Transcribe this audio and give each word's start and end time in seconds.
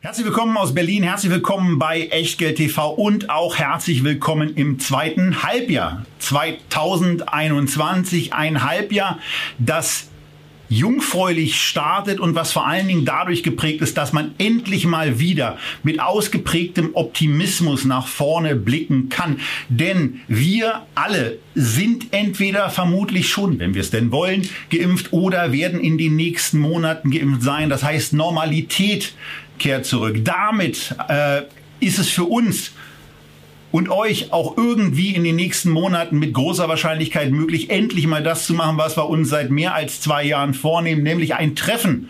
Herzlich 0.00 0.26
willkommen 0.26 0.58
aus 0.58 0.74
Berlin, 0.74 1.02
herzlich 1.02 1.32
willkommen 1.32 1.78
bei 1.78 2.08
Echtgeld 2.08 2.58
TV 2.58 2.90
und 2.90 3.30
auch 3.30 3.56
herzlich 3.56 4.04
willkommen 4.04 4.54
im 4.54 4.78
zweiten 4.78 5.42
Halbjahr 5.42 6.04
2021, 6.18 8.34
ein 8.34 8.62
Halbjahr, 8.62 9.18
das 9.58 10.10
jungfräulich 10.68 11.60
startet 11.60 12.20
und 12.20 12.34
was 12.34 12.52
vor 12.52 12.66
allen 12.66 12.88
Dingen 12.88 13.06
dadurch 13.06 13.42
geprägt 13.42 13.80
ist, 13.80 13.96
dass 13.96 14.12
man 14.12 14.34
endlich 14.38 14.84
mal 14.84 15.18
wieder 15.18 15.58
mit 15.82 16.00
ausgeprägtem 16.00 16.90
Optimismus 16.92 17.84
nach 17.84 18.06
vorne 18.06 18.54
blicken 18.54 19.08
kann. 19.08 19.40
Denn 19.68 20.20
wir 20.28 20.82
alle 20.94 21.38
sind 21.54 22.12
entweder 22.12 22.68
vermutlich 22.68 23.28
schon, 23.28 23.58
wenn 23.58 23.74
wir 23.74 23.80
es 23.80 23.90
denn 23.90 24.12
wollen, 24.12 24.48
geimpft 24.70 25.12
oder 25.12 25.52
werden 25.52 25.80
in 25.80 25.98
den 25.98 26.16
nächsten 26.16 26.58
Monaten 26.58 27.10
geimpft 27.10 27.42
sein. 27.42 27.70
Das 27.70 27.82
heißt, 27.82 28.12
Normalität 28.12 29.14
kehrt 29.58 29.86
zurück. 29.86 30.24
Damit 30.24 30.94
äh, 31.08 31.42
ist 31.80 31.98
es 31.98 32.08
für 32.08 32.24
uns 32.24 32.72
und 33.72 33.90
euch 33.90 34.32
auch 34.32 34.56
irgendwie 34.56 35.14
in 35.14 35.24
den 35.24 35.36
nächsten 35.36 35.70
Monaten 35.70 36.18
mit 36.18 36.32
großer 36.32 36.68
Wahrscheinlichkeit 36.68 37.30
möglich, 37.30 37.70
endlich 37.70 38.06
mal 38.06 38.22
das 38.22 38.46
zu 38.46 38.54
machen, 38.54 38.78
was 38.78 38.96
wir 38.96 39.08
uns 39.08 39.28
seit 39.28 39.50
mehr 39.50 39.74
als 39.74 40.00
zwei 40.00 40.24
Jahren 40.24 40.54
vornehmen, 40.54 41.02
nämlich 41.02 41.34
ein 41.34 41.56
Treffen 41.56 42.08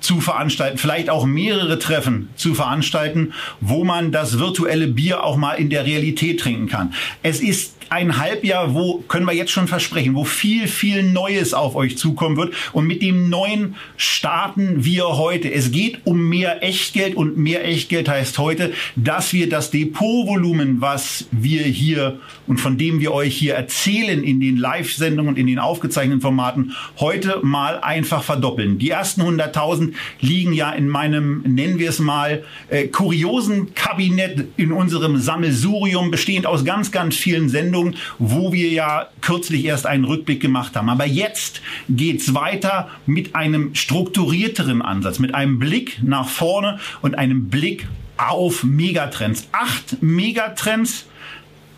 zu 0.00 0.20
veranstalten, 0.20 0.78
vielleicht 0.78 1.10
auch 1.10 1.26
mehrere 1.26 1.78
Treffen 1.78 2.28
zu 2.36 2.54
veranstalten, 2.54 3.32
wo 3.60 3.84
man 3.84 4.12
das 4.12 4.38
virtuelle 4.38 4.86
Bier 4.86 5.24
auch 5.24 5.36
mal 5.36 5.54
in 5.54 5.70
der 5.70 5.84
Realität 5.86 6.40
trinken 6.40 6.68
kann. 6.68 6.94
Es 7.22 7.40
ist 7.40 7.77
ein 7.90 8.18
Halbjahr, 8.18 8.74
wo, 8.74 8.98
können 9.08 9.26
wir 9.26 9.32
jetzt 9.32 9.50
schon 9.50 9.68
versprechen, 9.68 10.14
wo 10.14 10.24
viel, 10.24 10.68
viel 10.68 11.02
Neues 11.02 11.54
auf 11.54 11.74
euch 11.74 11.96
zukommen 11.96 12.36
wird. 12.36 12.54
Und 12.72 12.86
mit 12.86 13.02
dem 13.02 13.30
Neuen 13.30 13.76
starten 13.96 14.84
wir 14.84 15.16
heute. 15.16 15.50
Es 15.52 15.70
geht 15.70 16.00
um 16.04 16.28
mehr 16.28 16.62
Echtgeld 16.62 17.16
und 17.16 17.38
mehr 17.38 17.64
Echtgeld 17.64 18.08
heißt 18.08 18.38
heute, 18.38 18.72
dass 18.96 19.32
wir 19.32 19.48
das 19.48 19.70
Depotvolumen, 19.70 20.80
was 20.80 21.26
wir 21.30 21.62
hier 21.62 22.18
und 22.46 22.58
von 22.60 22.76
dem 22.78 23.00
wir 23.00 23.12
euch 23.12 23.36
hier 23.36 23.54
erzählen 23.54 24.22
in 24.22 24.40
den 24.40 24.56
Live-Sendungen 24.56 25.30
und 25.30 25.38
in 25.38 25.46
den 25.46 25.58
aufgezeichneten 25.58 26.20
Formaten, 26.20 26.74
heute 26.98 27.40
mal 27.42 27.80
einfach 27.80 28.22
verdoppeln. 28.22 28.78
Die 28.78 28.90
ersten 28.90 29.22
100.000 29.22 29.94
liegen 30.20 30.52
ja 30.52 30.70
in 30.72 30.88
meinem, 30.88 31.42
nennen 31.46 31.78
wir 31.78 31.88
es 31.88 31.98
mal, 31.98 32.44
äh, 32.68 32.88
kuriosen 32.88 33.74
Kabinett 33.74 34.46
in 34.56 34.72
unserem 34.72 35.18
Sammelsurium, 35.18 36.10
bestehend 36.10 36.46
aus 36.46 36.64
ganz, 36.64 36.92
ganz 36.92 37.16
vielen 37.16 37.48
Sendungen 37.48 37.77
Sendung, 37.78 37.94
wo 38.18 38.52
wir 38.52 38.68
ja 38.70 39.08
kürzlich 39.20 39.64
erst 39.64 39.86
einen 39.86 40.04
Rückblick 40.04 40.40
gemacht 40.40 40.76
haben. 40.76 40.88
Aber 40.88 41.06
jetzt 41.06 41.60
geht's 41.88 42.34
weiter 42.34 42.88
mit 43.06 43.34
einem 43.34 43.74
strukturierteren 43.74 44.82
Ansatz, 44.82 45.18
mit 45.18 45.34
einem 45.34 45.58
Blick 45.58 45.98
nach 46.02 46.28
vorne 46.28 46.78
und 47.02 47.16
einem 47.16 47.48
Blick 47.48 47.86
auf 48.16 48.64
Megatrends. 48.64 49.48
Acht 49.52 50.02
Megatrends 50.02 51.06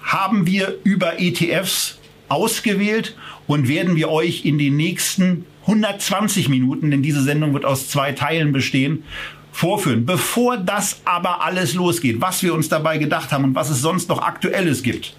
haben 0.02 0.46
wir 0.46 0.76
über 0.84 1.20
ETFs 1.20 1.98
ausgewählt 2.28 3.16
und 3.46 3.68
werden 3.68 3.96
wir 3.96 4.08
euch 4.08 4.44
in 4.44 4.58
den 4.58 4.76
nächsten 4.76 5.44
120 5.62 6.48
Minuten, 6.48 6.90
denn 6.90 7.02
diese 7.02 7.22
Sendung 7.22 7.52
wird 7.52 7.64
aus 7.64 7.88
zwei 7.88 8.12
Teilen 8.12 8.52
bestehen, 8.52 9.04
vorführen. 9.52 10.06
Bevor 10.06 10.56
das 10.56 11.02
aber 11.04 11.44
alles 11.44 11.74
losgeht, 11.74 12.20
was 12.20 12.42
wir 12.42 12.54
uns 12.54 12.68
dabei 12.68 12.96
gedacht 12.98 13.30
haben 13.30 13.44
und 13.44 13.54
was 13.54 13.68
es 13.68 13.82
sonst 13.82 14.08
noch 14.08 14.22
Aktuelles 14.22 14.82
gibt, 14.82 15.14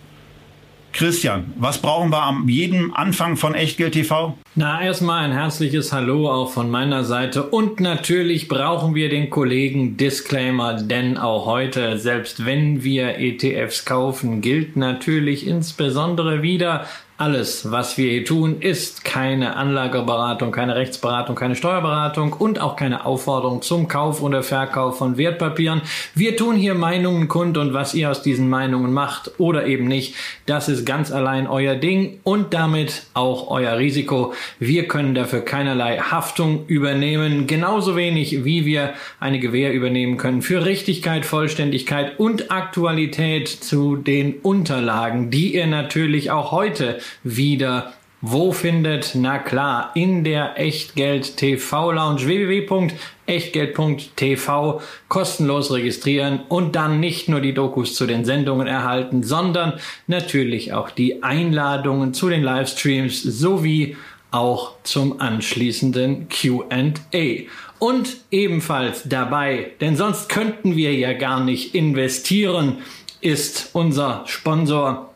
Christian, 0.93 1.53
was 1.57 1.77
brauchen 1.77 2.09
wir 2.11 2.21
am 2.21 2.47
jedem 2.49 2.93
Anfang 2.93 3.37
von 3.37 3.55
Echtgeld 3.55 3.93
TV? 3.93 4.37
Na, 4.55 4.83
erstmal 4.83 5.23
ein 5.23 5.31
herzliches 5.31 5.93
Hallo 5.93 6.29
auch 6.29 6.51
von 6.51 6.69
meiner 6.69 7.03
Seite 7.03 7.43
und 7.43 7.79
natürlich 7.79 8.47
brauchen 8.47 8.93
wir 8.95 9.09
den 9.09 9.29
Kollegen 9.29 9.95
Disclaimer, 9.97 10.73
denn 10.73 11.17
auch 11.17 11.45
heute, 11.45 11.97
selbst 11.97 12.45
wenn 12.45 12.83
wir 12.83 13.17
ETFs 13.17 13.85
kaufen, 13.85 14.41
gilt 14.41 14.75
natürlich 14.75 15.47
insbesondere 15.47 16.41
wieder, 16.41 16.85
alles, 17.21 17.69
was 17.69 17.99
wir 17.99 18.09
hier 18.09 18.25
tun, 18.25 18.61
ist 18.61 19.03
keine 19.03 19.55
Anlageberatung, 19.55 20.51
keine 20.51 20.75
Rechtsberatung, 20.75 21.35
keine 21.35 21.55
Steuerberatung 21.55 22.33
und 22.33 22.59
auch 22.59 22.75
keine 22.75 23.05
Aufforderung 23.05 23.61
zum 23.61 23.87
Kauf 23.87 24.23
oder 24.23 24.41
Verkauf 24.41 24.97
von 24.97 25.17
Wertpapieren. 25.17 25.83
Wir 26.15 26.35
tun 26.35 26.55
hier 26.55 26.73
Meinungen 26.73 27.27
kund 27.27 27.59
und 27.59 27.75
was 27.75 27.93
ihr 27.93 28.09
aus 28.09 28.23
diesen 28.23 28.49
Meinungen 28.49 28.91
macht 28.91 29.33
oder 29.37 29.67
eben 29.67 29.87
nicht, 29.87 30.15
das 30.47 30.67
ist 30.67 30.83
ganz 30.83 31.11
allein 31.11 31.45
euer 31.45 31.75
Ding 31.75 32.17
und 32.23 32.55
damit 32.55 33.03
auch 33.13 33.51
euer 33.51 33.77
Risiko. 33.77 34.33
Wir 34.57 34.87
können 34.87 35.13
dafür 35.13 35.41
keinerlei 35.41 35.99
Haftung 35.99 36.65
übernehmen, 36.65 37.45
genauso 37.45 37.95
wenig 37.95 38.45
wie 38.45 38.65
wir 38.65 38.93
eine 39.19 39.39
Gewähr 39.39 39.73
übernehmen 39.73 40.17
können 40.17 40.41
für 40.41 40.65
Richtigkeit, 40.65 41.27
Vollständigkeit 41.27 42.19
und 42.19 42.49
Aktualität 42.49 43.47
zu 43.47 43.95
den 43.95 44.39
Unterlagen, 44.41 45.29
die 45.29 45.53
ihr 45.53 45.67
natürlich 45.67 46.31
auch 46.31 46.51
heute 46.51 46.97
wieder 47.23 47.93
wo 48.23 48.51
findet? 48.51 49.13
Na 49.15 49.39
klar, 49.39 49.89
in 49.95 50.23
der 50.23 50.59
Echtgeld 50.59 51.37
TV 51.37 51.91
Lounge 51.91 52.27
www.echtgeld.tv 52.27 54.79
kostenlos 55.07 55.71
registrieren 55.71 56.41
und 56.47 56.75
dann 56.75 56.99
nicht 56.99 57.29
nur 57.29 57.41
die 57.41 57.55
Dokus 57.55 57.95
zu 57.95 58.05
den 58.05 58.23
Sendungen 58.23 58.67
erhalten, 58.67 59.23
sondern 59.23 59.79
natürlich 60.05 60.71
auch 60.71 60.91
die 60.91 61.23
Einladungen 61.23 62.13
zu 62.13 62.29
den 62.29 62.43
Livestreams 62.43 63.23
sowie 63.23 63.97
auch 64.29 64.73
zum 64.83 65.19
anschließenden 65.19 66.27
Q&A. 66.29 67.47
Und 67.79 68.17
ebenfalls 68.29 69.01
dabei, 69.05 69.71
denn 69.81 69.95
sonst 69.95 70.29
könnten 70.29 70.75
wir 70.75 70.93
ja 70.93 71.13
gar 71.13 71.43
nicht 71.43 71.73
investieren, 71.73 72.83
ist 73.19 73.71
unser 73.73 74.25
Sponsor 74.27 75.10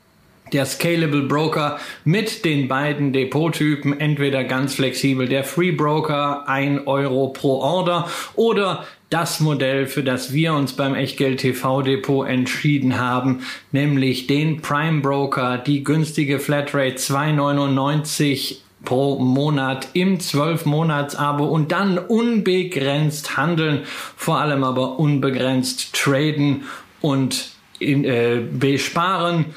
der 0.56 0.66
Scalable 0.66 1.24
Broker 1.24 1.80
mit 2.06 2.46
den 2.46 2.70
beiden 2.70 3.12
Depottypen, 3.12 4.00
entweder 4.00 4.46
ganz 4.46 4.76
flexibel 4.76 5.28
der 5.28 5.44
Free 5.44 5.72
Broker, 5.72 6.48
ein 6.48 6.88
Euro 6.88 7.28
pro 7.28 7.60
Order 7.60 8.10
oder 8.36 8.86
das 9.10 9.42
Modell, 9.42 9.86
für 9.86 10.02
das 10.02 10.32
wir 10.34 10.54
uns 10.54 10.74
beim 10.74 10.96
Echtgeld 10.96 11.42
TV 11.42 11.82
Depot 11.82 12.28
entschieden 12.28 12.98
haben, 12.98 13.42
nämlich 13.74 14.28
den 14.28 14.62
Prime 14.62 15.02
Broker, 15.02 15.58
die 15.58 15.84
günstige 15.84 16.40
Flatrate 16.40 16.96
2,99 16.96 18.56
pro 18.86 19.20
Monat 19.20 19.90
im 19.92 20.20
12-Monats-Abo 20.20 21.46
und 21.46 21.74
dann 21.74 21.98
unbegrenzt 21.98 23.36
handeln, 23.36 23.82
vor 24.16 24.40
allem 24.40 24.64
aber 24.64 25.00
unbegrenzt 25.00 25.94
traden 25.94 26.64
und 27.02 27.50
in, 27.80 28.06
äh, 28.06 28.42
besparen. 28.50 29.48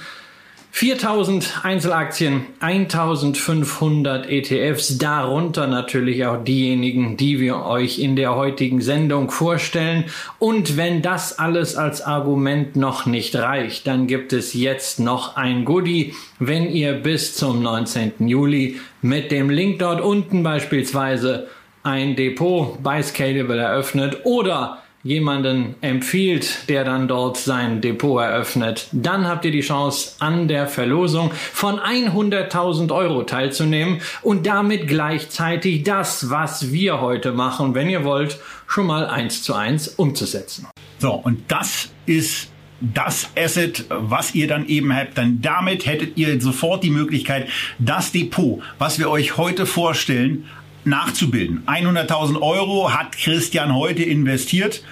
4000 0.79 1.65
Einzelaktien, 1.65 2.47
1500 2.61 4.31
ETFs, 4.31 4.97
darunter 4.97 5.67
natürlich 5.67 6.25
auch 6.25 6.45
diejenigen, 6.45 7.17
die 7.17 7.41
wir 7.41 7.65
euch 7.65 7.99
in 7.99 8.15
der 8.15 8.37
heutigen 8.37 8.81
Sendung 8.81 9.29
vorstellen. 9.29 10.05
Und 10.39 10.77
wenn 10.77 11.03
das 11.03 11.37
alles 11.37 11.75
als 11.75 12.01
Argument 12.01 12.77
noch 12.77 13.07
nicht 13.07 13.35
reicht, 13.35 13.89
dann 13.89 14.07
gibt 14.07 14.33
es 14.33 14.55
jetzt 14.55 15.01
noch 15.01 15.35
ein 15.35 15.65
Goodie, 15.65 16.15
wenn 16.39 16.71
ihr 16.71 16.93
bis 16.93 17.35
zum 17.35 17.61
19. 17.61 18.29
Juli 18.29 18.79
mit 19.03 19.33
dem 19.33 19.51
Link 19.51 19.81
dort 19.81 20.01
unten 20.01 20.45
beispielsweise 20.45 21.49
ein 21.83 22.15
Depot 22.15 22.81
bei 22.81 23.03
Scalable 23.03 23.59
eröffnet 23.59 24.19
oder 24.23 24.79
jemanden 25.03 25.77
empfiehlt, 25.81 26.69
der 26.69 26.85
dann 26.85 27.09
dort 27.09 27.37
sein 27.37 27.81
Depot 27.81 28.21
eröffnet, 28.21 28.89
dann 28.93 29.27
habt 29.27 29.45
ihr 29.45 29.51
die 29.53 29.61
Chance, 29.61 30.17
an 30.19 30.49
der 30.49 30.67
Verlosung 30.67 31.31
von 31.53 31.79
100.000 31.79 32.93
Euro 32.95 33.23
teilzunehmen 33.23 34.01
und 34.23 34.47
damit 34.47 34.89
gleichzeitig 34.89 35.85
das, 35.85 36.31
was 36.31 36.73
wir 36.73 37.01
heute 37.01 37.33
machen, 37.33 37.75
wenn 37.75 37.89
ihr 37.89 38.05
wollt, 38.05 38.39
schon 38.67 38.87
mal 38.87 39.07
eins 39.07 39.43
zu 39.43 39.55
eins 39.55 39.89
umzusetzen. 39.89 40.67
So, 40.99 41.13
und 41.13 41.43
das 41.49 41.91
ist 42.07 42.51
das 42.81 43.31
Asset, 43.37 43.87
was 43.89 44.35
ihr 44.35 44.47
dann 44.47 44.67
eben 44.69 44.95
habt, 44.95 45.19
dann 45.19 45.41
damit 45.43 45.87
hättet 45.87 46.17
ihr 46.17 46.41
sofort 46.41 46.85
die 46.85 46.91
Möglichkeit, 46.91 47.49
das 47.79 48.13
Depot, 48.13 48.61
was 48.79 48.99
wir 48.99 49.11
euch 49.11 49.37
heute 49.37 49.67
vorstellen, 49.67 50.47
nachzubilden. 50.89 51.63
100.000 51.67 52.41
Euro 52.41 52.93
hat 52.93 53.13
Christian 53.13 53.75
heute 53.75 54.03
investiert. 54.03 54.83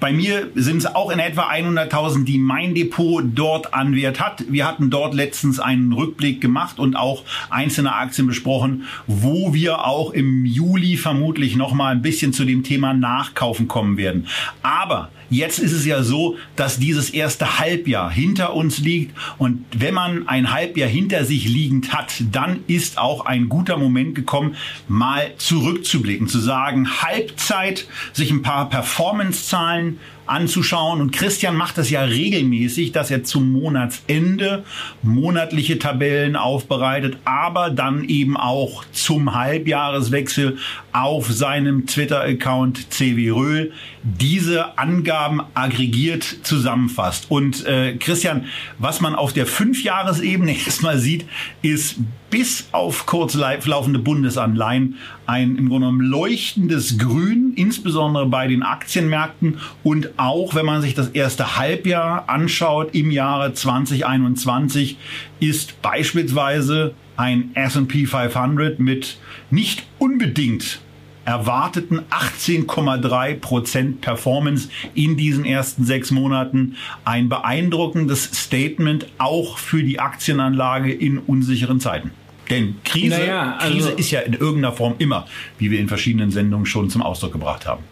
bei 0.00 0.12
mir 0.12 0.50
sind 0.54 0.78
es 0.78 0.86
auch 0.86 1.10
in 1.10 1.18
etwa 1.18 1.48
100.000, 1.48 2.24
die 2.24 2.38
mein 2.38 2.74
Depot 2.74 3.22
dort 3.34 3.74
an 3.74 3.94
Wert 3.94 4.20
hat. 4.20 4.44
Wir 4.48 4.66
hatten 4.66 4.90
dort 4.90 5.14
letztens 5.14 5.58
einen 5.58 5.92
Rückblick 5.92 6.40
gemacht 6.40 6.78
und 6.78 6.96
auch 6.96 7.24
einzelne 7.50 7.94
Aktien 7.94 8.26
besprochen, 8.26 8.84
wo 9.06 9.54
wir 9.54 9.86
auch 9.86 10.12
im 10.12 10.44
Juli 10.44 10.96
vermutlich 10.96 11.56
noch 11.56 11.72
mal 11.72 11.92
ein 11.92 12.02
bisschen 12.02 12.32
zu 12.32 12.44
dem 12.44 12.62
Thema 12.62 12.94
Nachkaufen 12.94 13.68
kommen 13.68 13.96
werden. 13.96 14.26
Aber 14.62 15.10
Jetzt 15.30 15.58
ist 15.58 15.72
es 15.72 15.84
ja 15.84 16.02
so, 16.02 16.36
dass 16.56 16.78
dieses 16.78 17.10
erste 17.10 17.58
Halbjahr 17.58 18.10
hinter 18.10 18.54
uns 18.54 18.78
liegt. 18.78 19.16
Und 19.36 19.64
wenn 19.76 19.94
man 19.94 20.26
ein 20.26 20.52
Halbjahr 20.52 20.88
hinter 20.88 21.24
sich 21.24 21.46
liegend 21.46 21.92
hat, 21.92 22.12
dann 22.32 22.60
ist 22.66 22.98
auch 22.98 23.26
ein 23.26 23.48
guter 23.48 23.76
Moment 23.76 24.14
gekommen, 24.14 24.56
mal 24.88 25.32
zurückzublicken, 25.36 26.28
zu 26.28 26.38
sagen, 26.38 27.02
Halbzeit, 27.02 27.86
sich 28.12 28.30
ein 28.30 28.42
paar 28.42 28.70
Performance-Zahlen 28.70 29.98
anzuschauen. 30.28 31.00
Und 31.00 31.12
Christian 31.12 31.56
macht 31.56 31.78
das 31.78 31.90
ja 31.90 32.02
regelmäßig, 32.02 32.92
dass 32.92 33.10
er 33.10 33.24
zum 33.24 33.52
Monatsende 33.52 34.64
monatliche 35.02 35.78
Tabellen 35.78 36.36
aufbereitet, 36.36 37.18
aber 37.24 37.70
dann 37.70 38.04
eben 38.04 38.36
auch 38.36 38.84
zum 38.92 39.34
Halbjahreswechsel 39.34 40.58
auf 40.92 41.30
seinem 41.30 41.86
Twitter-Account 41.86 42.92
CW 42.92 43.30
Röhl 43.30 43.72
diese 44.02 44.78
Angaben 44.78 45.42
aggregiert 45.54 46.24
zusammenfasst. 46.42 47.26
Und 47.30 47.66
äh, 47.66 47.96
Christian, 47.96 48.46
was 48.78 49.00
man 49.00 49.14
auf 49.14 49.32
der 49.32 49.46
Fünfjahresebene 49.46 50.52
erstmal 50.66 50.98
sieht, 50.98 51.26
ist 51.62 51.96
bis 52.30 52.68
auf 52.72 53.06
kurz 53.06 53.34
laufende 53.34 53.98
Bundesanleihen 53.98 54.96
ein 55.26 55.56
im 55.56 55.68
Grunde 55.68 55.86
genommen 55.86 56.00
leuchtendes 56.00 56.98
Grün, 56.98 57.52
insbesondere 57.56 58.26
bei 58.26 58.46
den 58.46 58.62
Aktienmärkten. 58.62 59.58
Und 59.82 60.10
auch 60.18 60.54
wenn 60.54 60.66
man 60.66 60.82
sich 60.82 60.94
das 60.94 61.08
erste 61.08 61.56
Halbjahr 61.56 62.28
anschaut 62.28 62.94
im 62.94 63.10
Jahre 63.10 63.54
2021 63.54 64.98
ist 65.40 65.80
beispielsweise 65.82 66.94
ein 67.16 67.50
S&P 67.54 68.06
500 68.06 68.78
mit 68.78 69.18
nicht 69.50 69.84
unbedingt 69.98 70.80
erwarteten 71.28 72.00
18,3 72.08 73.34
Prozent 73.34 74.00
Performance 74.00 74.70
in 74.94 75.18
diesen 75.18 75.44
ersten 75.44 75.84
sechs 75.84 76.10
Monaten. 76.10 76.76
Ein 77.04 77.28
beeindruckendes 77.28 78.24
Statement 78.24 79.06
auch 79.18 79.58
für 79.58 79.82
die 79.82 80.00
Aktienanlage 80.00 80.90
in 80.90 81.18
unsicheren 81.18 81.80
Zeiten. 81.80 82.12
Denn 82.48 82.76
Krise, 82.82 83.18
naja, 83.18 83.58
also 83.58 83.74
Krise 83.74 83.90
ist 83.90 84.10
ja 84.10 84.20
in 84.20 84.32
irgendeiner 84.32 84.72
Form 84.72 84.94
immer, 84.96 85.26
wie 85.58 85.70
wir 85.70 85.78
in 85.80 85.88
verschiedenen 85.88 86.30
Sendungen 86.30 86.64
schon 86.64 86.88
zum 86.88 87.02
Ausdruck 87.02 87.32
gebracht 87.32 87.66
haben. 87.66 87.84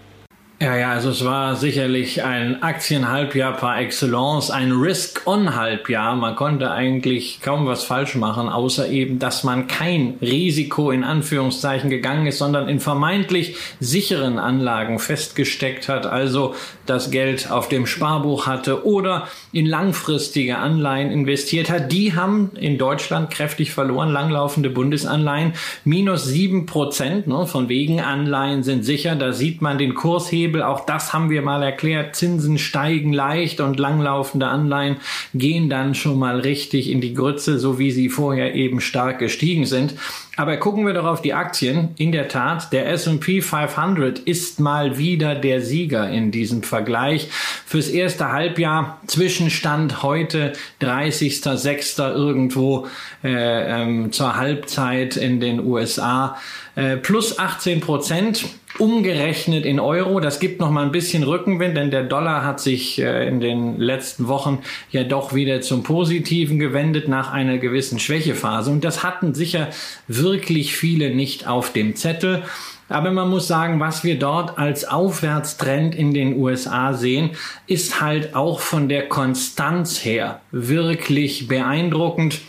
Ja, 0.58 0.74
ja, 0.74 0.92
also 0.92 1.10
es 1.10 1.22
war 1.22 1.54
sicherlich 1.54 2.24
ein 2.24 2.62
Aktienhalbjahr 2.62 3.58
par 3.58 3.78
excellence, 3.78 4.50
ein 4.50 4.72
Risk-on-Halbjahr. 4.72 6.16
Man 6.16 6.34
konnte 6.34 6.70
eigentlich 6.70 7.42
kaum 7.42 7.66
was 7.66 7.84
falsch 7.84 8.14
machen, 8.14 8.48
außer 8.48 8.88
eben, 8.88 9.18
dass 9.18 9.44
man 9.44 9.66
kein 9.66 10.14
Risiko 10.22 10.90
in 10.90 11.04
Anführungszeichen 11.04 11.90
gegangen 11.90 12.26
ist, 12.26 12.38
sondern 12.38 12.70
in 12.70 12.80
vermeintlich 12.80 13.56
sicheren 13.80 14.38
Anlagen 14.38 14.98
festgesteckt 14.98 15.90
hat, 15.90 16.06
also 16.06 16.54
das 16.86 17.10
Geld 17.10 17.50
auf 17.50 17.68
dem 17.68 17.86
Sparbuch 17.86 18.46
hatte 18.46 18.86
oder 18.86 19.28
in 19.52 19.66
langfristige 19.66 20.56
Anleihen 20.56 21.10
investiert 21.10 21.68
hat. 21.68 21.92
Die 21.92 22.14
haben 22.14 22.52
in 22.58 22.78
Deutschland 22.78 23.30
kräftig 23.30 23.72
verloren, 23.72 24.10
langlaufende 24.10 24.70
Bundesanleihen, 24.70 25.52
minus 25.84 26.24
sieben 26.24 26.64
Prozent, 26.64 27.26
ne, 27.26 27.46
von 27.46 27.68
wegen 27.68 28.00
Anleihen 28.00 28.62
sind 28.62 28.86
sicher, 28.86 29.16
da 29.16 29.34
sieht 29.34 29.60
man 29.60 29.76
den 29.76 29.92
Kurshebel 29.92 30.45
Hebel, 30.46 30.62
auch 30.62 30.86
das 30.86 31.12
haben 31.12 31.28
wir 31.28 31.42
mal 31.42 31.62
erklärt, 31.62 32.14
Zinsen 32.14 32.58
steigen 32.58 33.12
leicht 33.12 33.60
und 33.60 33.80
langlaufende 33.80 34.46
Anleihen 34.46 34.98
gehen 35.34 35.68
dann 35.68 35.94
schon 35.96 36.18
mal 36.18 36.38
richtig 36.38 36.88
in 36.88 37.00
die 37.00 37.14
Grütze, 37.14 37.58
so 37.58 37.78
wie 37.80 37.90
sie 37.90 38.08
vorher 38.08 38.54
eben 38.54 38.80
stark 38.80 39.18
gestiegen 39.18 39.66
sind. 39.66 39.94
Aber 40.36 40.58
gucken 40.58 40.86
wir 40.86 40.92
doch 40.92 41.06
auf 41.06 41.22
die 41.22 41.32
Aktien. 41.32 41.94
In 41.96 42.12
der 42.12 42.28
Tat, 42.28 42.72
der 42.72 42.90
S&P 42.90 43.40
500 43.40 44.18
ist 44.18 44.60
mal 44.60 44.98
wieder 44.98 45.34
der 45.34 45.62
Sieger 45.62 46.10
in 46.10 46.30
diesem 46.30 46.62
Vergleich. 46.62 47.28
Fürs 47.64 47.88
erste 47.88 48.30
Halbjahr 48.30 49.00
Zwischenstand 49.06 50.02
heute 50.02 50.52
30.06. 50.82 52.14
irgendwo 52.14 52.86
äh, 53.24 53.82
ähm, 53.82 54.12
zur 54.12 54.36
Halbzeit 54.36 55.16
in 55.16 55.40
den 55.40 55.58
USA. 55.66 56.36
Äh, 56.74 56.98
plus 56.98 57.38
18 57.38 57.80
Prozent 57.80 58.44
umgerechnet 58.80 59.64
in 59.64 59.80
Euro. 59.80 60.20
Das 60.20 60.40
gibt 60.40 60.60
noch 60.60 60.70
mal 60.70 60.84
ein 60.84 60.92
bisschen 60.92 61.22
Rückenwind, 61.22 61.76
denn 61.76 61.90
der 61.90 62.04
Dollar 62.04 62.44
hat 62.44 62.60
sich 62.60 63.00
äh, 63.00 63.26
in 63.28 63.40
den 63.40 63.78
letzten 63.78 64.28
Wochen 64.28 64.60
ja 64.90 65.04
doch 65.04 65.34
wieder 65.34 65.60
zum 65.60 65.82
Positiven 65.82 66.58
gewendet 66.58 67.08
nach 67.08 67.32
einer 67.32 67.58
gewissen 67.58 67.98
Schwächephase. 67.98 68.70
Und 68.70 68.84
das 68.84 69.02
hatten 69.02 69.34
sicher 69.34 69.68
wirklich 70.08 70.76
viele 70.76 71.14
nicht 71.14 71.46
auf 71.46 71.72
dem 71.72 71.96
Zettel. 71.96 72.42
Aber 72.88 73.10
man 73.10 73.28
muss 73.28 73.48
sagen, 73.48 73.80
was 73.80 74.04
wir 74.04 74.18
dort 74.18 74.58
als 74.58 74.86
Aufwärtstrend 74.86 75.94
in 75.94 76.14
den 76.14 76.36
USA 76.36 76.92
sehen, 76.92 77.30
ist 77.66 78.00
halt 78.00 78.34
auch 78.34 78.60
von 78.60 78.88
der 78.88 79.08
Konstanz 79.08 80.04
her 80.04 80.40
wirklich 80.52 81.48
beeindruckend. 81.48 82.40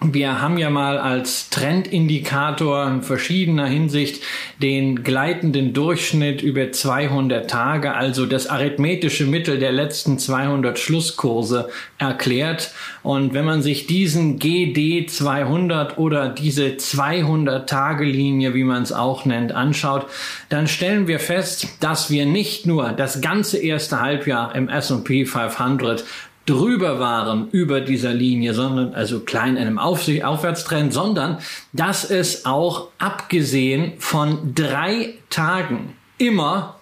Wir 0.00 0.40
haben 0.40 0.58
ja 0.58 0.70
mal 0.70 0.96
als 0.96 1.50
Trendindikator 1.50 2.86
in 2.86 3.02
verschiedener 3.02 3.66
Hinsicht 3.66 4.22
den 4.62 5.02
gleitenden 5.02 5.72
Durchschnitt 5.72 6.40
über 6.40 6.70
200 6.70 7.50
Tage, 7.50 7.94
also 7.94 8.24
das 8.24 8.46
arithmetische 8.46 9.26
Mittel 9.26 9.58
der 9.58 9.72
letzten 9.72 10.20
200 10.20 10.78
Schlusskurse 10.78 11.68
erklärt. 11.98 12.70
Und 13.02 13.34
wenn 13.34 13.44
man 13.44 13.60
sich 13.60 13.88
diesen 13.88 14.38
GD 14.38 15.06
200 15.06 15.98
oder 15.98 16.28
diese 16.28 16.76
200 16.76 17.68
Tage 17.68 18.04
Linie, 18.04 18.54
wie 18.54 18.64
man 18.64 18.84
es 18.84 18.92
auch 18.92 19.24
nennt, 19.24 19.50
anschaut, 19.50 20.06
dann 20.48 20.68
stellen 20.68 21.08
wir 21.08 21.18
fest, 21.18 21.66
dass 21.80 22.08
wir 22.08 22.24
nicht 22.24 22.66
nur 22.66 22.92
das 22.92 23.20
ganze 23.20 23.58
erste 23.58 24.00
Halbjahr 24.00 24.54
im 24.54 24.68
S&P 24.68 25.24
500 25.24 26.04
drüber 26.48 26.98
waren 26.98 27.48
über 27.50 27.80
dieser 27.80 28.14
Linie, 28.14 28.54
sondern 28.54 28.94
also 28.94 29.20
klein 29.20 29.56
in 29.56 29.66
einem 29.66 29.78
Auf 29.78 30.08
Aufwärtstrend, 30.08 30.92
sondern 30.92 31.38
dass 31.72 32.08
es 32.08 32.46
auch 32.46 32.88
abgesehen 32.98 33.92
von 33.98 34.54
drei 34.54 35.14
Tagen 35.28 35.94
immer 36.18 36.78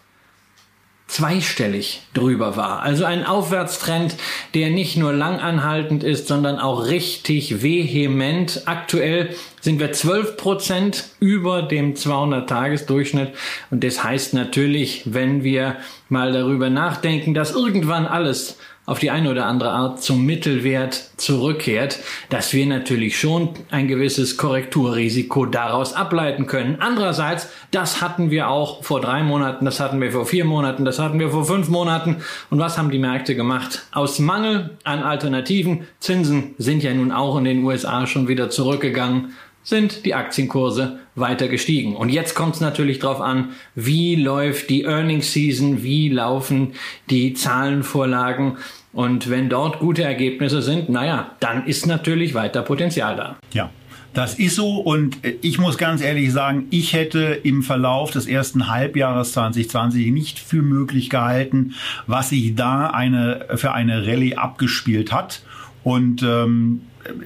zweistellig 1.08 2.02
drüber 2.14 2.56
war. 2.56 2.82
Also 2.82 3.04
ein 3.04 3.24
Aufwärtstrend, 3.24 4.16
der 4.54 4.70
nicht 4.70 4.96
nur 4.96 5.12
langanhaltend 5.12 6.02
ist, 6.02 6.26
sondern 6.26 6.58
auch 6.58 6.86
richtig 6.86 7.62
vehement. 7.62 8.62
Aktuell 8.66 9.30
sind 9.60 9.78
wir 9.78 9.92
12 9.92 10.36
Prozent 10.36 11.04
über 11.20 11.62
dem 11.62 11.94
200-Tages-Durchschnitt. 11.94 13.34
Und 13.70 13.84
das 13.84 14.02
heißt 14.02 14.34
natürlich, 14.34 15.02
wenn 15.06 15.44
wir 15.44 15.76
mal 16.08 16.32
darüber 16.32 16.70
nachdenken, 16.70 17.34
dass 17.34 17.52
irgendwann 17.52 18.06
alles 18.06 18.58
auf 18.86 19.00
die 19.00 19.10
eine 19.10 19.30
oder 19.30 19.46
andere 19.46 19.70
Art 19.70 20.00
zum 20.02 20.24
Mittelwert 20.24 21.10
zurückkehrt, 21.16 21.98
dass 22.30 22.52
wir 22.52 22.66
natürlich 22.66 23.18
schon 23.18 23.50
ein 23.70 23.88
gewisses 23.88 24.36
Korrekturrisiko 24.36 25.44
daraus 25.44 25.92
ableiten 25.92 26.46
können. 26.46 26.76
Andererseits, 26.78 27.48
das 27.72 28.00
hatten 28.00 28.30
wir 28.30 28.48
auch 28.48 28.84
vor 28.84 29.00
drei 29.00 29.24
Monaten, 29.24 29.64
das 29.64 29.80
hatten 29.80 30.00
wir 30.00 30.12
vor 30.12 30.24
vier 30.24 30.44
Monaten, 30.44 30.84
das 30.84 31.00
hatten 31.00 31.18
wir 31.18 31.30
vor 31.30 31.44
fünf 31.44 31.68
Monaten. 31.68 32.22
Und 32.48 32.60
was 32.60 32.78
haben 32.78 32.90
die 32.90 32.98
Märkte 32.98 33.34
gemacht? 33.34 33.86
Aus 33.92 34.20
Mangel 34.20 34.76
an 34.84 35.02
Alternativen, 35.02 35.86
Zinsen 35.98 36.54
sind 36.58 36.84
ja 36.84 36.94
nun 36.94 37.10
auch 37.10 37.36
in 37.36 37.44
den 37.44 37.64
USA 37.64 38.06
schon 38.06 38.28
wieder 38.28 38.50
zurückgegangen, 38.50 39.32
sind 39.66 40.06
die 40.06 40.14
Aktienkurse 40.14 41.00
weiter 41.16 41.48
gestiegen. 41.48 41.96
Und 41.96 42.10
jetzt 42.10 42.36
kommt 42.36 42.54
es 42.54 42.60
natürlich 42.60 43.00
darauf 43.00 43.20
an, 43.20 43.50
wie 43.74 44.14
läuft 44.14 44.70
die 44.70 44.84
Earnings 44.84 45.32
Season, 45.32 45.82
wie 45.82 46.08
laufen 46.08 46.74
die 47.10 47.34
Zahlenvorlagen. 47.34 48.58
Und 48.92 49.28
wenn 49.28 49.48
dort 49.48 49.80
gute 49.80 50.04
Ergebnisse 50.04 50.62
sind, 50.62 50.88
naja, 50.88 51.32
dann 51.40 51.66
ist 51.66 51.84
natürlich 51.84 52.32
weiter 52.32 52.62
Potenzial 52.62 53.16
da. 53.16 53.36
Ja. 53.52 53.70
Das 54.14 54.38
ist 54.38 54.54
so 54.54 54.76
und 54.76 55.18
ich 55.42 55.58
muss 55.58 55.76
ganz 55.76 56.00
ehrlich 56.00 56.32
sagen, 56.32 56.68
ich 56.70 56.94
hätte 56.94 57.38
im 57.42 57.62
Verlauf 57.62 58.12
des 58.12 58.26
ersten 58.26 58.68
Halbjahres 58.68 59.32
2020 59.32 60.10
nicht 60.10 60.38
für 60.38 60.62
möglich 60.62 61.10
gehalten, 61.10 61.74
was 62.06 62.30
sich 62.30 62.54
da 62.54 62.86
eine, 62.86 63.46
für 63.56 63.72
eine 63.72 64.06
Rallye 64.06 64.36
abgespielt 64.36 65.12
hat. 65.12 65.42
Und 65.84 66.22
ähm, 66.22 66.80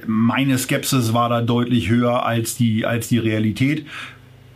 meine 0.05 0.57
Skepsis 0.57 1.13
war 1.13 1.29
da 1.29 1.41
deutlich 1.41 1.89
höher 1.89 2.25
als 2.25 2.57
die, 2.57 2.85
als 2.85 3.07
die 3.07 3.17
Realität. 3.17 3.85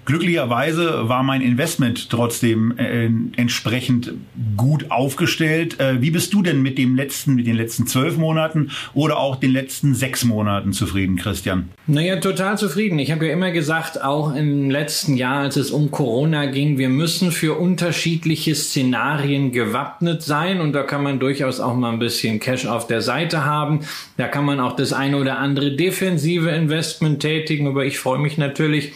Glücklicherweise 0.05 1.09
war 1.09 1.23
mein 1.23 1.41
Investment 1.41 2.11
trotzdem 2.11 2.77
äh, 2.77 3.09
entsprechend 3.37 4.13
gut 4.55 4.91
aufgestellt. 4.91 5.79
Äh, 5.79 6.01
wie 6.01 6.11
bist 6.11 6.31
du 6.31 6.43
denn 6.43 6.61
mit 6.61 6.77
dem 6.77 6.95
letzten, 6.95 7.33
mit 7.33 7.47
den 7.47 7.55
letzten 7.55 7.87
zwölf 7.87 8.15
Monaten 8.15 8.69
oder 8.93 9.17
auch 9.17 9.35
den 9.35 9.51
letzten 9.51 9.95
sechs 9.95 10.23
Monaten 10.23 10.73
zufrieden, 10.73 11.15
Christian? 11.15 11.69
Naja, 11.87 12.17
total 12.17 12.55
zufrieden. 12.57 12.99
Ich 12.99 13.11
habe 13.11 13.25
ja 13.25 13.33
immer 13.33 13.49
gesagt, 13.49 14.03
auch 14.03 14.35
im 14.35 14.69
letzten 14.69 15.17
Jahr, 15.17 15.39
als 15.39 15.55
es 15.55 15.71
um 15.71 15.89
Corona 15.89 16.45
ging, 16.45 16.77
wir 16.77 16.89
müssen 16.89 17.31
für 17.31 17.57
unterschiedliche 17.57 18.53
Szenarien 18.53 19.51
gewappnet 19.51 20.21
sein 20.21 20.61
und 20.61 20.73
da 20.73 20.83
kann 20.83 21.01
man 21.01 21.19
durchaus 21.19 21.59
auch 21.59 21.75
mal 21.75 21.91
ein 21.91 21.99
bisschen 21.99 22.39
Cash 22.39 22.67
auf 22.67 22.85
der 22.85 23.01
Seite 23.01 23.43
haben. 23.43 23.79
Da 24.17 24.27
kann 24.27 24.45
man 24.45 24.59
auch 24.59 24.75
das 24.75 24.93
eine 24.93 25.17
oder 25.17 25.39
andere 25.39 25.75
defensive 25.75 26.49
Investment 26.49 27.21
tätigen, 27.21 27.67
aber 27.67 27.85
ich 27.85 27.97
freue 27.97 28.19
mich 28.19 28.37
natürlich, 28.37 28.93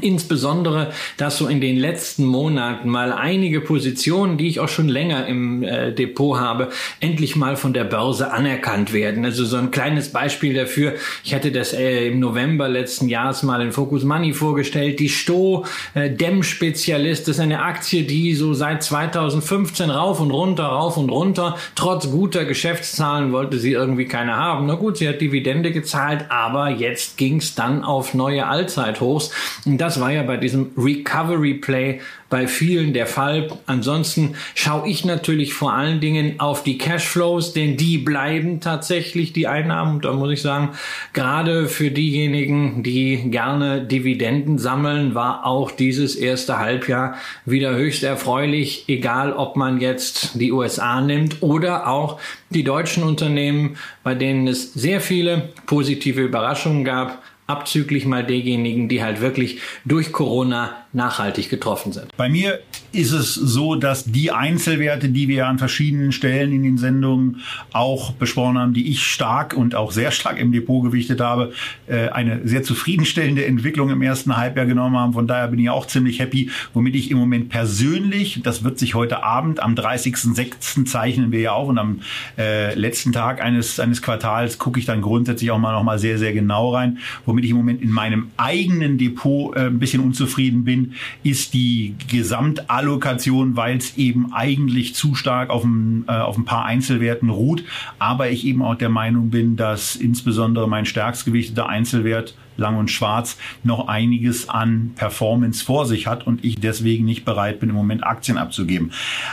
Insbesondere, 0.00 0.92
dass 1.18 1.38
so 1.38 1.46
in 1.46 1.60
den 1.60 1.76
letzten 1.76 2.24
Monaten 2.24 2.88
mal 2.88 3.12
einige 3.12 3.60
Positionen, 3.60 4.38
die 4.38 4.48
ich 4.48 4.58
auch 4.58 4.68
schon 4.68 4.88
länger 4.88 5.26
im 5.26 5.62
äh, 5.62 5.92
Depot 5.92 6.38
habe, 6.38 6.70
endlich 6.98 7.36
mal 7.36 7.56
von 7.56 7.72
der 7.72 7.84
Börse 7.84 8.32
anerkannt 8.32 8.92
werden. 8.92 9.24
Also 9.24 9.44
so 9.44 9.56
ein 9.56 9.70
kleines 9.70 10.10
Beispiel 10.10 10.52
dafür. 10.52 10.94
Ich 11.22 11.32
hatte 11.32 11.52
das 11.52 11.72
äh, 11.72 12.08
im 12.08 12.18
November 12.18 12.68
letzten 12.68 13.08
Jahres 13.08 13.44
mal 13.44 13.62
in 13.62 13.70
Focus 13.70 14.02
Money 14.02 14.32
vorgestellt. 14.32 14.98
Die 14.98 15.08
Sto 15.08 15.64
äh, 15.94 16.10
Dem-Spezialist 16.10 17.28
ist 17.28 17.38
eine 17.38 17.62
Aktie, 17.62 18.02
die 18.02 18.34
so 18.34 18.52
seit 18.52 18.82
2015 18.82 19.90
rauf 19.90 20.18
und 20.18 20.32
runter, 20.32 20.64
rauf 20.64 20.96
und 20.96 21.10
runter, 21.10 21.56
trotz 21.76 22.10
guter 22.10 22.44
Geschäftszahlen 22.44 23.30
wollte 23.32 23.58
sie 23.58 23.72
irgendwie 23.72 24.06
keine 24.06 24.36
haben. 24.36 24.66
Na 24.66 24.74
gut, 24.74 24.96
sie 24.96 25.08
hat 25.08 25.20
Dividende 25.20 25.70
gezahlt, 25.70 26.26
aber 26.30 26.68
jetzt 26.68 27.16
ging 27.16 27.36
es 27.36 27.54
dann 27.54 27.84
auf 27.84 28.12
neue 28.12 28.46
Allzeithochs. 28.46 29.30
Und 29.64 29.83
das 29.84 30.00
war 30.00 30.10
ja 30.10 30.22
bei 30.22 30.38
diesem 30.38 30.70
Recovery 30.78 31.54
Play 31.54 32.00
bei 32.30 32.46
vielen 32.46 32.94
der 32.94 33.06
Fall. 33.06 33.48
Ansonsten 33.66 34.34
schaue 34.54 34.88
ich 34.88 35.04
natürlich 35.04 35.52
vor 35.52 35.74
allen 35.74 36.00
Dingen 36.00 36.40
auf 36.40 36.62
die 36.62 36.78
Cashflows, 36.78 37.52
denn 37.52 37.76
die 37.76 37.98
bleiben 37.98 38.60
tatsächlich 38.60 39.34
die 39.34 39.46
Einnahmen. 39.46 40.00
Da 40.00 40.14
muss 40.14 40.32
ich 40.32 40.40
sagen, 40.40 40.70
gerade 41.12 41.68
für 41.68 41.90
diejenigen, 41.90 42.82
die 42.82 43.30
gerne 43.30 43.82
Dividenden 43.82 44.56
sammeln, 44.56 45.14
war 45.14 45.44
auch 45.44 45.70
dieses 45.70 46.16
erste 46.16 46.58
Halbjahr 46.58 47.16
wieder 47.44 47.76
höchst 47.76 48.04
erfreulich, 48.04 48.84
egal 48.88 49.34
ob 49.34 49.56
man 49.56 49.80
jetzt 49.80 50.40
die 50.40 50.50
USA 50.50 51.02
nimmt 51.02 51.42
oder 51.42 51.88
auch 51.88 52.18
die 52.48 52.64
deutschen 52.64 53.02
Unternehmen, 53.02 53.76
bei 54.02 54.14
denen 54.14 54.48
es 54.48 54.72
sehr 54.72 55.02
viele 55.02 55.50
positive 55.66 56.22
Überraschungen 56.22 56.84
gab 56.84 57.22
abzüglich 57.46 58.06
mal 58.06 58.24
derjenigen, 58.24 58.88
die 58.88 59.02
halt 59.02 59.20
wirklich 59.20 59.60
durch 59.84 60.12
Corona 60.12 60.83
nachhaltig 60.94 61.50
getroffen 61.50 61.92
sind. 61.92 62.06
Bei 62.16 62.28
mir 62.28 62.60
ist 62.92 63.10
es 63.10 63.34
so, 63.34 63.74
dass 63.74 64.04
die 64.04 64.30
Einzelwerte, 64.30 65.08
die 65.08 65.26
wir 65.26 65.48
an 65.48 65.58
verschiedenen 65.58 66.12
Stellen 66.12 66.52
in 66.52 66.62
den 66.62 66.78
Sendungen 66.78 67.40
auch 67.72 68.12
besprochen 68.12 68.56
haben, 68.56 68.72
die 68.72 68.88
ich 68.88 69.02
stark 69.02 69.54
und 69.54 69.74
auch 69.74 69.90
sehr 69.90 70.12
stark 70.12 70.38
im 70.38 70.52
Depot 70.52 70.84
gewichtet 70.84 71.20
habe, 71.20 71.52
äh, 71.88 72.08
eine 72.10 72.46
sehr 72.46 72.62
zufriedenstellende 72.62 73.44
Entwicklung 73.44 73.90
im 73.90 74.00
ersten 74.02 74.36
Halbjahr 74.36 74.66
genommen 74.66 74.96
haben. 74.96 75.12
Von 75.12 75.26
daher 75.26 75.48
bin 75.48 75.58
ich 75.58 75.68
auch 75.70 75.86
ziemlich 75.86 76.20
happy, 76.20 76.50
womit 76.72 76.94
ich 76.94 77.10
im 77.10 77.18
Moment 77.18 77.48
persönlich, 77.48 78.40
das 78.44 78.62
wird 78.62 78.78
sich 78.78 78.94
heute 78.94 79.24
Abend 79.24 79.60
am 79.60 79.74
30.06. 79.74 80.86
zeichnen 80.86 81.32
wir 81.32 81.40
ja 81.40 81.52
auch 81.52 81.68
und 81.68 81.78
am 81.78 82.00
äh, 82.38 82.74
letzten 82.74 83.12
Tag 83.12 83.42
eines, 83.42 83.80
eines 83.80 84.02
Quartals 84.02 84.58
gucke 84.58 84.78
ich 84.78 84.86
dann 84.86 85.00
grundsätzlich 85.00 85.50
auch 85.50 85.58
mal 85.58 85.72
noch 85.72 85.82
mal 85.82 85.98
sehr, 85.98 86.18
sehr 86.18 86.32
genau 86.32 86.72
rein, 86.72 86.98
womit 87.26 87.44
ich 87.44 87.50
im 87.50 87.56
Moment 87.56 87.82
in 87.82 87.90
meinem 87.90 88.30
eigenen 88.36 88.98
Depot 88.98 89.56
äh, 89.56 89.66
ein 89.66 89.80
bisschen 89.80 90.00
unzufrieden 90.00 90.64
bin 90.64 90.83
ist 91.22 91.54
die 91.54 91.94
Gesamtallokation, 92.10 93.56
weil 93.56 93.76
es 93.76 93.96
eben 93.96 94.32
eigentlich 94.32 94.94
zu 94.94 95.14
stark 95.14 95.50
auf 95.50 95.64
ein, 95.64 96.04
äh, 96.08 96.12
auf 96.12 96.36
ein 96.36 96.44
paar 96.44 96.64
Einzelwerten 96.64 97.30
ruht. 97.30 97.64
Aber 97.98 98.30
ich 98.30 98.44
eben 98.44 98.62
auch 98.62 98.74
der 98.74 98.90
Meinung 98.90 99.30
bin, 99.30 99.56
dass 99.56 99.96
insbesondere 99.96 100.68
mein 100.68 100.86
stärkstgewichteter 100.86 101.68
Einzelwert 101.68 102.34
Lang 102.56 102.76
und 102.76 102.90
Schwarz 102.90 103.36
noch 103.62 103.88
einiges 103.88 104.48
an 104.48 104.92
Performance 104.96 105.64
vor 105.64 105.86
sich 105.86 106.06
hat 106.06 106.26
und 106.26 106.44
ich 106.44 106.60
deswegen 106.60 107.04
nicht 107.04 107.24
bereit 107.24 107.60
bin, 107.60 107.70
im 107.70 107.74
Moment 107.74 108.04
Aktien 108.04 108.38
abzugeben. 108.38 108.92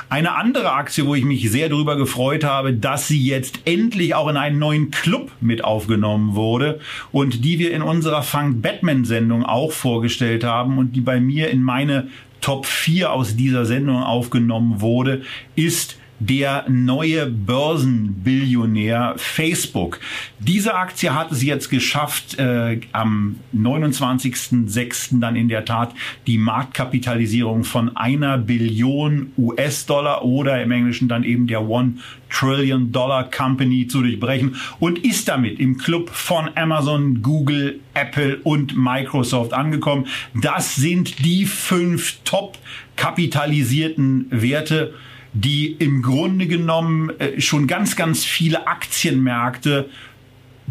Eine 0.10 0.34
andere 0.36 0.74
Aktie, 0.74 1.06
wo 1.06 1.16
ich 1.16 1.24
mich 1.24 1.50
sehr 1.52 1.70
darüber 1.70 1.96
gefreut 1.96 2.44
habe, 2.44 2.74
dass 2.74 3.08
sie 3.08 3.24
jetzt 3.24 3.62
endlich 3.66 4.16
auch 4.16 4.28
in 4.28 4.38
einen 4.38 4.60
neuen 4.60 4.92
Club 4.92 5.32
mit 5.40 5.64
aufgenommen 5.64 6.36
wurde 6.36 6.80
und 7.12 7.46
die 7.46 7.60
wir 7.60 7.72
in 7.72 7.82
unserer 7.82 8.24
Funk 8.24 8.62
Batman 8.62 9.06
Sendung 9.06 9.46
auch 9.46 9.72
vorgestellt 9.72 10.44
haben 10.44 10.78
und 10.78 10.96
die 10.96 11.02
bei 11.02 11.20
mir 11.20 11.50
in 11.50 11.62
meine 11.62 12.08
Top 12.42 12.66
4 12.66 13.14
aus 13.14 13.36
dieser 13.36 13.66
Sendung 13.66 14.02
aufgenommen 14.02 14.82
wurde, 14.82 15.22
ist 15.56 15.98
der 16.22 16.66
neue 16.70 17.26
Börsenbillionär 17.26 19.16
Facebook. 19.18 20.00
Diese 20.38 20.76
Aktie 20.76 21.16
hat 21.16 21.32
es 21.32 21.42
jetzt 21.42 21.70
geschafft, 21.70 22.38
äh, 22.38 22.80
am 22.92 23.38
29.06. 23.56 25.20
dann 25.20 25.36
in 25.36 25.50
der 25.50 25.66
Tat 25.66 25.96
die 26.28 26.38
Marktkapitalisierung 26.38 27.64
von 27.64 27.96
einer 27.98 28.38
Billion 28.38 29.32
US-Dollar 29.36 30.24
oder 30.24 30.62
im 30.62 30.70
Englischen 30.70 31.08
dann 31.08 31.24
eben 31.24 31.48
der 31.48 31.68
One 31.68 31.96
Trillion 32.30 32.92
Dollar 32.92 33.30
Company 33.30 33.88
zu 33.88 34.02
durchbrechen 34.02 34.56
und 34.80 35.00
ist 35.00 35.28
damit 35.28 35.60
im 35.60 35.80
Club 35.80 36.12
von 36.12 36.52
Amazon, 36.56 37.24
Google, 37.24 37.80
Apple 37.96 38.38
und 38.44 38.78
Microsoft 38.78 39.54
angekommen. 39.54 40.06
Das 40.40 40.76
sind 40.76 41.26
die 41.26 41.46
fünf 41.46 42.20
top 42.24 42.60
kapitalisierten 42.96 44.28
Werte 44.30 44.94
die 45.34 45.72
im 45.80 46.02
Grunde 46.02 46.48
genommen 46.48 47.12
äh, 47.20 47.40
schon 47.40 47.68
ganz, 47.68 47.96
ganz 47.96 48.26
viele 48.26 48.68
Aktienmärkte 48.68 49.90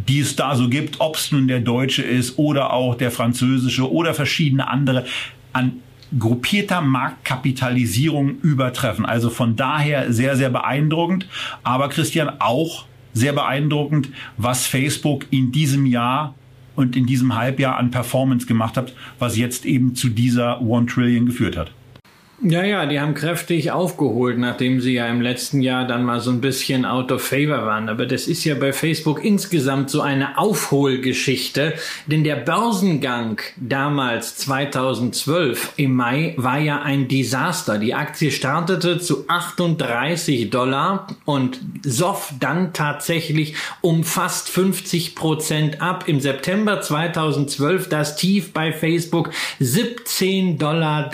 die 0.09 0.21
es 0.21 0.37
da 0.37 0.55
so 0.55 0.69
gibt, 0.69 1.00
ob 1.00 1.17
es 1.17 1.33
nun 1.33 1.49
der 1.49 1.61
deutsche 1.61 2.02
ist 2.02 2.38
oder 2.38 2.73
auch 2.73 2.95
der 2.95 3.11
französische 3.11 3.90
oder 3.90 4.14
verschiedene 4.14 4.69
andere, 4.69 5.05
an 5.52 5.81
gruppierter 6.19 6.81
Marktkapitalisierung 6.81 8.40
übertreffen. 8.40 9.05
Also 9.05 9.31
von 9.31 9.57
daher 9.57 10.12
sehr, 10.12 10.37
sehr 10.37 10.50
beeindruckend. 10.50 11.26
Aber 11.62 11.88
Christian, 11.88 12.31
auch 12.40 12.87
sehr 13.12 13.33
beeindruckend, 13.33 14.09
was 14.37 14.67
Facebook 14.67 15.26
in 15.31 15.52
diesem 15.52 15.87
Jahr 15.87 16.35
und 16.76 16.97
in 16.97 17.07
diesem 17.07 17.37
Halbjahr 17.37 17.76
an 17.76 17.90
Performance 17.90 18.47
gemacht 18.47 18.76
hat, 18.76 18.93
was 19.19 19.37
jetzt 19.37 19.67
eben 19.67 19.95
zu 19.95 20.09
dieser 20.09 20.61
One 20.62 20.87
Trillion 20.87 21.26
geführt 21.26 21.57
hat. 21.57 21.73
Ja, 22.42 22.64
ja, 22.64 22.87
die 22.87 22.99
haben 22.99 23.12
kräftig 23.12 23.70
aufgeholt, 23.70 24.38
nachdem 24.38 24.80
sie 24.80 24.94
ja 24.94 25.06
im 25.09 25.20
letzten 25.20 25.61
Jahr 25.61 25.87
dann 25.87 26.04
mal 26.04 26.20
so 26.20 26.30
ein 26.30 26.40
bisschen 26.40 26.87
out 26.87 27.12
of 27.12 27.23
favor 27.23 27.66
waren. 27.66 27.90
Aber 27.90 28.06
das 28.06 28.26
ist 28.26 28.44
ja 28.44 28.54
bei 28.54 28.73
Facebook 28.73 29.23
insgesamt 29.23 29.90
so 29.90 30.00
eine 30.00 30.38
Aufholgeschichte, 30.38 31.75
denn 32.06 32.25
der 32.25 32.37
Börsengang 32.37 33.42
damals 33.56 34.38
2012 34.38 35.75
im 35.76 35.94
Mai 35.94 36.32
war 36.38 36.59
ja 36.59 36.80
ein 36.80 37.09
Desaster. 37.09 37.76
Die 37.76 37.92
Aktie 37.92 38.30
startete 38.30 38.99
zu 38.99 39.28
38 39.28 40.49
Dollar 40.49 41.09
und 41.26 41.61
soff 41.82 42.32
dann 42.40 42.73
tatsächlich 42.73 43.54
um 43.82 44.02
fast 44.02 44.49
50 44.49 45.14
Prozent 45.14 45.82
ab. 45.82 46.04
Im 46.06 46.20
September 46.20 46.80
2012 46.80 47.90
das 47.90 48.16
Tief 48.16 48.54
bei 48.54 48.73
Facebook 48.73 49.28
17 49.59 50.56
Dollar 50.56 51.11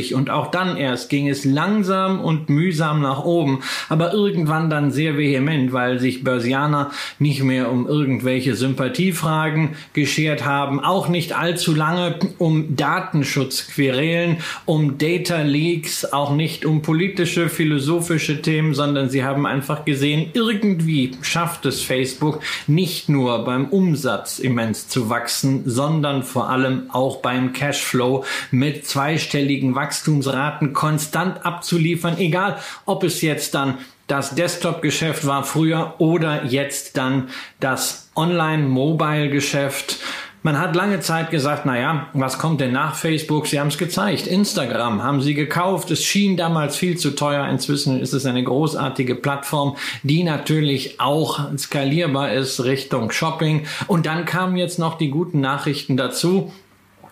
günstig 0.00 0.14
und 0.14 0.30
auch 0.30 0.50
dann 0.50 0.76
erst 0.76 1.10
ging 1.10 1.28
es 1.28 1.44
langsam 1.44 2.20
und 2.20 2.48
mühsam 2.48 3.00
nach 3.00 3.24
oben, 3.24 3.60
aber 3.88 4.12
irgendwann 4.12 4.70
dann 4.70 4.90
sehr 4.90 5.16
vehement, 5.16 5.72
weil 5.72 5.98
sich 5.98 6.24
Börsianer 6.24 6.90
nicht 7.18 7.42
mehr 7.42 7.70
um 7.70 7.86
irgendwelche 7.86 8.54
Sympathiefragen 8.54 9.70
geschert 9.92 10.44
haben, 10.44 10.80
auch 10.80 11.08
nicht 11.08 11.36
allzu 11.36 11.74
lange 11.74 12.18
um 12.38 12.76
Datenschutzquerelen, 12.76 14.38
um 14.64 14.98
Data 14.98 15.42
Leaks, 15.42 16.04
auch 16.04 16.34
nicht 16.34 16.64
um 16.64 16.82
politische, 16.82 17.48
philosophische 17.48 18.42
Themen, 18.42 18.74
sondern 18.74 19.10
sie 19.10 19.24
haben 19.24 19.46
einfach 19.46 19.84
gesehen, 19.84 20.30
irgendwie 20.34 21.12
schafft 21.22 21.66
es 21.66 21.82
Facebook 21.82 22.40
nicht 22.66 23.08
nur 23.08 23.44
beim 23.44 23.66
Umsatz 23.66 24.38
immens 24.38 24.88
zu 24.88 25.10
wachsen, 25.10 25.62
sondern 25.66 26.22
vor 26.22 26.48
allem 26.48 26.90
auch 26.90 27.18
beim 27.18 27.52
Cashflow 27.52 28.24
mit 28.50 28.86
zweistelligen 28.86 29.74
Wachstum 29.74 29.89
Wachstumsraten 29.90 30.72
konstant 30.72 31.44
abzuliefern, 31.44 32.16
egal 32.18 32.58
ob 32.86 33.02
es 33.02 33.22
jetzt 33.22 33.56
dann 33.56 33.78
das 34.06 34.36
Desktop-Geschäft 34.36 35.26
war 35.26 35.42
früher 35.42 35.94
oder 35.98 36.44
jetzt 36.44 36.96
dann 36.96 37.28
das 37.58 38.08
Online-Mobile-Geschäft. 38.14 39.98
Man 40.42 40.58
hat 40.58 40.76
lange 40.76 41.00
Zeit 41.00 41.30
gesagt, 41.30 41.66
naja, 41.66 42.06
was 42.12 42.38
kommt 42.38 42.60
denn 42.60 42.72
nach 42.72 42.94
Facebook? 42.94 43.48
Sie 43.48 43.58
haben 43.58 43.68
es 43.68 43.78
gezeigt. 43.78 44.26
Instagram 44.28 45.02
haben 45.02 45.20
sie 45.22 45.34
gekauft. 45.34 45.90
Es 45.90 46.04
schien 46.04 46.36
damals 46.36 46.76
viel 46.76 46.96
zu 46.96 47.10
teuer. 47.10 47.46
Inzwischen 47.48 48.00
ist 48.00 48.12
es 48.12 48.26
eine 48.26 48.42
großartige 48.42 49.16
Plattform, 49.16 49.76
die 50.02 50.22
natürlich 50.22 51.00
auch 51.00 51.40
skalierbar 51.58 52.32
ist 52.32 52.62
Richtung 52.64 53.10
Shopping. 53.10 53.66
Und 53.86 54.06
dann 54.06 54.24
kamen 54.24 54.56
jetzt 54.56 54.78
noch 54.78 54.96
die 54.98 55.10
guten 55.10 55.40
Nachrichten 55.40 55.96
dazu 55.96 56.52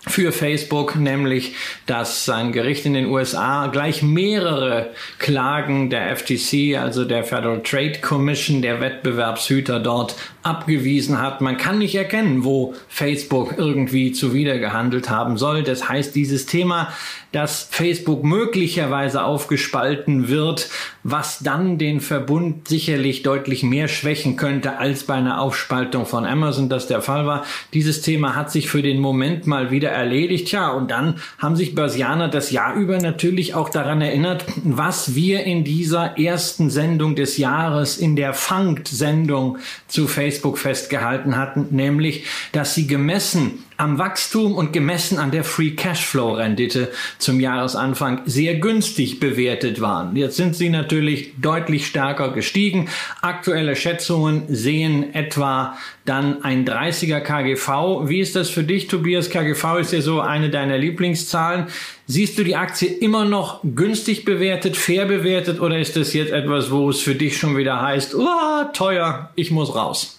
für 0.07 0.31
Facebook, 0.31 0.95
nämlich 0.95 1.55
dass 1.85 2.29
ein 2.29 2.51
Gericht 2.51 2.85
in 2.85 2.93
den 2.93 3.07
USA 3.07 3.67
gleich 3.67 4.01
mehrere 4.01 4.91
Klagen 5.17 5.89
der 5.89 6.15
FTC, 6.15 6.77
also 6.77 7.05
der 7.05 7.23
Federal 7.23 7.61
Trade 7.63 7.99
Commission, 8.01 8.61
der 8.61 8.81
Wettbewerbshüter 8.81 9.79
dort 9.79 10.15
abgewiesen 10.43 11.21
hat. 11.21 11.41
Man 11.41 11.57
kann 11.57 11.79
nicht 11.79 11.95
erkennen, 11.95 12.43
wo 12.43 12.73
Facebook 12.87 13.55
irgendwie 13.57 14.11
zuwidergehandelt 14.11 15.09
haben 15.09 15.37
soll. 15.37 15.63
Das 15.63 15.89
heißt, 15.89 16.15
dieses 16.15 16.45
Thema, 16.45 16.93
dass 17.31 17.67
Facebook 17.69 18.23
möglicherweise 18.23 19.23
aufgespalten 19.23 20.29
wird, 20.29 20.69
was 21.03 21.39
dann 21.39 21.77
den 21.77 22.01
Verbund 22.01 22.67
sicherlich 22.67 23.21
deutlich 23.21 23.63
mehr 23.63 23.87
schwächen 23.87 24.35
könnte 24.35 24.77
als 24.77 25.03
bei 25.03 25.15
einer 25.15 25.39
Aufspaltung 25.39 26.05
von 26.05 26.25
Amazon 26.25 26.69
das 26.69 26.87
der 26.87 27.01
Fall 27.01 27.27
war. 27.27 27.45
Dieses 27.73 28.01
Thema 28.01 28.35
hat 28.35 28.51
sich 28.51 28.69
für 28.69 28.81
den 28.81 28.99
Moment 28.99 29.45
mal 29.45 29.69
wieder 29.69 29.89
erledigt. 29.89 30.51
Ja, 30.51 30.69
und 30.69 30.89
dann 30.89 31.15
haben 31.37 31.55
sich 31.55 31.75
Börsianer 31.75 32.29
das 32.29 32.49
Jahr 32.51 32.73
über 32.75 32.97
natürlich 32.97 33.53
auch 33.53 33.69
daran 33.69 34.01
erinnert, 34.01 34.45
was 34.63 35.13
wir 35.13 35.43
in 35.43 35.63
dieser 35.63 36.17
ersten 36.17 36.69
Sendung 36.69 37.15
des 37.15 37.37
Jahres, 37.37 37.97
in 37.97 38.15
der 38.15 38.33
Fangt-Sendung 38.33 39.59
zu 39.87 40.07
Facebook 40.07 40.28
Facebook 40.29 40.57
festgehalten 40.57 41.37
hatten, 41.37 41.67
nämlich, 41.71 42.25
dass 42.51 42.75
sie 42.75 42.87
gemessen 42.87 43.63
am 43.79 43.97
Wachstum 43.97 44.55
und 44.55 44.73
gemessen 44.73 45.19
an 45.19 45.31
der 45.31 45.45
Free 45.45 45.71
Cashflow 45.71 46.33
Rendite 46.33 46.91
zum 47.17 47.39
Jahresanfang 47.39 48.23
sehr 48.25 48.55
günstig 48.55 49.21
bewertet 49.21 49.79
waren. 49.79 50.17
Jetzt 50.17 50.35
sind 50.35 50.53
sie 50.53 50.69
natürlich 50.69 51.31
deutlich 51.39 51.87
stärker 51.87 52.33
gestiegen. 52.33 52.89
Aktuelle 53.21 53.77
Schätzungen 53.77 54.43
sehen 54.49 55.15
etwa 55.15 55.77
dann 56.03 56.43
ein 56.43 56.65
30er 56.65 57.21
KGV. 57.21 58.09
Wie 58.09 58.19
ist 58.19 58.35
das 58.35 58.49
für 58.49 58.63
dich, 58.63 58.87
Tobias? 58.87 59.29
KGV 59.29 59.79
ist 59.79 59.93
ja 59.93 60.01
so 60.01 60.19
eine 60.19 60.49
deiner 60.49 60.77
Lieblingszahlen. 60.77 61.67
Siehst 62.05 62.37
du 62.37 62.43
die 62.43 62.57
Aktie 62.57 62.89
immer 62.89 63.23
noch 63.23 63.61
günstig 63.63 64.25
bewertet, 64.25 64.75
fair 64.75 65.05
bewertet 65.05 65.61
oder 65.61 65.79
ist 65.79 65.95
das 65.95 66.11
jetzt 66.13 66.33
etwas, 66.33 66.69
wo 66.69 66.89
es 66.89 66.99
für 66.99 67.15
dich 67.15 67.37
schon 67.37 67.55
wieder 67.55 67.81
heißt, 67.81 68.13
oh, 68.13 68.63
teuer, 68.73 69.29
ich 69.35 69.51
muss 69.51 69.73
raus? 69.73 70.18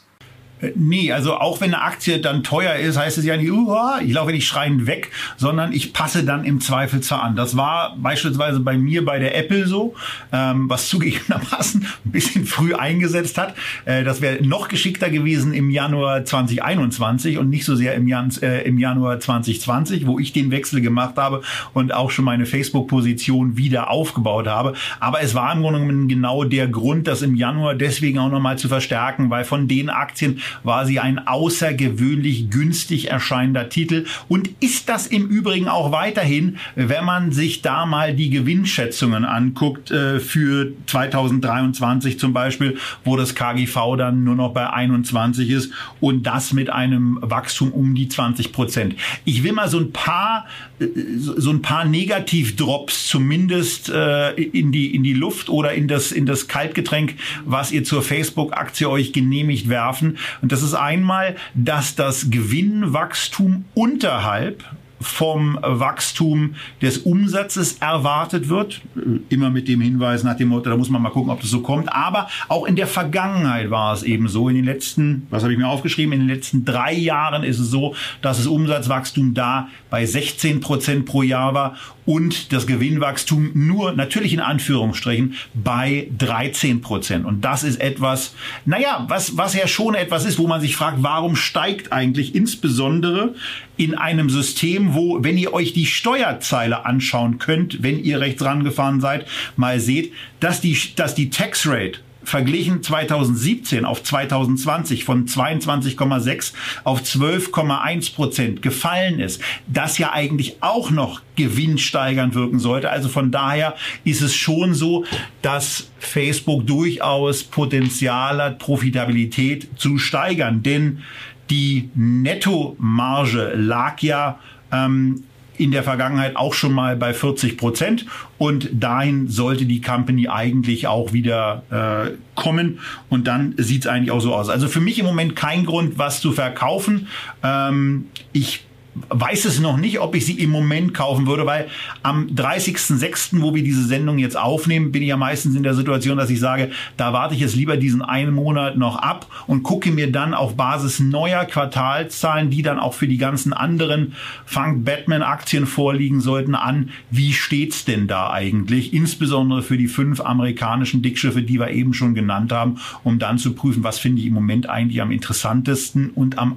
Nee, 0.74 1.12
also 1.12 1.36
auch 1.36 1.60
wenn 1.60 1.72
eine 1.72 1.82
Aktie 1.82 2.20
dann 2.20 2.42
teuer 2.42 2.74
ist, 2.74 2.98
heißt 2.98 3.16
es 3.16 3.24
ja 3.24 3.36
nicht, 3.36 3.50
uh, 3.50 3.98
ich 4.04 4.12
laufe 4.12 4.30
nicht 4.30 4.46
schreiend 4.46 4.86
weg, 4.86 5.10
sondern 5.36 5.72
ich 5.72 5.92
passe 5.92 6.24
dann 6.24 6.44
im 6.44 6.60
Zweifelsfall 6.60 7.20
an. 7.20 7.36
Das 7.36 7.56
war 7.56 7.96
beispielsweise 7.96 8.60
bei 8.60 8.76
mir 8.76 9.04
bei 9.04 9.18
der 9.18 9.36
Apple 9.36 9.66
so, 9.66 9.94
ähm, 10.32 10.68
was 10.68 10.88
zugegebenermaßen 10.88 11.86
ein 12.04 12.10
bisschen 12.10 12.44
früh 12.44 12.74
eingesetzt 12.74 13.38
hat. 13.38 13.54
Äh, 13.86 14.04
das 14.04 14.20
wäre 14.20 14.44
noch 14.44 14.68
geschickter 14.68 15.08
gewesen 15.08 15.54
im 15.54 15.70
Januar 15.70 16.24
2021 16.24 17.38
und 17.38 17.48
nicht 17.48 17.64
so 17.64 17.74
sehr 17.74 17.94
im, 17.94 18.06
Jan 18.06 18.30
äh, 18.42 18.62
im 18.62 18.78
Januar 18.78 19.18
2020, 19.18 20.06
wo 20.06 20.18
ich 20.18 20.32
den 20.32 20.50
Wechsel 20.50 20.82
gemacht 20.82 21.16
habe 21.16 21.42
und 21.72 21.94
auch 21.94 22.10
schon 22.10 22.26
meine 22.26 22.44
Facebook-Position 22.44 23.56
wieder 23.56 23.90
aufgebaut 23.90 24.46
habe. 24.46 24.74
Aber 24.98 25.22
es 25.22 25.34
war 25.34 25.54
im 25.54 25.62
Grunde 25.62 25.80
genommen 25.80 26.08
genau 26.08 26.44
der 26.44 26.68
Grund, 26.68 27.06
das 27.06 27.22
im 27.22 27.34
Januar 27.34 27.74
deswegen 27.74 28.18
auch 28.18 28.30
nochmal 28.30 28.58
zu 28.58 28.68
verstärken, 28.68 29.30
weil 29.30 29.44
von 29.44 29.66
den 29.66 29.88
Aktien, 29.88 30.40
war 30.62 30.86
sie 30.86 31.00
ein 31.00 31.26
außergewöhnlich 31.26 32.50
günstig 32.50 33.10
erscheinender 33.10 33.68
Titel 33.68 34.06
und 34.28 34.50
ist 34.60 34.88
das 34.88 35.06
im 35.06 35.28
Übrigen 35.28 35.68
auch 35.68 35.92
weiterhin, 35.92 36.58
wenn 36.74 37.04
man 37.04 37.32
sich 37.32 37.62
da 37.62 37.86
mal 37.86 38.14
die 38.14 38.30
Gewinnschätzungen 38.30 39.24
anguckt 39.24 39.90
äh, 39.90 40.20
für 40.20 40.72
2023 40.86 42.18
zum 42.18 42.32
Beispiel, 42.32 42.78
wo 43.04 43.16
das 43.16 43.34
KGV 43.34 43.96
dann 43.96 44.24
nur 44.24 44.36
noch 44.36 44.52
bei 44.52 44.70
21 44.70 45.50
ist 45.50 45.72
und 46.00 46.24
das 46.24 46.52
mit 46.52 46.70
einem 46.70 47.18
Wachstum 47.22 47.72
um 47.72 47.94
die 47.94 48.08
20 48.08 48.52
Prozent. 48.52 48.94
Ich 49.24 49.42
will 49.42 49.52
mal 49.52 49.68
so 49.68 49.78
ein 49.78 49.92
paar 49.92 50.46
äh, 50.78 50.86
so 51.16 51.50
ein 51.50 51.62
paar 51.62 51.84
Negativdrops 51.84 53.08
zumindest 53.08 53.88
äh, 53.88 54.32
in 54.32 54.72
die 54.72 54.94
in 54.94 55.02
die 55.02 55.14
Luft 55.14 55.48
oder 55.48 55.72
in 55.72 55.88
das 55.88 56.12
in 56.12 56.26
das 56.26 56.48
Kaltgetränk, 56.48 57.14
was 57.44 57.72
ihr 57.72 57.84
zur 57.84 58.02
Facebook-Aktie 58.02 58.88
euch 58.88 59.12
genehmigt 59.12 59.68
werfen. 59.68 60.18
Und 60.42 60.52
das 60.52 60.62
ist 60.62 60.74
einmal, 60.74 61.36
dass 61.54 61.94
das 61.94 62.30
Gewinnwachstum 62.30 63.64
unterhalb 63.74 64.64
vom 65.00 65.58
Wachstum 65.62 66.54
des 66.82 66.98
Umsatzes 66.98 67.78
erwartet 67.80 68.48
wird. 68.48 68.80
Immer 69.28 69.50
mit 69.50 69.68
dem 69.68 69.80
Hinweis 69.80 70.24
nach 70.24 70.36
dem 70.36 70.48
Motto, 70.48 70.68
da 70.68 70.76
muss 70.76 70.90
man 70.90 71.00
mal 71.00 71.10
gucken, 71.10 71.30
ob 71.30 71.40
das 71.40 71.50
so 71.50 71.60
kommt. 71.60 71.92
Aber 71.92 72.28
auch 72.48 72.66
in 72.66 72.76
der 72.76 72.86
Vergangenheit 72.86 73.70
war 73.70 73.94
es 73.94 74.02
eben 74.02 74.28
so. 74.28 74.48
In 74.48 74.56
den 74.56 74.64
letzten, 74.64 75.26
was 75.30 75.42
habe 75.42 75.52
ich 75.52 75.58
mir 75.58 75.68
aufgeschrieben, 75.68 76.12
in 76.12 76.20
den 76.20 76.28
letzten 76.28 76.64
drei 76.64 76.92
Jahren 76.92 77.44
ist 77.44 77.58
es 77.58 77.70
so, 77.70 77.94
dass 78.20 78.36
das 78.36 78.46
Umsatzwachstum 78.46 79.34
da 79.34 79.68
bei 79.88 80.04
16 80.04 80.60
Prozent 80.60 81.06
pro 81.06 81.22
Jahr 81.22 81.54
war 81.54 81.76
und 82.04 82.52
das 82.52 82.66
Gewinnwachstum 82.66 83.52
nur, 83.54 83.92
natürlich 83.92 84.32
in 84.32 84.40
Anführungsstrichen, 84.40 85.34
bei 85.54 86.08
13 86.18 86.80
Prozent. 86.80 87.24
Und 87.24 87.44
das 87.44 87.62
ist 87.62 87.80
etwas, 87.80 88.34
naja, 88.64 89.06
was, 89.08 89.36
was 89.36 89.54
ja 89.54 89.68
schon 89.68 89.94
etwas 89.94 90.24
ist, 90.24 90.38
wo 90.38 90.46
man 90.46 90.60
sich 90.60 90.74
fragt, 90.74 91.02
warum 91.02 91.36
steigt 91.36 91.92
eigentlich 91.92 92.34
insbesondere 92.34 93.34
in 93.76 93.94
einem 93.94 94.28
System, 94.28 94.89
wo, 94.94 95.22
wenn 95.22 95.38
ihr 95.38 95.52
euch 95.52 95.72
die 95.72 95.86
Steuerzeile 95.86 96.84
anschauen 96.84 97.38
könnt, 97.38 97.82
wenn 97.82 98.02
ihr 98.02 98.20
rechts 98.20 98.44
rangefahren 98.44 99.00
seid, 99.00 99.26
mal 99.56 99.80
seht, 99.80 100.12
dass 100.40 100.60
die, 100.60 100.78
dass 100.96 101.14
die 101.14 101.30
Tax 101.30 101.66
Rate 101.66 102.00
verglichen 102.22 102.82
2017 102.82 103.84
auf 103.84 104.02
2020 104.02 105.04
von 105.04 105.26
22,6 105.26 106.52
auf 106.84 107.02
12,1 107.02 108.14
Prozent 108.14 108.62
gefallen 108.62 109.20
ist, 109.20 109.40
das 109.66 109.98
ja 109.98 110.12
eigentlich 110.12 110.56
auch 110.60 110.90
noch 110.90 111.22
gewinnsteigernd 111.36 112.34
wirken 112.34 112.58
sollte. 112.58 112.90
Also 112.90 113.08
von 113.08 113.30
daher 113.30 113.74
ist 114.04 114.20
es 114.20 114.34
schon 114.34 114.74
so, 114.74 115.04
dass 115.42 115.90
Facebook 115.98 116.66
durchaus 116.66 117.42
Potenzial 117.42 118.42
hat, 118.42 118.58
Profitabilität 118.58 119.68
zu 119.76 119.98
steigern. 119.98 120.62
Denn 120.62 121.02
die 121.48 121.90
Nettomarge 121.94 123.54
lag 123.56 124.00
ja 124.02 124.38
ähm, 124.72 125.24
in 125.60 125.72
der 125.72 125.82
Vergangenheit 125.82 126.36
auch 126.36 126.54
schon 126.54 126.72
mal 126.72 126.96
bei 126.96 127.12
40 127.12 127.58
Prozent 127.58 128.06
und 128.38 128.70
dahin 128.72 129.28
sollte 129.28 129.66
die 129.66 129.82
Company 129.82 130.26
eigentlich 130.26 130.86
auch 130.86 131.12
wieder 131.12 131.62
äh, 131.70 132.12
kommen 132.34 132.78
und 133.10 133.26
dann 133.26 133.54
sieht 133.58 133.82
es 133.82 133.86
eigentlich 133.86 134.10
auch 134.10 134.20
so 134.20 134.34
aus. 134.34 134.48
Also 134.48 134.68
für 134.68 134.80
mich 134.80 134.98
im 134.98 135.04
Moment 135.04 135.36
kein 135.36 135.66
Grund, 135.66 135.98
was 135.98 136.22
zu 136.22 136.32
verkaufen. 136.32 137.08
Ähm, 137.42 138.06
ich 138.32 138.64
weiß 139.08 139.44
es 139.44 139.60
noch 139.60 139.76
nicht, 139.76 140.00
ob 140.00 140.14
ich 140.14 140.26
sie 140.26 140.40
im 140.40 140.50
Moment 140.50 140.94
kaufen 140.94 141.26
würde, 141.26 141.46
weil 141.46 141.68
am 142.02 142.26
30.06., 142.26 143.40
wo 143.40 143.54
wir 143.54 143.62
diese 143.62 143.84
Sendung 143.84 144.18
jetzt 144.18 144.36
aufnehmen, 144.36 144.92
bin 144.92 145.02
ich 145.02 145.08
ja 145.08 145.16
meistens 145.16 145.54
in 145.54 145.62
der 145.62 145.74
Situation, 145.74 146.18
dass 146.18 146.30
ich 146.30 146.40
sage, 146.40 146.70
da 146.96 147.12
warte 147.12 147.34
ich 147.34 147.40
jetzt 147.40 147.56
lieber 147.56 147.76
diesen 147.76 148.02
einen 148.02 148.34
Monat 148.34 148.76
noch 148.76 148.96
ab 148.96 149.26
und 149.46 149.62
gucke 149.62 149.90
mir 149.90 150.10
dann 150.10 150.34
auf 150.34 150.56
Basis 150.56 151.00
neuer 151.00 151.44
Quartalszahlen, 151.44 152.50
die 152.50 152.62
dann 152.62 152.78
auch 152.78 152.94
für 152.94 153.08
die 153.08 153.18
ganzen 153.18 153.52
anderen 153.52 154.14
Funk 154.44 154.84
Batman 154.84 155.22
Aktien 155.22 155.66
vorliegen 155.66 156.20
sollten, 156.20 156.54
an, 156.54 156.90
wie 157.10 157.32
steht's 157.32 157.84
denn 157.84 158.06
da 158.06 158.30
eigentlich, 158.30 158.92
insbesondere 158.92 159.62
für 159.62 159.78
die 159.78 159.88
fünf 159.88 160.20
amerikanischen 160.20 161.02
Dickschiffe, 161.02 161.42
die 161.42 161.58
wir 161.58 161.70
eben 161.70 161.94
schon 161.94 162.14
genannt 162.14 162.52
haben, 162.52 162.78
um 163.04 163.18
dann 163.18 163.38
zu 163.38 163.54
prüfen, 163.54 163.84
was 163.84 163.98
finde 163.98 164.20
ich 164.20 164.26
im 164.26 164.34
Moment 164.34 164.68
eigentlich 164.68 165.00
am 165.00 165.10
interessantesten 165.10 166.10
und 166.10 166.38
am 166.38 166.56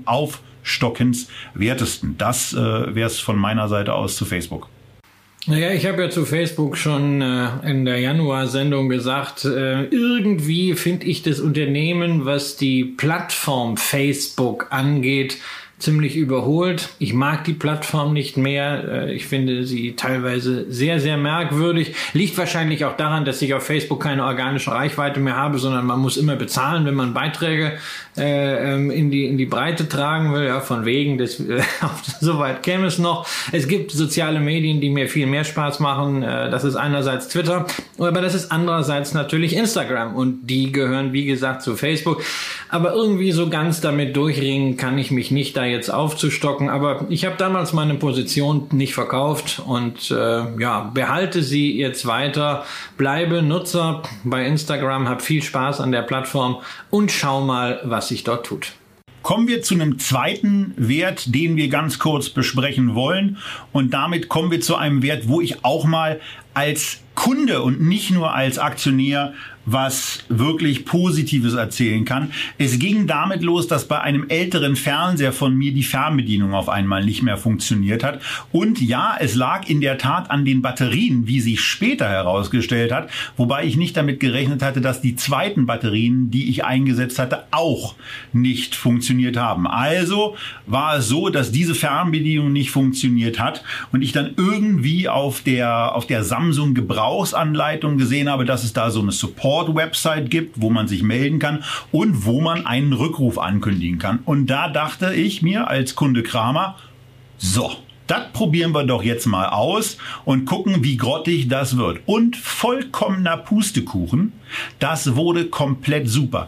auf 0.64 0.68
stockenswertesten. 0.68 2.18
Das 2.18 2.54
äh, 2.54 2.58
wäre 2.58 3.08
es 3.08 3.20
von 3.20 3.38
meiner 3.38 3.68
Seite 3.68 3.94
aus 3.94 4.16
zu 4.16 4.26
Facebook. 4.26 4.70
Naja, 5.46 5.72
ich 5.72 5.86
habe 5.86 6.04
ja 6.04 6.10
zu 6.10 6.26
Facebook 6.26 6.78
schon 6.78 7.22
äh, 7.22 7.70
in 7.70 7.84
der 7.84 8.00
Januar-Sendung 8.00 8.88
gesagt, 8.88 9.44
äh, 9.44 9.84
irgendwie 9.84 10.74
finde 10.74 11.06
ich 11.06 11.22
das 11.22 11.42
Unternehmen, 11.42 12.24
was 12.24 12.56
die 12.56 12.86
Plattform 12.86 13.76
Facebook 13.76 14.68
angeht, 14.70 15.38
ziemlich 15.84 16.16
überholt. 16.16 16.90
Ich 17.00 17.14
mag 17.14 17.44
die 17.44 17.54
Plattform 17.54 18.14
nicht 18.14 18.38
mehr. 18.38 18.84
Äh, 18.88 19.14
ich 19.14 19.28
finde 19.28 19.66
sie 19.66 19.96
teilweise 19.96 20.72
sehr, 20.72 21.00
sehr 21.00 21.18
merkwürdig. 21.18 21.94
Liegt 22.14 22.38
wahrscheinlich 22.38 22.86
auch 22.86 22.96
daran, 22.96 23.26
dass 23.26 23.42
ich 23.42 23.54
auf 23.54 23.64
Facebook 23.64 24.02
keine 24.02 24.24
organische 24.24 24.72
Reichweite 24.72 25.20
mehr 25.20 25.36
habe, 25.36 25.60
sondern 25.60 25.86
man 25.86 26.00
muss 26.00 26.18
immer 26.18 26.36
bezahlen, 26.36 26.86
wenn 26.86 26.96
man 26.96 27.14
Beiträge 27.14 27.74
äh, 28.16 28.74
ähm, 28.74 28.92
in, 28.92 29.12
die, 29.12 29.26
in 29.26 29.38
die 29.38 29.46
Breite 29.46 29.90
tragen 29.90 30.34
will. 30.34 30.46
Ja, 30.46 30.62
von 30.62 30.86
wegen, 30.86 31.18
das, 31.18 31.40
äh, 31.40 31.62
soweit 32.22 32.64
käme 32.64 32.88
es 32.88 33.00
noch. 33.00 33.28
Es 33.52 33.68
gibt 33.68 33.92
soziale 33.92 34.40
Medien, 34.40 34.80
die 34.82 34.90
mir 34.90 35.10
viel 35.10 35.28
mehr 35.28 35.44
Spaß 35.44 35.80
machen. 35.80 36.24
Äh, 36.24 36.50
das 36.50 36.64
ist 36.64 36.76
einerseits 36.76 37.28
Twitter, 37.28 37.66
aber 37.98 38.22
das 38.22 38.36
ist 38.36 38.52
andererseits 38.52 39.14
natürlich 39.14 39.56
Instagram. 39.56 40.16
Und 40.16 40.48
die 40.48 40.72
gehören, 40.72 41.12
wie 41.12 41.26
gesagt, 41.26 41.62
zu 41.62 41.76
Facebook. 41.76 42.24
Aber 42.70 42.94
irgendwie 42.94 43.32
so 43.32 43.50
ganz 43.50 43.82
damit 43.82 44.16
durchringen 44.16 44.78
kann 44.78 44.98
ich 44.98 45.12
mich 45.12 45.32
nicht 45.32 45.58
da 45.58 45.66
jetzt 45.74 45.90
aufzustocken. 45.90 46.70
Aber 46.70 47.06
ich 47.10 47.26
habe 47.26 47.36
damals 47.38 47.74
meine 47.74 47.96
Position 47.96 48.68
nicht 48.72 48.94
verkauft 48.94 49.62
und 49.66 50.12
äh, 50.12 50.60
ja, 50.60 50.92
behalte 50.94 51.44
sie 51.44 51.78
jetzt 51.78 52.06
weiter. 52.06 52.64
Bleibe 52.98 53.42
Nutzer 53.42 54.04
bei 54.24 54.46
Instagram, 54.46 55.10
hab 55.10 55.22
viel 55.22 55.44
Spaß 55.44 55.82
an 55.82 55.92
der 55.92 56.04
Plattform 56.04 56.58
und 56.90 57.12
schau 57.12 57.42
mal, 57.42 57.82
was 57.84 58.08
sich 58.08 58.24
dort 58.24 58.46
tut. 58.46 58.72
Kommen 59.24 59.48
wir 59.48 59.62
zu 59.62 59.74
einem 59.74 60.00
zweiten 60.00 60.74
Wert, 60.76 61.34
den 61.34 61.56
wir 61.56 61.70
ganz 61.70 61.98
kurz 61.98 62.30
besprechen 62.30 62.94
wollen. 62.94 63.38
Und 63.72 63.94
damit 63.94 64.28
kommen 64.28 64.52
wir 64.52 64.60
zu 64.60 64.76
einem 64.76 65.02
Wert, 65.02 65.30
wo 65.30 65.40
ich 65.40 65.64
auch 65.64 65.86
mal 65.86 66.20
als 66.54 67.00
Kunde 67.16 67.62
und 67.62 67.82
nicht 67.82 68.12
nur 68.12 68.34
als 68.34 68.60
Aktionär 68.60 69.34
was 69.66 70.20
wirklich 70.30 70.86
Positives 70.86 71.54
erzählen 71.54 72.06
kann. 72.06 72.32
Es 72.58 72.80
ging 72.80 73.08
damit 73.08 73.44
los, 73.44 73.68
dass 73.68 73.88
bei 73.88 74.02
einem 74.02 74.26
älteren 74.28 74.76
Fernseher 74.76 75.32
von 75.32 75.56
mir 75.56 75.74
die 75.74 75.84
Fernbedienung 75.84 76.54
auf 76.54 76.70
einmal 76.70 77.06
nicht 77.06 77.24
mehr 77.24 77.38
funktioniert 77.38 78.04
hat. 78.04 78.22
Und 78.52 78.82
ja, 78.82 79.16
es 79.20 79.36
lag 79.36 79.70
in 79.70 79.80
der 79.80 79.98
Tat 79.98 80.30
an 80.32 80.46
den 80.46 80.62
Batterien, 80.62 81.28
wie 81.28 81.40
sich 81.40 81.62
später 81.62 82.10
herausgestellt 82.10 82.92
hat, 82.92 83.10
wobei 83.38 83.66
ich 83.66 83.78
nicht 83.78 83.96
damit 83.96 84.20
gerechnet 84.20 84.62
hatte, 84.62 84.82
dass 84.82 85.02
die 85.02 85.16
zweiten 85.16 85.66
Batterien, 85.66 86.30
die 86.30 86.50
ich 86.50 86.66
eingesetzt 86.66 87.20
hatte, 87.20 87.44
auch 87.52 87.96
nicht 88.34 88.76
funktioniert 88.76 89.38
haben. 89.38 89.68
Also 89.68 90.36
war 90.66 90.98
es 90.98 91.08
so, 91.08 91.30
dass 91.30 91.52
diese 91.52 91.76
Fernbedienung 91.76 92.52
nicht 92.52 92.72
funktioniert 92.72 93.40
hat 93.40 93.64
und 93.92 94.02
ich 94.02 94.12
dann 94.12 94.34
irgendwie 94.36 95.08
auf 95.08 95.42
der, 95.42 95.96
auf 95.96 96.06
der 96.06 96.24
Samsung 96.24 96.74
Gebrauchsanleitung 96.74 97.98
gesehen 97.98 98.30
habe, 98.30 98.46
dass 98.46 98.64
es 98.64 98.74
da 98.74 98.92
so 98.92 99.02
eine 99.02 99.12
Support 99.12 99.53
Support-Website 99.54 100.32
gibt, 100.32 100.60
wo 100.62 100.72
man 100.72 100.88
sich 100.88 101.04
melden 101.04 101.38
kann 101.38 101.64
und 101.92 102.26
wo 102.26 102.42
man 102.42 102.66
einen 102.66 102.92
Rückruf 102.92 103.38
ankündigen 103.38 104.00
kann. 104.00 104.20
Und 104.26 104.48
da 104.48 104.68
dachte 104.68 105.14
ich 105.14 105.44
mir 105.44 105.68
als 105.68 105.94
Kunde 105.94 106.24
Kramer, 106.24 106.76
so, 107.38 107.72
das 108.08 108.32
probieren 108.34 108.72
wir 108.72 108.84
doch 108.84 109.04
jetzt 109.04 109.28
mal 109.28 109.50
aus 109.50 109.98
und 110.26 110.46
gucken, 110.46 110.84
wie 110.84 110.98
grottig 110.98 111.50
das 111.50 111.78
wird. 111.78 112.00
Und 112.08 112.36
vollkommener 112.36 113.38
Pustekuchen, 113.38 114.34
das 114.80 115.16
wurde 115.16 115.46
komplett 115.46 116.10
super. 116.10 116.48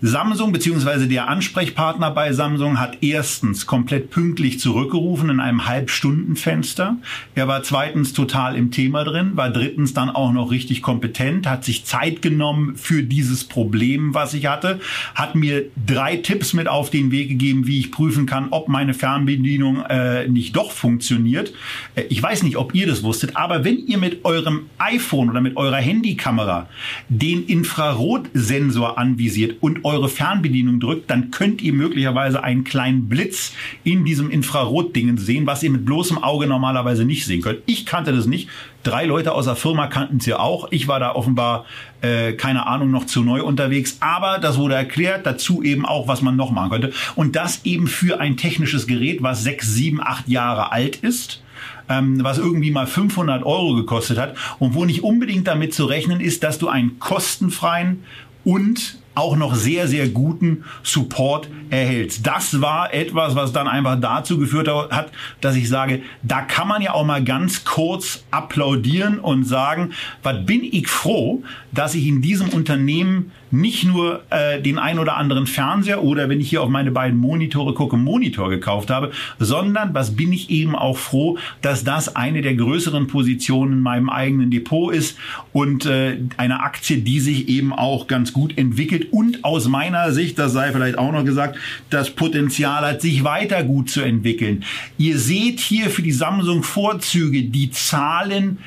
Samsung 0.00 0.52
bzw. 0.52 1.06
der 1.08 1.26
Ansprechpartner 1.26 2.12
bei 2.12 2.32
Samsung 2.32 2.78
hat 2.78 2.98
erstens 3.00 3.66
komplett 3.66 4.10
pünktlich 4.10 4.60
zurückgerufen 4.60 5.28
in 5.28 5.40
einem 5.40 5.66
Halbstundenfenster. 5.66 6.98
Er 7.34 7.48
war 7.48 7.64
zweitens 7.64 8.12
total 8.12 8.54
im 8.54 8.70
Thema 8.70 9.02
drin, 9.02 9.32
war 9.34 9.50
drittens 9.50 9.94
dann 9.94 10.08
auch 10.08 10.32
noch 10.32 10.52
richtig 10.52 10.82
kompetent, 10.82 11.48
hat 11.48 11.64
sich 11.64 11.84
Zeit 11.84 12.22
genommen 12.22 12.76
für 12.76 13.02
dieses 13.02 13.42
Problem, 13.42 14.14
was 14.14 14.34
ich 14.34 14.46
hatte, 14.46 14.78
hat 15.16 15.34
mir 15.34 15.64
drei 15.84 16.16
Tipps 16.16 16.52
mit 16.52 16.68
auf 16.68 16.90
den 16.90 17.10
Weg 17.10 17.30
gegeben, 17.30 17.66
wie 17.66 17.80
ich 17.80 17.90
prüfen 17.90 18.24
kann, 18.24 18.48
ob 18.50 18.68
meine 18.68 18.94
Fernbedienung 18.94 19.84
äh, 19.86 20.28
nicht 20.28 20.54
doch 20.54 20.70
funktioniert. 20.70 21.52
Äh, 21.96 22.02
ich 22.08 22.22
weiß 22.22 22.44
nicht, 22.44 22.56
ob 22.56 22.72
ihr 22.72 22.86
das 22.86 23.02
wusstet, 23.02 23.34
aber 23.34 23.64
wenn 23.64 23.78
ihr 23.78 23.98
mit 23.98 24.24
eurem 24.24 24.66
iPhone 24.78 25.28
oder 25.28 25.40
mit 25.40 25.56
eurer 25.56 25.78
Handykamera 25.78 26.68
den 27.08 27.46
Infrarotsensor 27.46 28.96
anvisiert 28.96 29.56
und 29.60 29.87
eure 29.88 30.08
Fernbedienung 30.08 30.80
drückt, 30.80 31.10
dann 31.10 31.30
könnt 31.30 31.62
ihr 31.62 31.72
möglicherweise 31.72 32.42
einen 32.42 32.64
kleinen 32.64 33.08
Blitz 33.08 33.52
in 33.84 34.04
diesem 34.04 34.30
Infrarotdingen 34.30 35.18
sehen, 35.18 35.46
was 35.46 35.62
ihr 35.62 35.70
mit 35.70 35.84
bloßem 35.84 36.18
Auge 36.22 36.46
normalerweise 36.46 37.04
nicht 37.04 37.24
sehen 37.24 37.42
könnt. 37.42 37.60
Ich 37.66 37.86
kannte 37.86 38.12
das 38.12 38.26
nicht. 38.26 38.48
Drei 38.82 39.06
Leute 39.06 39.32
aus 39.32 39.46
der 39.46 39.56
Firma 39.56 39.86
kannten 39.88 40.18
es 40.18 40.26
ja 40.26 40.38
auch. 40.38 40.68
Ich 40.70 40.88
war 40.88 41.00
da 41.00 41.14
offenbar, 41.14 41.64
äh, 42.00 42.32
keine 42.34 42.66
Ahnung, 42.66 42.90
noch 42.90 43.06
zu 43.06 43.22
neu 43.22 43.42
unterwegs. 43.42 43.96
Aber 44.00 44.38
das 44.38 44.58
wurde 44.58 44.74
erklärt. 44.74 45.26
Dazu 45.26 45.62
eben 45.62 45.84
auch, 45.84 46.06
was 46.06 46.22
man 46.22 46.36
noch 46.36 46.50
machen 46.50 46.70
könnte. 46.70 46.92
Und 47.16 47.34
das 47.34 47.64
eben 47.64 47.86
für 47.86 48.20
ein 48.20 48.36
technisches 48.36 48.86
Gerät, 48.86 49.22
was 49.22 49.42
sechs, 49.42 49.72
sieben, 49.74 50.00
acht 50.00 50.28
Jahre 50.28 50.70
alt 50.70 50.96
ist 50.96 51.42
ähm, 51.88 52.22
was 52.22 52.38
irgendwie 52.38 52.70
mal 52.70 52.86
500 52.86 53.44
Euro 53.44 53.74
gekostet 53.74 54.18
hat 54.18 54.36
und 54.58 54.74
wo 54.74 54.84
nicht 54.84 55.02
unbedingt 55.02 55.46
damit 55.46 55.74
zu 55.74 55.86
rechnen 55.86 56.20
ist, 56.20 56.42
dass 56.42 56.58
du 56.58 56.68
einen 56.68 56.98
kostenfreien 56.98 58.04
und 58.44 58.98
auch 59.18 59.36
noch 59.36 59.54
sehr, 59.54 59.88
sehr 59.88 60.08
guten 60.08 60.64
Support 60.82 61.48
erhältst. 61.70 62.26
Das 62.26 62.60
war 62.60 62.94
etwas, 62.94 63.34
was 63.34 63.52
dann 63.52 63.68
einfach 63.68 64.00
dazu 64.00 64.38
geführt 64.38 64.68
hat, 64.68 65.10
dass 65.40 65.56
ich 65.56 65.68
sage, 65.68 66.02
da 66.22 66.40
kann 66.42 66.68
man 66.68 66.82
ja 66.82 66.94
auch 66.94 67.04
mal 67.04 67.22
ganz 67.22 67.64
kurz 67.64 68.24
applaudieren 68.30 69.18
und 69.18 69.44
sagen, 69.44 69.90
was 70.22 70.46
bin 70.46 70.62
ich 70.62 70.88
froh, 70.88 71.42
dass 71.72 71.94
ich 71.94 72.06
in 72.06 72.22
diesem 72.22 72.48
Unternehmen 72.50 73.32
nicht 73.50 73.84
nur 73.84 74.22
äh, 74.30 74.60
den 74.60 74.78
ein 74.78 74.98
oder 74.98 75.16
anderen 75.16 75.46
Fernseher 75.46 76.02
oder 76.02 76.28
wenn 76.28 76.40
ich 76.40 76.50
hier 76.50 76.62
auf 76.62 76.68
meine 76.68 76.90
beiden 76.90 77.18
Monitore 77.18 77.74
gucke, 77.74 77.96
Monitor 77.96 78.50
gekauft 78.50 78.90
habe, 78.90 79.10
sondern 79.38 79.94
was 79.94 80.16
bin 80.16 80.32
ich 80.32 80.50
eben 80.50 80.74
auch 80.74 80.96
froh, 80.96 81.38
dass 81.62 81.84
das 81.84 82.16
eine 82.16 82.42
der 82.42 82.54
größeren 82.54 83.06
Positionen 83.06 83.74
in 83.74 83.80
meinem 83.80 84.10
eigenen 84.10 84.50
Depot 84.50 84.94
ist 84.94 85.18
und 85.52 85.86
äh, 85.86 86.18
eine 86.36 86.60
Aktie, 86.60 86.98
die 86.98 87.20
sich 87.20 87.48
eben 87.48 87.72
auch 87.72 88.06
ganz 88.06 88.32
gut 88.32 88.56
entwickelt 88.56 89.12
und 89.12 89.44
aus 89.44 89.68
meiner 89.68 90.12
Sicht, 90.12 90.38
das 90.38 90.52
sei 90.52 90.72
vielleicht 90.72 90.98
auch 90.98 91.12
noch 91.12 91.24
gesagt, 91.24 91.58
das 91.90 92.10
Potenzial 92.10 92.84
hat, 92.84 93.00
sich 93.00 93.24
weiter 93.24 93.62
gut 93.62 93.90
zu 93.90 94.00
entwickeln. 94.00 94.64
Ihr 94.98 95.18
seht 95.18 95.60
hier 95.60 95.90
für 95.90 96.02
die 96.02 96.12
Samsung 96.12 96.62
Vorzüge 96.62 97.44
die 97.44 97.70
Zahlen 97.70 98.58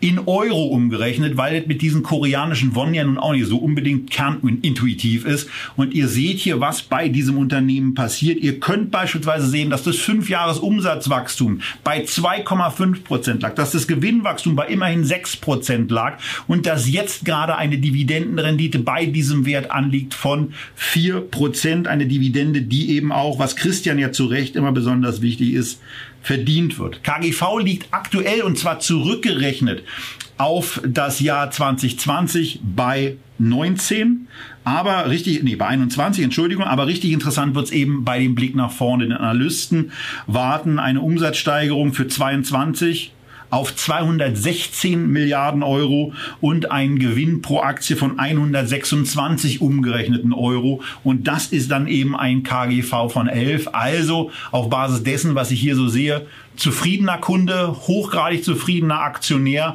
in 0.00 0.20
Euro 0.20 0.66
umgerechnet, 0.66 1.36
weil 1.36 1.56
es 1.56 1.66
mit 1.66 1.82
diesen 1.82 2.02
koreanischen 2.02 2.74
Won 2.74 2.94
ja 2.94 3.04
nun 3.04 3.18
auch 3.18 3.32
nicht 3.32 3.46
so 3.46 3.58
unbedingt 3.58 4.10
kernintuitiv 4.10 5.24
ist. 5.24 5.48
Und 5.76 5.94
ihr 5.94 6.08
seht 6.08 6.38
hier, 6.38 6.60
was 6.60 6.82
bei 6.82 7.08
diesem 7.08 7.38
Unternehmen 7.38 7.94
passiert. 7.94 8.38
Ihr 8.38 8.60
könnt 8.60 8.90
beispielsweise 8.90 9.46
sehen, 9.48 9.70
dass 9.70 9.82
das 9.82 9.96
Fünfjahresumsatzwachstum 9.96 11.60
bei 11.84 12.04
2,5 12.04 13.04
Prozent 13.04 13.42
lag, 13.42 13.54
dass 13.54 13.72
das 13.72 13.86
Gewinnwachstum 13.86 14.56
bei 14.56 14.66
immerhin 14.66 15.04
6 15.04 15.36
Prozent 15.36 15.90
lag 15.90 16.18
und 16.46 16.66
dass 16.66 16.88
jetzt 16.88 17.24
gerade 17.24 17.56
eine 17.56 17.78
Dividendenrendite 17.78 18.78
bei 18.78 19.06
diesem 19.06 19.46
Wert 19.46 19.70
anliegt 19.70 20.14
von 20.14 20.52
4 20.74 21.20
Prozent. 21.20 21.88
Eine 21.88 22.06
Dividende, 22.06 22.62
die 22.62 22.90
eben 22.90 23.12
auch, 23.12 23.38
was 23.38 23.56
Christian 23.56 23.98
ja 23.98 24.12
zu 24.12 24.26
Recht 24.26 24.56
immer 24.56 24.72
besonders 24.72 25.22
wichtig 25.22 25.54
ist, 25.54 25.80
verdient 26.26 26.80
wird. 26.80 27.04
KGV 27.04 27.60
liegt 27.60 27.86
aktuell 27.92 28.42
und 28.42 28.58
zwar 28.58 28.80
zurückgerechnet 28.80 29.84
auf 30.38 30.80
das 30.84 31.20
Jahr 31.20 31.52
2020 31.52 32.60
bei 32.64 33.16
19. 33.38 34.26
Aber 34.64 35.08
richtig, 35.08 35.44
nee, 35.44 35.54
bei 35.54 35.66
21, 35.66 36.24
Entschuldigung, 36.24 36.64
aber 36.64 36.88
richtig 36.88 37.12
interessant 37.12 37.54
wird's 37.54 37.70
eben 37.70 38.04
bei 38.04 38.18
dem 38.18 38.34
Blick 38.34 38.56
nach 38.56 38.72
vorne. 38.72 39.04
Den 39.04 39.12
Analysten 39.12 39.92
warten 40.26 40.80
eine 40.80 41.00
Umsatzsteigerung 41.00 41.92
für 41.92 42.08
22 42.08 43.12
auf 43.56 43.74
216 43.74 45.08
Milliarden 45.10 45.62
Euro 45.62 46.12
und 46.42 46.70
einen 46.70 46.98
Gewinn 46.98 47.40
pro 47.40 47.60
Aktie 47.60 47.96
von 47.96 48.18
126 48.18 49.62
umgerechneten 49.62 50.34
Euro. 50.34 50.82
Und 51.02 51.26
das 51.26 51.46
ist 51.46 51.70
dann 51.70 51.86
eben 51.86 52.14
ein 52.14 52.42
KGV 52.42 53.08
von 53.10 53.28
11. 53.28 53.68
Also 53.72 54.30
auf 54.52 54.68
Basis 54.68 55.04
dessen, 55.04 55.34
was 55.34 55.50
ich 55.50 55.58
hier 55.58 55.74
so 55.74 55.88
sehe, 55.88 56.26
zufriedener 56.56 57.16
Kunde, 57.16 57.74
hochgradig 57.86 58.44
zufriedener 58.44 59.00
Aktionär 59.00 59.72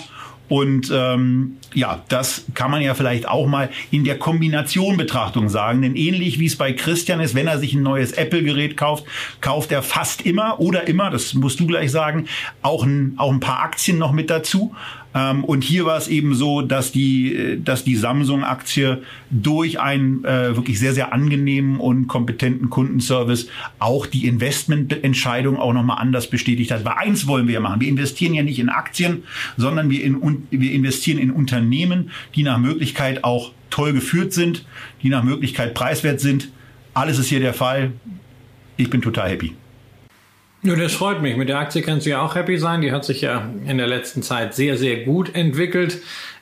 und 0.52 0.92
ähm, 0.94 1.56
ja, 1.74 2.04
das 2.10 2.44
kann 2.56 2.72
man 2.72 2.82
ja 2.82 2.94
vielleicht 2.94 3.26
auch 3.26 3.48
mal 3.48 3.70
in 3.90 4.04
der 4.04 4.20
Kombination 4.20 4.98
Betrachtung 4.98 5.48
sagen. 5.48 5.82
Denn 5.82 5.96
ähnlich 5.96 6.40
wie 6.40 6.46
es 6.48 6.58
bei 6.58 6.74
Christian 6.74 7.22
ist, 7.22 7.36
wenn 7.36 7.48
er 7.48 7.58
sich 7.58 7.74
ein 7.74 7.84
neues 7.84 8.12
Apple-Gerät 8.12 8.76
kauft, 8.76 9.06
kauft 9.40 9.72
er 9.72 9.82
fast 9.82 10.26
immer 10.26 10.60
oder 10.60 10.90
immer, 10.90 11.10
das 11.10 11.36
musst 11.36 11.62
du 11.62 11.68
gleich 11.68 11.90
sagen, 11.90 12.28
auch 12.64 12.84
ein, 12.84 13.14
auch 13.16 13.32
ein 13.32 13.40
paar 13.40 13.62
Aktien 13.62 13.98
noch 13.98 14.12
mit 14.12 14.30
dazu. 14.30 14.76
Ähm, 15.14 15.44
und 15.44 15.64
hier 15.64 15.86
war 15.86 15.98
es 15.98 16.08
eben 16.08 16.36
so, 16.36 16.62
dass 16.62 16.92
die, 16.92 17.60
dass 17.64 17.84
die 17.84 17.96
Samsung-Aktie 17.96 19.04
durch 19.30 19.80
einen 19.80 20.24
äh, 20.24 20.56
wirklich 20.56 20.80
sehr, 20.80 20.94
sehr 20.94 21.14
angenehmen 21.14 21.80
und 21.80 22.08
kompetenten 22.08 22.70
Kundenservice 22.70 23.48
auch 23.80 24.06
die 24.06 24.28
Investmententscheidung 24.28 25.58
auch 25.58 25.74
nochmal 25.74 25.98
anders 26.00 26.30
bestätigt 26.30 26.72
hat. 26.72 26.86
Weil 26.86 26.96
eins 26.98 27.28
wollen 27.28 27.48
wir 27.48 27.56
ja 27.56 27.60
machen. 27.60 27.82
Wir 27.82 27.90
investieren 27.90 28.34
ja 28.34 28.44
nicht 28.44 28.60
in 28.60 28.70
Aktien, 28.70 29.24
sondern 29.58 29.90
wir, 29.90 30.04
in, 30.04 30.48
wir 30.50 30.72
investieren 30.72 31.18
in 31.18 31.32
Unternehmen, 31.32 32.12
die 32.36 32.44
nach 32.44 32.58
Möglichkeit 32.58 33.24
auch 33.24 33.52
toll 33.70 33.94
geführt 33.94 34.34
sind, 34.34 34.66
die 35.04 35.10
nach 35.10 35.24
Möglichkeit 35.24 35.74
preiswert 35.74 36.20
sind. 36.20 36.52
Alles 36.94 37.20
ist 37.20 37.28
hier 37.28 37.40
der 37.40 37.54
Fall. 37.54 37.94
Ich 38.78 38.90
bin 38.90 39.02
total 39.02 39.30
happy. 39.30 39.54
Ja, 40.64 40.76
das 40.76 40.94
freut 40.94 41.24
mich. 41.24 41.38
Mit 41.38 41.50
der 41.50 41.58
Aktie 41.58 41.82
kannst 41.82 42.06
du 42.06 42.12
ja 42.12 42.22
auch 42.22 42.36
happy 42.36 42.58
sein. 42.58 42.82
Die 42.82 42.92
hat 42.92 43.04
sich 43.04 43.22
ja 43.22 43.50
in 43.66 43.78
der 43.80 43.88
letzten 43.88 44.22
Zeit 44.22 44.54
sehr, 44.54 44.78
sehr 44.78 45.04
gut 45.06 45.34
entwickelt. 45.34 45.98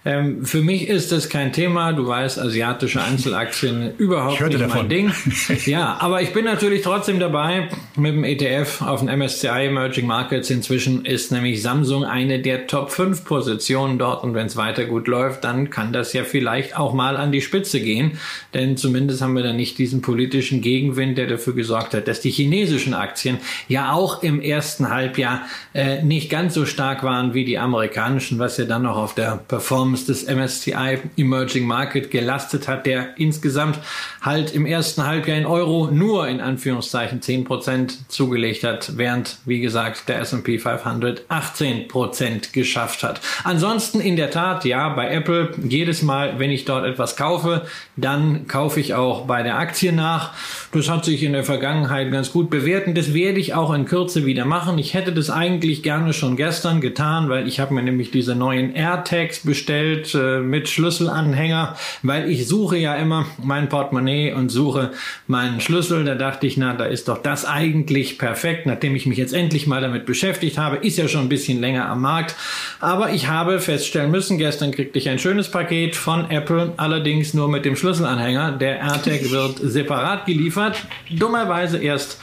Ähm, 0.06 0.46
für 0.46 0.62
mich 0.62 0.88
ist 0.88 1.12
das 1.12 1.28
kein 1.28 1.52
Thema. 1.52 1.92
Du 1.92 2.08
weißt, 2.08 2.40
asiatische 2.40 3.04
Einzelaktien 3.04 3.96
überhaupt 3.98 4.40
nicht 4.40 4.62
davon. 4.62 4.78
mein 4.78 4.90
Ding. 4.90 5.12
Ja, 5.66 5.98
aber 6.00 6.22
ich 6.22 6.32
bin 6.32 6.46
natürlich 6.46 6.84
trotzdem 6.84 7.20
dabei 7.20 7.70
mit 7.96 8.14
dem 8.14 8.24
ETF 8.24 8.82
auf 8.82 9.02
den 9.02 9.10
MSCI 9.20 9.68
Emerging 9.68 10.08
Markets. 10.08 10.50
Inzwischen 10.50 11.06
ist 11.06 11.32
nämlich 11.32 11.62
Samsung 11.62 12.06
eine 12.06 12.40
der 12.40 12.68
Top 12.68 12.92
5 12.92 13.26
Positionen 13.26 14.00
dort. 14.00 14.24
Und 14.24 14.34
wenn 14.34 14.48
es 14.48 14.56
weiter 14.56 14.86
gut 14.86 15.08
läuft, 15.08 15.44
dann 15.44 15.70
kann 15.70 15.92
das 15.92 16.14
ja 16.14 16.24
vielleicht 16.24 16.78
auch 16.78 16.94
mal 16.94 17.18
an 17.18 17.32
die 17.32 17.42
Spitze 17.42 17.82
gehen. 17.82 18.20
Denn 18.54 18.78
zumindest 18.78 19.22
haben 19.22 19.36
wir 19.36 19.44
dann 19.44 19.58
nicht 19.58 19.78
diesen 19.78 20.02
politischen 20.02 20.62
Gegenwind, 20.62 21.18
der 21.18 21.28
dafür 21.28 21.54
gesorgt 21.54 21.94
hat, 21.94 22.08
dass 22.08 22.22
die 22.22 22.32
chinesischen 22.32 22.94
Aktien 22.94 23.40
ja 23.68 23.92
auch 23.92 24.24
im 24.24 24.40
ersten 24.40 24.90
Halbjahr 24.90 25.42
äh, 25.74 26.02
nicht 26.04 26.30
ganz 26.30 26.54
so 26.54 26.66
stark 26.66 27.04
waren 27.04 27.34
wie 27.34 27.44
die 27.44 27.60
amerikanischen, 27.60 28.40
was 28.40 28.58
ja 28.58 28.66
dann 28.66 28.84
noch 28.84 28.96
auf 28.96 29.14
der 29.14 29.44
Performance 29.48 29.89
Wachstums 29.90 30.06
des 30.06 30.28
MSCI 30.28 31.00
Emerging 31.18 31.66
Market 31.66 32.12
gelastet 32.12 32.68
hat, 32.68 32.86
der 32.86 33.18
insgesamt 33.18 33.80
halt 34.22 34.54
im 34.54 34.66
ersten 34.66 35.06
Halbjahr 35.06 35.38
in 35.38 35.46
Euro 35.46 35.90
nur 35.92 36.28
in 36.28 36.42
Anführungszeichen 36.42 37.22
10% 37.22 38.08
zugelegt 38.08 38.64
hat, 38.64 38.98
während, 38.98 39.38
wie 39.46 39.60
gesagt, 39.60 40.10
der 40.10 40.20
S&P 40.20 40.60
500 40.60 41.24
18% 41.30 42.52
geschafft 42.52 43.04
hat. 43.04 43.22
Ansonsten 43.44 44.00
in 44.00 44.16
der 44.16 44.32
Tat, 44.32 44.66
ja, 44.66 44.90
bei 44.90 45.10
Apple 45.10 45.52
jedes 45.64 46.02
Mal, 46.02 46.40
wenn 46.40 46.52
ich 46.52 46.66
dort 46.66 46.86
etwas 46.86 47.16
kaufe, 47.16 47.66
dann 47.96 48.48
kaufe 48.48 48.80
ich 48.80 48.94
auch 48.94 49.26
bei 49.26 49.44
der 49.44 49.58
Aktie 49.58 49.92
nach. 49.92 50.34
Das 50.72 50.90
hat 50.90 51.06
sich 51.06 51.24
in 51.24 51.34
der 51.34 51.44
Vergangenheit 51.44 52.12
ganz 52.12 52.32
gut 52.32 52.50
bewährt 52.50 52.88
und 52.88 52.98
das 52.98 53.14
werde 53.14 53.40
ich 53.40 53.54
auch 53.54 53.74
in 53.74 53.86
Kürze 53.86 54.26
wieder 54.26 54.46
machen. 54.46 54.78
Ich 54.78 54.94
hätte 54.94 55.14
das 55.14 55.30
eigentlich 55.30 55.84
gerne 55.84 56.14
schon 56.14 56.36
gestern 56.36 56.82
getan, 56.82 57.30
weil 57.30 57.48
ich 57.48 57.60
habe 57.60 57.74
mir 57.74 57.82
nämlich 57.82 58.12
diese 58.12 58.36
neuen 58.36 58.76
AirTags 58.76 59.42
bestellt 59.42 59.79
äh, 60.16 60.40
mit 60.40 60.70
Schlüsselanhänger, 60.70 61.76
weil 62.04 62.30
ich 62.30 62.48
suche 62.48 62.78
ja 62.78 62.96
immer 62.96 63.26
mein 63.42 63.70
Portemonnaie 63.70 64.34
und 64.34 64.50
suche 64.50 64.92
meinen 65.28 65.62
Schlüssel. 65.62 66.04
Da 66.06 66.16
dachte 66.16 66.48
ich, 66.48 66.58
na, 66.58 66.74
da 66.74 66.86
ist 66.86 67.08
doch 67.08 67.18
das 67.18 67.46
eigentlich 67.46 68.18
perfekt, 68.18 68.66
nachdem 68.66 68.96
ich 68.96 69.06
mich 69.06 69.18
jetzt 69.18 69.34
endlich 69.34 69.68
mal 69.68 69.82
damit 69.82 70.06
beschäftigt 70.06 70.58
habe. 70.58 70.78
Ist 70.78 70.98
ja 70.98 71.08
schon 71.08 71.22
ein 71.22 71.30
bisschen 71.30 71.60
länger 71.60 71.88
am 71.88 72.02
Markt. 72.02 72.36
Aber 72.80 73.12
ich 73.12 73.28
habe 73.28 73.60
feststellen 73.60 74.12
müssen, 74.12 74.38
gestern 74.38 74.72
kriegte 74.72 75.00
ich 75.00 75.10
ein 75.10 75.20
schönes 75.20 75.52
Paket 75.52 75.96
von 75.96 76.30
Apple, 76.30 76.74
allerdings 76.78 77.34
nur 77.34 77.50
mit 77.50 77.66
dem 77.66 77.76
Schlüsselanhänger. 77.76 78.54
Der 78.54 78.80
AirTag 78.80 79.22
wird 79.32 79.60
separat 79.62 80.26
geliefert. 80.26 80.84
Dummerweise 81.10 81.78
erst 81.78 82.20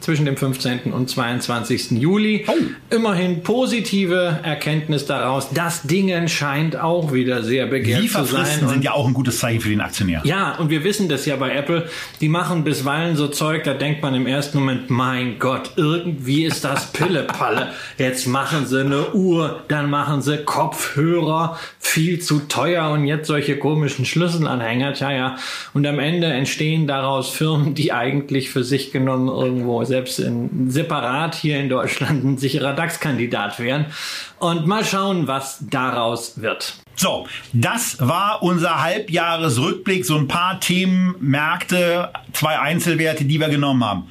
zwischen 0.00 0.24
dem 0.24 0.36
15. 0.36 0.92
und 0.92 1.08
22. 1.08 1.92
Juli. 1.92 2.44
Oh. 2.48 2.54
Immerhin 2.94 3.42
positive 3.42 4.40
Erkenntnis 4.42 5.06
daraus. 5.06 5.50
Das 5.50 5.82
Dingen 5.82 6.28
scheint 6.28 6.76
auch 6.76 7.12
wieder 7.12 7.42
sehr 7.42 7.66
begehrt 7.66 8.08
zu 8.08 8.24
sein. 8.24 8.68
sind 8.68 8.84
ja 8.84 8.92
auch 8.92 9.06
ein 9.06 9.14
gutes 9.14 9.38
Zeichen 9.38 9.60
für 9.60 9.68
den 9.68 9.80
Aktionär. 9.80 10.22
Ja, 10.24 10.56
und 10.56 10.70
wir 10.70 10.84
wissen 10.84 11.08
das 11.08 11.26
ja 11.26 11.36
bei 11.36 11.54
Apple. 11.54 11.88
Die 12.20 12.28
machen 12.28 12.64
bisweilen 12.64 13.16
so 13.16 13.28
Zeug, 13.28 13.64
da 13.64 13.74
denkt 13.74 14.02
man 14.02 14.14
im 14.14 14.26
ersten 14.26 14.58
Moment, 14.58 14.90
mein 14.90 15.38
Gott, 15.38 15.72
irgendwie 15.76 16.44
ist 16.44 16.64
das 16.64 16.92
Pillepalle. 16.92 17.68
Jetzt 17.98 18.26
machen 18.26 18.66
sie 18.66 18.80
eine 18.80 19.12
Uhr, 19.12 19.62
dann 19.68 19.90
machen 19.90 20.22
sie 20.22 20.38
Kopfhörer, 20.38 21.58
viel 21.78 22.20
zu 22.20 22.40
teuer 22.40 22.90
und 22.90 23.06
jetzt 23.06 23.26
solche 23.26 23.58
komischen 23.58 24.04
Schlüsselanhänger. 24.04 24.94
Tja, 24.94 25.12
ja. 25.12 25.36
Und 25.74 25.86
am 25.86 25.98
Ende 25.98 26.28
entstehen 26.28 26.86
daraus 26.86 27.28
Firmen, 27.30 27.74
die 27.74 27.92
eigentlich 27.92 28.50
für 28.50 28.64
sich 28.64 28.92
genommen 28.92 29.28
irgendwo 29.28 29.84
selbst 29.90 30.20
in, 30.20 30.70
separat 30.70 31.34
hier 31.34 31.58
in 31.58 31.68
Deutschland 31.68 32.24
ein 32.24 32.38
sicherer 32.38 32.72
DAX-Kandidat 32.72 33.58
wären. 33.58 33.86
Und 34.38 34.66
mal 34.66 34.84
schauen, 34.84 35.26
was 35.26 35.58
daraus 35.68 36.40
wird. 36.40 36.74
So, 36.94 37.26
das 37.52 37.96
war 38.00 38.42
unser 38.42 38.82
Halbjahresrückblick. 38.82 40.06
So 40.06 40.16
ein 40.16 40.28
paar 40.28 40.60
Themen, 40.60 41.14
Märkte, 41.20 42.10
zwei 42.32 42.58
Einzelwerte, 42.58 43.24
die 43.24 43.40
wir 43.40 43.48
genommen 43.48 43.84
haben. 43.84 44.04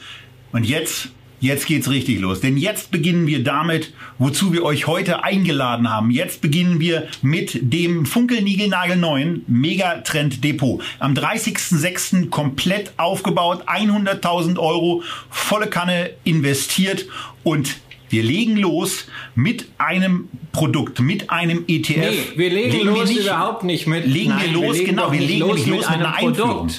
Und 0.51 0.65
jetzt 0.65 1.09
Jetzt 1.39 1.67
geht's 1.67 1.89
richtig 1.89 2.19
los. 2.19 2.41
Denn 2.41 2.57
jetzt 2.57 2.91
beginnen 2.91 3.25
wir 3.27 3.43
damit, 3.43 3.93
wozu 4.17 4.51
wir 4.53 4.63
euch 4.63 4.87
heute 4.87 5.23
eingeladen 5.23 5.89
haben. 5.89 6.11
Jetzt 6.11 6.41
beginnen 6.41 6.79
wir 6.79 7.07
mit 7.21 7.59
dem 7.61 8.05
Funkelnigelnagelneuen 8.05 9.43
Megatrend 9.47 10.43
Depot. 10.43 10.81
Am 10.99 11.13
30.06. 11.13 12.29
komplett 12.29 12.91
aufgebaut, 12.97 13.63
100.000 13.67 14.57
Euro, 14.59 15.03
volle 15.29 15.67
Kanne 15.67 16.11
investiert 16.25 17.05
und 17.43 17.77
wir 18.09 18.23
legen 18.23 18.57
los 18.57 19.05
mit 19.35 19.67
einem 19.77 20.29
Produkt, 20.51 20.99
mit 20.99 21.29
einem 21.29 21.63
ETF. 21.67 21.97
Nee, 21.97 22.19
wir 22.35 22.49
legen, 22.49 22.71
legen 22.71 22.87
los 22.87 22.97
wir 22.97 23.05
nicht, 23.05 23.25
überhaupt 23.25 23.63
nicht 23.63 23.87
mit. 23.87 24.07
Legen 24.07 24.29
Nein, 24.29 24.41
wir 24.45 24.51
los, 24.51 24.63
wir 24.63 24.73
legen 24.73 24.85
genau, 24.87 25.11
wir 25.11 25.19
legen 25.19 25.39
los 25.39 25.65
mit, 25.65 25.77
mit 25.77 25.87
einer 25.87 26.15
Einführung. 26.15 26.69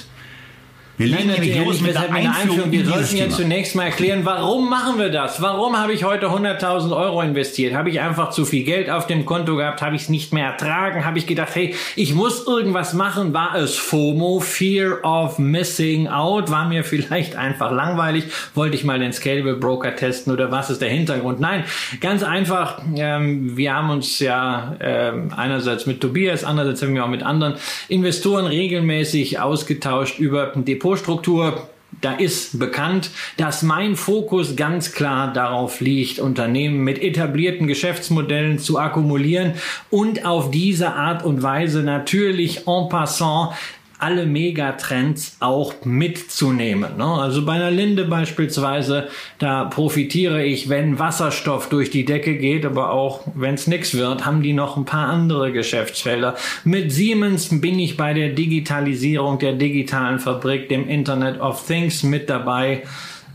Wir 1.01 1.07
legen 1.07 1.29
Nein, 1.29 1.39
nämlich 1.41 1.65
los 1.65 1.81
mit 1.81 1.95
der 1.95 2.13
Einführung. 2.13 2.71
Wir 2.71 2.85
sollten 2.85 3.17
jetzt 3.17 3.35
zunächst 3.35 3.75
mal 3.75 3.85
erklären, 3.85 4.23
warum 4.23 4.69
machen 4.69 4.99
wir 4.99 5.09
das? 5.09 5.41
Warum 5.41 5.75
habe 5.75 5.93
ich 5.93 6.03
heute 6.03 6.27
100.000 6.27 6.95
Euro 6.95 7.23
investiert? 7.23 7.73
Habe 7.73 7.89
ich 7.89 7.99
einfach 7.99 8.29
zu 8.29 8.45
viel 8.45 8.63
Geld 8.63 8.91
auf 8.91 9.07
dem 9.07 9.25
Konto 9.25 9.55
gehabt? 9.55 9.81
Habe 9.81 9.95
ich 9.95 10.03
es 10.03 10.09
nicht 10.09 10.31
mehr 10.31 10.45
ertragen? 10.45 11.03
Habe 11.03 11.17
ich 11.17 11.25
gedacht, 11.25 11.55
hey, 11.55 11.73
ich 11.95 12.13
muss 12.13 12.45
irgendwas 12.45 12.93
machen? 12.93 13.33
War 13.33 13.55
es 13.55 13.77
FOMO, 13.77 14.41
Fear 14.41 15.03
of 15.03 15.39
Missing 15.39 16.07
Out? 16.07 16.51
War 16.51 16.67
mir 16.67 16.83
vielleicht 16.83 17.35
einfach 17.35 17.71
langweilig? 17.71 18.25
Wollte 18.53 18.75
ich 18.75 18.83
mal 18.83 18.99
den 18.99 19.11
Scalable 19.11 19.55
Broker 19.55 19.95
testen 19.95 20.31
oder 20.31 20.51
was 20.51 20.69
ist 20.69 20.83
der 20.83 20.89
Hintergrund? 20.89 21.39
Nein, 21.39 21.63
ganz 21.99 22.21
einfach. 22.21 22.79
Ähm, 22.95 23.57
wir 23.57 23.73
haben 23.73 23.89
uns 23.89 24.19
ja 24.19 24.75
ähm, 24.79 25.33
einerseits 25.35 25.87
mit 25.87 25.99
Tobias, 25.99 26.43
andererseits 26.43 26.83
haben 26.83 26.93
wir 26.93 27.03
auch 27.03 27.09
mit 27.09 27.23
anderen 27.23 27.55
Investoren 27.87 28.45
regelmäßig 28.45 29.39
ausgetauscht 29.39 30.19
über 30.19 30.53
Depot 30.55 30.90
Depotstruktur, 30.91 31.69
da 32.01 32.13
ist 32.15 32.59
bekannt, 32.59 33.11
dass 33.37 33.63
mein 33.63 33.95
Fokus 33.95 34.57
ganz 34.57 34.91
klar 34.91 35.31
darauf 35.31 35.79
liegt, 35.79 36.19
Unternehmen 36.19 36.83
mit 36.83 37.01
etablierten 37.01 37.65
Geschäftsmodellen 37.65 38.59
zu 38.59 38.77
akkumulieren 38.77 39.53
und 39.89 40.25
auf 40.25 40.51
diese 40.51 40.93
Art 40.93 41.23
und 41.23 41.43
Weise 41.43 41.83
natürlich 41.83 42.67
en 42.67 42.89
passant 42.89 43.53
alle 44.01 44.25
Megatrends 44.25 45.37
auch 45.39 45.73
mitzunehmen. 45.85 46.97
Ne? 46.97 47.05
Also 47.05 47.45
bei 47.45 47.53
einer 47.53 47.71
Linde 47.71 48.05
beispielsweise, 48.05 49.07
da 49.37 49.65
profitiere 49.65 50.43
ich, 50.43 50.69
wenn 50.69 50.97
Wasserstoff 50.97 51.69
durch 51.69 51.91
die 51.91 52.03
Decke 52.03 52.37
geht, 52.37 52.65
aber 52.65 52.91
auch 52.91 53.21
wenn 53.35 53.53
es 53.53 53.67
nichts 53.67 53.93
wird, 53.93 54.25
haben 54.25 54.41
die 54.41 54.53
noch 54.53 54.75
ein 54.75 54.85
paar 54.85 55.07
andere 55.07 55.51
Geschäftsfelder. 55.51 56.35
Mit 56.63 56.91
Siemens 56.91 57.61
bin 57.61 57.77
ich 57.79 57.95
bei 57.95 58.13
der 58.13 58.29
Digitalisierung 58.29 59.39
der 59.39 59.53
digitalen 59.53 60.19
Fabrik, 60.19 60.67
dem 60.69 60.87
Internet 60.87 61.39
of 61.39 61.65
Things 61.65 62.03
mit 62.03 62.29
dabei. 62.29 62.83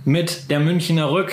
Mit 0.05 0.51
der 0.51 0.61
Münchner 0.61 1.11
Rück 1.11 1.33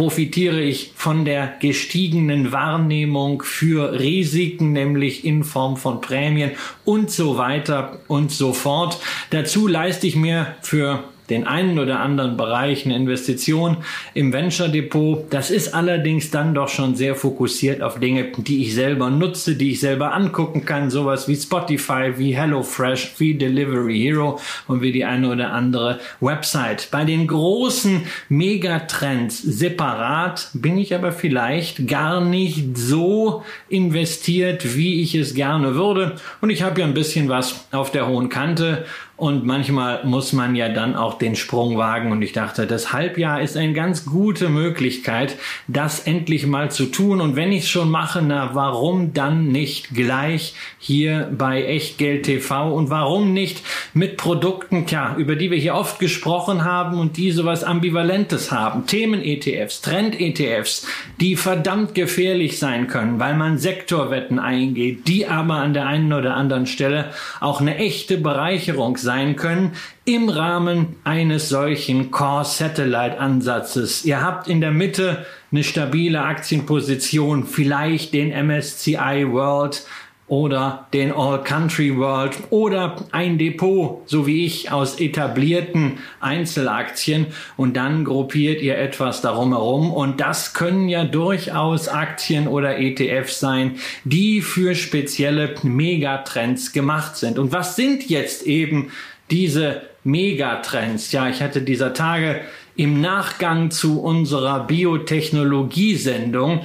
profitiere 0.00 0.62
ich 0.62 0.92
von 0.96 1.26
der 1.26 1.56
gestiegenen 1.60 2.52
Wahrnehmung 2.52 3.42
für 3.42 4.00
Risiken, 4.00 4.72
nämlich 4.72 5.26
in 5.26 5.44
Form 5.44 5.76
von 5.76 6.00
Prämien 6.00 6.52
und 6.86 7.10
so 7.10 7.36
weiter 7.36 7.98
und 8.08 8.30
so 8.32 8.54
fort. 8.54 8.98
Dazu 9.28 9.66
leiste 9.66 10.06
ich 10.06 10.16
mir 10.16 10.54
für 10.62 11.04
den 11.30 11.46
einen 11.46 11.78
oder 11.78 12.00
anderen 12.00 12.36
Bereich 12.36 12.84
eine 12.84 12.96
Investition 12.96 13.78
im 14.14 14.32
Venture 14.32 14.68
Depot. 14.68 15.24
Das 15.30 15.50
ist 15.50 15.74
allerdings 15.74 16.30
dann 16.30 16.54
doch 16.54 16.68
schon 16.68 16.96
sehr 16.96 17.14
fokussiert 17.14 17.82
auf 17.82 18.00
Dinge, 18.00 18.32
die 18.36 18.62
ich 18.62 18.74
selber 18.74 19.10
nutze, 19.10 19.54
die 19.54 19.70
ich 19.72 19.80
selber 19.80 20.12
angucken 20.12 20.64
kann, 20.64 20.90
sowas 20.90 21.28
wie 21.28 21.36
Spotify, 21.36 22.12
wie 22.16 22.36
HelloFresh, 22.36 23.14
wie 23.18 23.34
Delivery 23.34 23.98
Hero 23.98 24.38
und 24.66 24.82
wie 24.82 24.92
die 24.92 25.04
eine 25.04 25.30
oder 25.30 25.52
andere 25.52 26.00
Website. 26.20 26.88
Bei 26.90 27.04
den 27.04 27.26
großen 27.26 28.02
Megatrends 28.28 29.40
separat 29.42 30.50
bin 30.54 30.76
ich 30.78 30.94
aber 30.94 31.12
vielleicht 31.12 31.86
gar 31.86 32.20
nicht 32.20 32.76
so 32.76 33.44
investiert, 33.68 34.76
wie 34.76 35.02
ich 35.02 35.14
es 35.14 35.34
gerne 35.34 35.74
würde. 35.74 36.16
Und 36.40 36.50
ich 36.50 36.62
habe 36.62 36.80
ja 36.80 36.86
ein 36.86 36.94
bisschen 36.94 37.28
was 37.28 37.66
auf 37.70 37.92
der 37.92 38.08
hohen 38.08 38.28
Kante 38.28 38.84
und 39.20 39.44
manchmal 39.44 40.02
muss 40.04 40.32
man 40.32 40.54
ja 40.56 40.70
dann 40.70 40.96
auch 40.96 41.18
den 41.18 41.36
Sprung 41.36 41.76
wagen. 41.76 42.10
Und 42.10 42.22
ich 42.22 42.32
dachte, 42.32 42.66
das 42.66 42.94
Halbjahr 42.94 43.42
ist 43.42 43.54
eine 43.54 43.74
ganz 43.74 44.06
gute 44.06 44.48
Möglichkeit, 44.48 45.36
das 45.68 46.00
endlich 46.00 46.46
mal 46.46 46.70
zu 46.70 46.86
tun. 46.86 47.20
Und 47.20 47.36
wenn 47.36 47.52
ich 47.52 47.64
es 47.64 47.68
schon 47.68 47.90
mache, 47.90 48.22
na, 48.22 48.54
warum 48.54 49.12
dann 49.12 49.48
nicht 49.48 49.94
gleich 49.94 50.54
hier 50.78 51.30
bei 51.36 51.62
Echtgeld 51.62 52.22
TV? 52.24 52.72
Und 52.72 52.88
warum 52.88 53.34
nicht 53.34 53.62
mit 53.92 54.16
Produkten, 54.16 54.86
tja, 54.86 55.14
über 55.18 55.36
die 55.36 55.50
wir 55.50 55.58
hier 55.58 55.74
oft 55.74 55.98
gesprochen 55.98 56.64
haben 56.64 56.98
und 56.98 57.18
die 57.18 57.30
sowas 57.30 57.62
Ambivalentes 57.62 58.50
haben? 58.50 58.86
Themen-ETFs, 58.86 59.82
Trend-ETFs, 59.82 60.86
die 61.20 61.36
verdammt 61.36 61.94
gefährlich 61.94 62.58
sein 62.58 62.86
können, 62.86 63.20
weil 63.20 63.36
man 63.36 63.58
Sektorwetten 63.58 64.38
eingeht, 64.38 65.06
die 65.08 65.26
aber 65.26 65.56
an 65.56 65.74
der 65.74 65.86
einen 65.86 66.14
oder 66.14 66.36
anderen 66.36 66.64
Stelle 66.64 67.10
auch 67.40 67.60
eine 67.60 67.76
echte 67.76 68.16
Bereicherung 68.16 68.96
sein 68.96 69.09
sein 69.10 69.34
können 69.34 69.72
im 70.04 70.28
Rahmen 70.28 70.94
eines 71.02 71.48
solchen 71.48 72.12
Core-Satellite-Ansatzes. 72.12 74.04
Ihr 74.04 74.22
habt 74.22 74.46
in 74.46 74.60
der 74.60 74.70
Mitte 74.70 75.26
eine 75.50 75.64
stabile 75.64 76.22
Aktienposition, 76.22 77.44
vielleicht 77.44 78.14
den 78.14 78.28
MSCI 78.28 79.26
World 79.32 79.84
oder 80.30 80.86
den 80.92 81.10
All 81.10 81.42
Country 81.42 81.96
World 81.96 82.38
oder 82.50 82.94
ein 83.10 83.36
Depot, 83.36 84.02
so 84.06 84.28
wie 84.28 84.46
ich, 84.46 84.70
aus 84.70 85.00
etablierten 85.00 85.98
Einzelaktien 86.20 87.26
und 87.56 87.76
dann 87.76 88.04
gruppiert 88.04 88.62
ihr 88.62 88.78
etwas 88.78 89.22
darum 89.22 89.52
herum 89.52 89.92
und 89.92 90.20
das 90.20 90.54
können 90.54 90.88
ja 90.88 91.04
durchaus 91.04 91.88
Aktien 91.88 92.46
oder 92.46 92.78
ETFs 92.78 93.40
sein, 93.40 93.74
die 94.04 94.40
für 94.40 94.76
spezielle 94.76 95.56
Megatrends 95.64 96.72
gemacht 96.72 97.16
sind. 97.16 97.36
Und 97.36 97.50
was 97.50 97.74
sind 97.74 98.08
jetzt 98.08 98.46
eben 98.46 98.92
diese 99.32 99.82
Megatrends? 100.04 101.10
Ja, 101.10 101.28
ich 101.28 101.42
hatte 101.42 101.60
dieser 101.60 101.92
Tage 101.92 102.40
im 102.76 103.00
Nachgang 103.00 103.72
zu 103.72 104.00
unserer 104.00 104.60
Biotechnologie-Sendung 104.60 106.60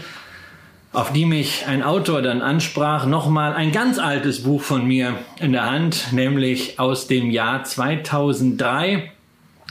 auf 0.96 1.12
die 1.12 1.26
mich 1.26 1.66
ein 1.68 1.84
Autor 1.84 2.22
dann 2.22 2.42
ansprach, 2.42 3.06
nochmal 3.06 3.54
ein 3.54 3.72
ganz 3.72 4.00
altes 4.00 4.44
Buch 4.44 4.62
von 4.62 4.86
mir 4.86 5.16
in 5.40 5.52
der 5.52 5.70
Hand, 5.70 6.14
nämlich 6.14 6.80
aus 6.80 7.08
dem 7.08 7.30
Jahr 7.30 7.64
2003. 7.64 9.12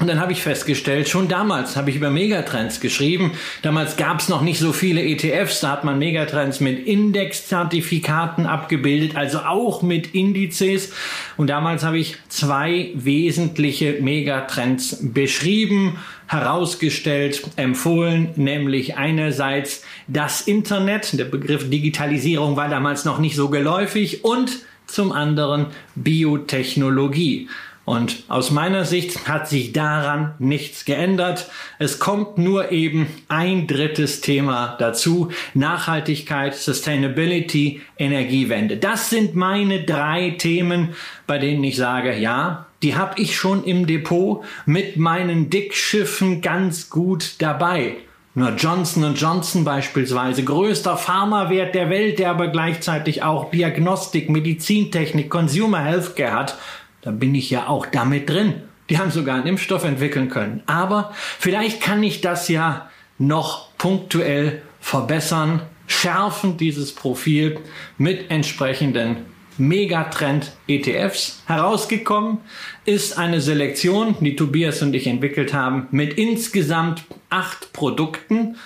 Und 0.00 0.08
dann 0.08 0.18
habe 0.18 0.32
ich 0.32 0.42
festgestellt, 0.42 1.08
schon 1.08 1.28
damals 1.28 1.76
habe 1.76 1.88
ich 1.88 1.94
über 1.94 2.10
Megatrends 2.10 2.80
geschrieben. 2.80 3.30
Damals 3.62 3.96
gab 3.96 4.18
es 4.18 4.28
noch 4.28 4.42
nicht 4.42 4.58
so 4.58 4.72
viele 4.72 5.00
ETFs, 5.00 5.60
da 5.60 5.70
hat 5.70 5.84
man 5.84 6.00
Megatrends 6.00 6.58
mit 6.58 6.84
Indexzertifikaten 6.84 8.46
abgebildet, 8.46 9.16
also 9.16 9.38
auch 9.38 9.82
mit 9.82 10.12
Indizes. 10.12 10.92
Und 11.36 11.48
damals 11.48 11.84
habe 11.84 11.98
ich 11.98 12.16
zwei 12.28 12.90
wesentliche 12.94 13.98
Megatrends 14.00 14.98
beschrieben, 15.00 15.96
herausgestellt, 16.26 17.42
empfohlen, 17.54 18.30
nämlich 18.34 18.96
einerseits 18.96 19.84
das 20.08 20.40
Internet, 20.40 21.16
der 21.16 21.26
Begriff 21.26 21.70
Digitalisierung 21.70 22.56
war 22.56 22.68
damals 22.68 23.04
noch 23.04 23.20
nicht 23.20 23.36
so 23.36 23.48
geläufig 23.48 24.24
und 24.24 24.58
zum 24.86 25.12
anderen 25.12 25.66
Biotechnologie. 25.94 27.48
Und 27.84 28.24
aus 28.28 28.50
meiner 28.50 28.86
Sicht 28.86 29.28
hat 29.28 29.46
sich 29.48 29.72
daran 29.72 30.34
nichts 30.38 30.86
geändert. 30.86 31.50
Es 31.78 31.98
kommt 31.98 32.38
nur 32.38 32.72
eben 32.72 33.08
ein 33.28 33.66
drittes 33.66 34.22
Thema 34.22 34.76
dazu. 34.78 35.30
Nachhaltigkeit, 35.52 36.54
Sustainability, 36.54 37.82
Energiewende. 37.98 38.78
Das 38.78 39.10
sind 39.10 39.34
meine 39.34 39.84
drei 39.84 40.30
Themen, 40.38 40.94
bei 41.26 41.38
denen 41.38 41.62
ich 41.62 41.76
sage, 41.76 42.16
ja, 42.16 42.66
die 42.82 42.96
habe 42.96 43.20
ich 43.20 43.36
schon 43.36 43.64
im 43.64 43.86
Depot 43.86 44.44
mit 44.64 44.96
meinen 44.96 45.50
Dickschiffen 45.50 46.40
ganz 46.40 46.88
gut 46.88 47.34
dabei. 47.38 47.96
Nur 48.36 48.50
Johnson 48.56 49.14
Johnson 49.14 49.62
beispielsweise, 49.62 50.42
größter 50.42 50.96
Pharmawert 50.96 51.74
der 51.74 51.88
Welt, 51.88 52.18
der 52.18 52.30
aber 52.30 52.48
gleichzeitig 52.48 53.22
auch 53.22 53.50
Diagnostik, 53.52 54.28
Medizintechnik, 54.28 55.30
Consumer 55.30 55.78
Healthcare 55.84 56.32
hat, 56.32 56.58
da 57.04 57.10
bin 57.10 57.34
ich 57.34 57.50
ja 57.50 57.68
auch 57.68 57.84
damit 57.84 58.30
drin. 58.30 58.54
Die 58.88 58.98
haben 58.98 59.10
sogar 59.10 59.36
einen 59.36 59.46
Impfstoff 59.46 59.84
entwickeln 59.84 60.30
können. 60.30 60.62
Aber 60.64 61.12
vielleicht 61.38 61.82
kann 61.82 62.02
ich 62.02 62.22
das 62.22 62.48
ja 62.48 62.88
noch 63.18 63.68
punktuell 63.76 64.62
verbessern, 64.80 65.60
schärfen 65.86 66.56
dieses 66.56 66.94
Profil 66.94 67.58
mit 67.98 68.30
entsprechenden 68.30 69.16
Megatrend 69.58 70.52
ETFs. 70.66 71.42
Herausgekommen 71.46 72.38
ist 72.86 73.18
eine 73.18 73.42
Selektion, 73.42 74.16
die 74.20 74.34
Tobias 74.34 74.80
und 74.80 74.94
ich 74.94 75.06
entwickelt 75.06 75.52
haben, 75.52 75.88
mit 75.90 76.14
insgesamt 76.14 77.04
acht 77.28 77.72
Produkten. 77.74 78.56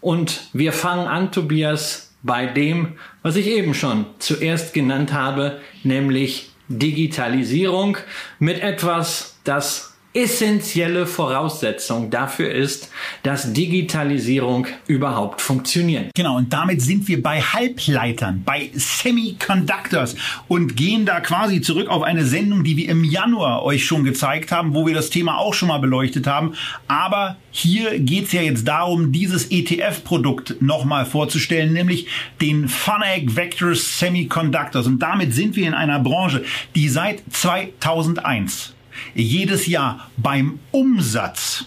Und 0.00 0.48
wir 0.52 0.72
fangen 0.74 1.08
an, 1.08 1.32
Tobias, 1.32 2.12
bei 2.22 2.46
dem, 2.46 2.98
was 3.22 3.36
ich 3.36 3.46
eben 3.46 3.72
schon 3.72 4.04
zuerst 4.18 4.74
genannt 4.74 5.12
habe, 5.12 5.60
nämlich 5.84 6.50
Digitalisierung 6.68 7.96
mit 8.38 8.60
etwas, 8.60 9.36
das 9.44 9.94
essentielle 10.14 11.06
Voraussetzung 11.06 12.10
dafür 12.10 12.50
ist, 12.50 12.90
dass 13.22 13.52
Digitalisierung 13.52 14.66
überhaupt 14.86 15.40
funktioniert. 15.40 16.10
Genau, 16.14 16.36
und 16.38 16.52
damit 16.52 16.80
sind 16.80 17.06
wir 17.08 17.22
bei 17.22 17.40
Halbleitern, 17.40 18.42
bei 18.44 18.70
Semiconductors 18.74 20.16
und 20.48 20.76
gehen 20.76 21.04
da 21.04 21.20
quasi 21.20 21.60
zurück 21.60 21.88
auf 21.88 22.02
eine 22.02 22.24
Sendung, 22.24 22.64
die 22.64 22.76
wir 22.76 22.88
im 22.88 23.04
Januar 23.04 23.62
euch 23.62 23.84
schon 23.84 24.02
gezeigt 24.02 24.50
haben, 24.50 24.74
wo 24.74 24.86
wir 24.86 24.94
das 24.94 25.10
Thema 25.10 25.38
auch 25.38 25.52
schon 25.52 25.68
mal 25.68 25.78
beleuchtet 25.78 26.26
haben. 26.26 26.54
Aber 26.88 27.36
hier 27.50 27.98
geht 27.98 28.26
es 28.26 28.32
ja 28.32 28.40
jetzt 28.40 28.66
darum, 28.66 29.12
dieses 29.12 29.50
ETF-Produkt 29.50 30.62
nochmal 30.62 31.04
vorzustellen, 31.04 31.72
nämlich 31.74 32.06
den 32.40 32.68
FUNEG 32.68 33.36
Vectors 33.36 33.98
Semiconductors. 33.98 34.86
Und 34.86 35.00
damit 35.00 35.34
sind 35.34 35.54
wir 35.54 35.66
in 35.66 35.74
einer 35.74 36.00
Branche, 36.00 36.44
die 36.74 36.88
seit 36.88 37.22
2001 37.30 38.74
jedes 39.14 39.66
Jahr 39.66 40.10
beim 40.16 40.58
Umsatz 40.70 41.66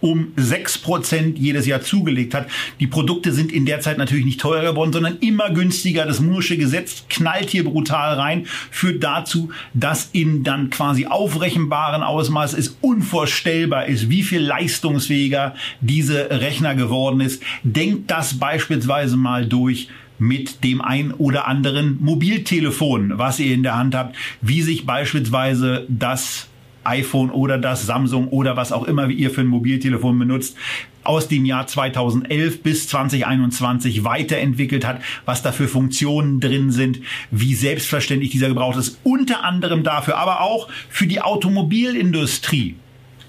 um 0.00 0.32
6% 0.36 1.36
jedes 1.36 1.66
Jahr 1.66 1.82
zugelegt 1.82 2.34
hat. 2.34 2.48
Die 2.80 2.86
Produkte 2.86 3.32
sind 3.32 3.52
in 3.52 3.66
der 3.66 3.80
Zeit 3.80 3.98
natürlich 3.98 4.24
nicht 4.24 4.40
teurer 4.40 4.72
geworden, 4.72 4.92
sondern 4.92 5.18
immer 5.18 5.50
günstiger. 5.50 6.06
Das 6.06 6.20
Mursche 6.20 6.56
Gesetz 6.56 7.04
knallt 7.08 7.50
hier 7.50 7.64
brutal 7.64 8.14
rein, 8.14 8.46
führt 8.70 9.04
dazu, 9.04 9.50
dass 9.74 10.08
in 10.12 10.42
dann 10.42 10.70
quasi 10.70 11.06
aufrechenbaren 11.06 12.02
Ausmaß 12.02 12.54
es 12.54 12.78
unvorstellbar 12.80 13.86
ist, 13.86 14.08
wie 14.08 14.22
viel 14.22 14.40
leistungsfähiger 14.40 15.54
diese 15.80 16.30
Rechner 16.30 16.74
geworden 16.74 17.20
ist. 17.20 17.42
Denkt 17.62 18.10
das 18.10 18.38
beispielsweise 18.38 19.16
mal 19.16 19.46
durch 19.46 19.88
mit 20.20 20.62
dem 20.62 20.80
ein 20.80 21.12
oder 21.12 21.48
anderen 21.48 21.98
Mobiltelefon, 22.00 23.18
was 23.18 23.40
ihr 23.40 23.52
in 23.52 23.62
der 23.62 23.76
Hand 23.76 23.94
habt, 23.94 24.14
wie 24.40 24.62
sich 24.62 24.86
beispielsweise 24.86 25.86
das 25.88 26.46
iPhone 26.84 27.30
oder 27.30 27.58
das 27.58 27.86
Samsung 27.86 28.28
oder 28.28 28.56
was 28.56 28.72
auch 28.72 28.84
immer 28.84 29.08
ihr 29.08 29.30
für 29.30 29.40
ein 29.40 29.46
Mobiltelefon 29.46 30.18
benutzt, 30.18 30.56
aus 31.02 31.28
dem 31.28 31.44
Jahr 31.44 31.66
2011 31.66 32.62
bis 32.62 32.88
2021 32.88 34.04
weiterentwickelt 34.04 34.86
hat, 34.86 35.00
was 35.24 35.42
da 35.42 35.52
für 35.52 35.68
Funktionen 35.68 36.40
drin 36.40 36.70
sind, 36.70 37.00
wie 37.30 37.54
selbstverständlich 37.54 38.30
dieser 38.30 38.48
gebraucht 38.48 38.78
ist, 38.78 38.98
unter 39.02 39.42
anderem 39.44 39.82
dafür, 39.82 40.18
aber 40.18 40.42
auch 40.42 40.68
für 40.90 41.06
die 41.06 41.22
Automobilindustrie, 41.22 42.76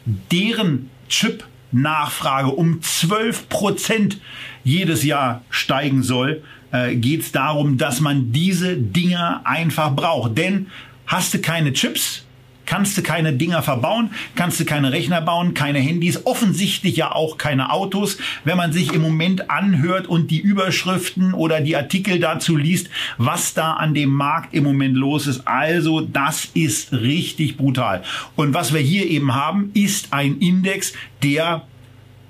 deren 0.05 0.89
Chip 1.07 1.45
Nachfrage 1.71 2.49
um 2.49 2.81
12 2.81 3.47
Prozent 3.47 4.19
jedes 4.63 5.03
Jahr 5.03 5.43
steigen 5.49 6.03
soll, 6.03 6.43
äh, 6.71 6.95
geht 6.95 7.21
es 7.21 7.31
darum, 7.31 7.77
dass 7.77 8.01
man 8.01 8.31
diese 8.31 8.77
Dinger 8.77 9.41
einfach 9.43 9.95
braucht. 9.95 10.37
Denn 10.37 10.67
hast 11.07 11.33
du 11.33 11.39
keine 11.39 11.73
Chips, 11.73 12.23
kannst 12.65 12.97
du 12.97 13.01
keine 13.01 13.33
Dinger 13.33 13.61
verbauen, 13.61 14.11
kannst 14.35 14.59
du 14.59 14.63
keine 14.63 14.93
Rechner 14.93 15.19
bauen, 15.19 15.53
keine 15.53 15.79
Handys, 15.79 16.25
offensichtlich 16.25 16.95
ja 16.95 17.11
auch 17.11 17.37
keine 17.37 17.71
Autos. 17.71 18.17
Wenn 18.45 18.55
man 18.55 18.71
sich 18.71 18.93
im 18.93 19.01
Moment 19.01 19.49
anhört 19.49 20.07
und 20.07 20.31
die 20.31 20.39
Überschriften 20.39 21.33
oder 21.33 21.59
die 21.59 21.75
Artikel 21.75 22.19
dazu 22.19 22.55
liest, 22.55 22.89
was 23.17 23.53
da 23.53 23.73
an 23.73 23.93
dem 23.93 24.09
Markt 24.09 24.53
im 24.53 24.63
Moment 24.63 24.95
los 24.95 25.27
ist, 25.27 25.45
also 25.45 25.99
das 25.99 26.45
ist 26.53 26.93
richtig 26.93 27.57
brutal. 27.57 28.03
Und 28.37 28.53
was 28.53 28.73
wir 28.73 28.79
hier 28.79 29.05
eben 29.05 29.35
haben, 29.35 29.71
ist 29.73 30.13
ein 30.13 30.37
Index, 30.37 30.93
der 31.23 31.63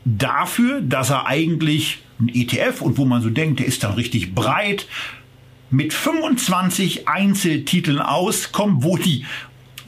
dafür, 0.06 0.82
dass 0.82 1.12
er 1.12 1.28
eigentlich 1.28 2.00
ein 2.22 2.30
ETF 2.30 2.82
und 2.82 2.98
wo 2.98 3.06
man 3.06 3.22
so 3.22 3.30
denkt, 3.30 3.60
der 3.60 3.68
ist 3.68 3.84
dann 3.84 3.94
richtig 3.94 4.34
breit, 4.34 4.88
mit 5.70 5.94
25 5.94 7.08
Einzeltiteln 7.08 8.00
auskommt, 8.00 8.84
wo 8.84 8.98
die 8.98 9.26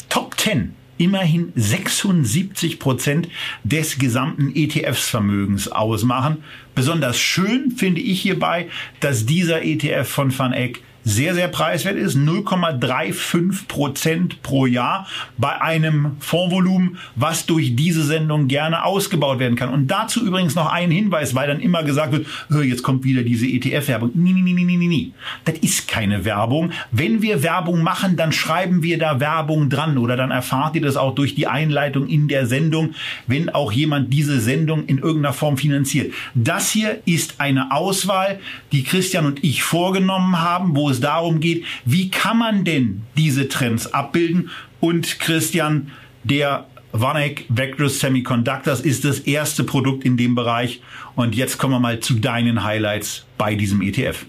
Top 0.10 0.40
10 0.40 0.74
immerhin 0.98 1.52
76 1.56 2.80
Prozent 2.80 3.28
des 3.64 3.98
gesamten 3.98 4.56
ETFs-Vermögens 4.56 5.68
ausmachen. 5.68 6.44
Besonders 6.76 7.20
schön 7.20 7.72
finde 7.72 8.02
ich 8.02 8.22
hierbei, 8.22 8.70
dass 9.00 9.26
dieser 9.26 9.64
ETF 9.64 10.08
von 10.08 10.38
Van 10.38 10.54
Eck 10.54 10.82
sehr, 11.04 11.34
sehr 11.34 11.48
preiswert 11.48 11.98
ist. 11.98 12.16
0,35 12.16 13.68
Prozent 13.68 14.42
pro 14.42 14.66
Jahr 14.66 15.08
bei 15.38 15.62
einem 15.62 16.18
Fondsvolumen, 16.20 16.98
was 17.16 17.46
durch 17.46 17.76
diese 17.76 18.04
Sendung 18.04 18.48
gerne 18.48 18.84
ausgebaut 18.84 19.40
werden 19.40 19.56
kann. 19.56 19.70
Und 19.70 19.88
dazu 19.88 20.26
übrigens 20.26 20.56
noch 20.56 20.72
ein 20.72 20.92
Hinweis, 20.92 21.36
weil 21.36 21.48
dann 21.48 21.60
immer 21.60 21.84
gesagt 21.84 22.14
wird, 22.14 22.26
jetzt 22.64 22.84
kommt 22.84 23.04
wieder 23.04 23.24
diese 23.24 23.48
ETF-Werbung. 23.48 24.12
Nee, 24.14 24.34
nee, 24.34 24.42
nee, 24.42 24.54
nee, 24.54 24.78
nee, 24.78 24.88
nee. 24.88 25.12
Das 25.46 25.58
ist 25.60 25.88
keine 25.88 26.26
Werbung. 26.26 26.72
Wenn 26.92 27.22
wir 27.22 27.44
Werbung 27.44 27.82
machen, 27.82 28.16
dann 28.16 28.32
schreiben 28.32 28.84
wir 28.84 28.98
da 28.98 29.20
Werbung 29.20 29.70
dran 29.70 29.98
oder 29.98 30.16
dann 30.16 30.32
erfahrt 30.32 30.76
ihr 30.76 30.82
das 30.82 30.98
auch 30.98 31.16
durch 31.16 31.36
die 31.36 31.48
Einleitung 31.48 32.08
in 32.08 32.28
der 32.28 32.48
Sendung, 32.48 32.96
wenn 33.28 33.50
auch 33.50 33.72
jemand 33.72 34.14
diese 34.14 34.40
Sendung 34.40 34.86
in 34.86 35.00
irgendeiner 35.00 35.34
Form 35.34 35.58
finanziert. 35.58 36.14
Das 36.36 36.72
hier 36.72 37.02
ist 37.06 37.40
eine 37.40 37.72
Auswahl, 37.72 38.40
die 38.72 38.84
Christian 38.84 39.26
und 39.26 39.44
ich 39.44 39.64
vorgenommen 39.64 40.40
haben, 40.40 40.76
wo 40.76 40.93
es 40.94 41.02
darum 41.02 41.40
geht, 41.40 41.66
wie 41.86 42.10
kann 42.10 42.38
man 42.38 42.64
denn 42.64 43.02
diese 43.18 43.50
Trends 43.50 43.94
abbilden? 43.94 44.50
Und 44.80 45.20
Christian, 45.20 45.92
der 46.24 46.68
Vanek 46.94 47.46
Vectors 47.50 48.00
Semiconductors 48.00 48.82
ist 48.82 49.04
das 49.04 49.20
erste 49.20 49.64
Produkt 49.64 50.06
in 50.06 50.16
dem 50.16 50.36
Bereich. 50.36 50.82
Und 51.16 51.36
jetzt 51.36 51.58
kommen 51.58 51.74
wir 51.74 51.80
mal 51.80 52.00
zu 52.00 52.16
deinen 52.16 52.64
Highlights 52.64 53.26
bei 53.38 53.56
diesem 53.56 53.82
ETF. 53.82 54.26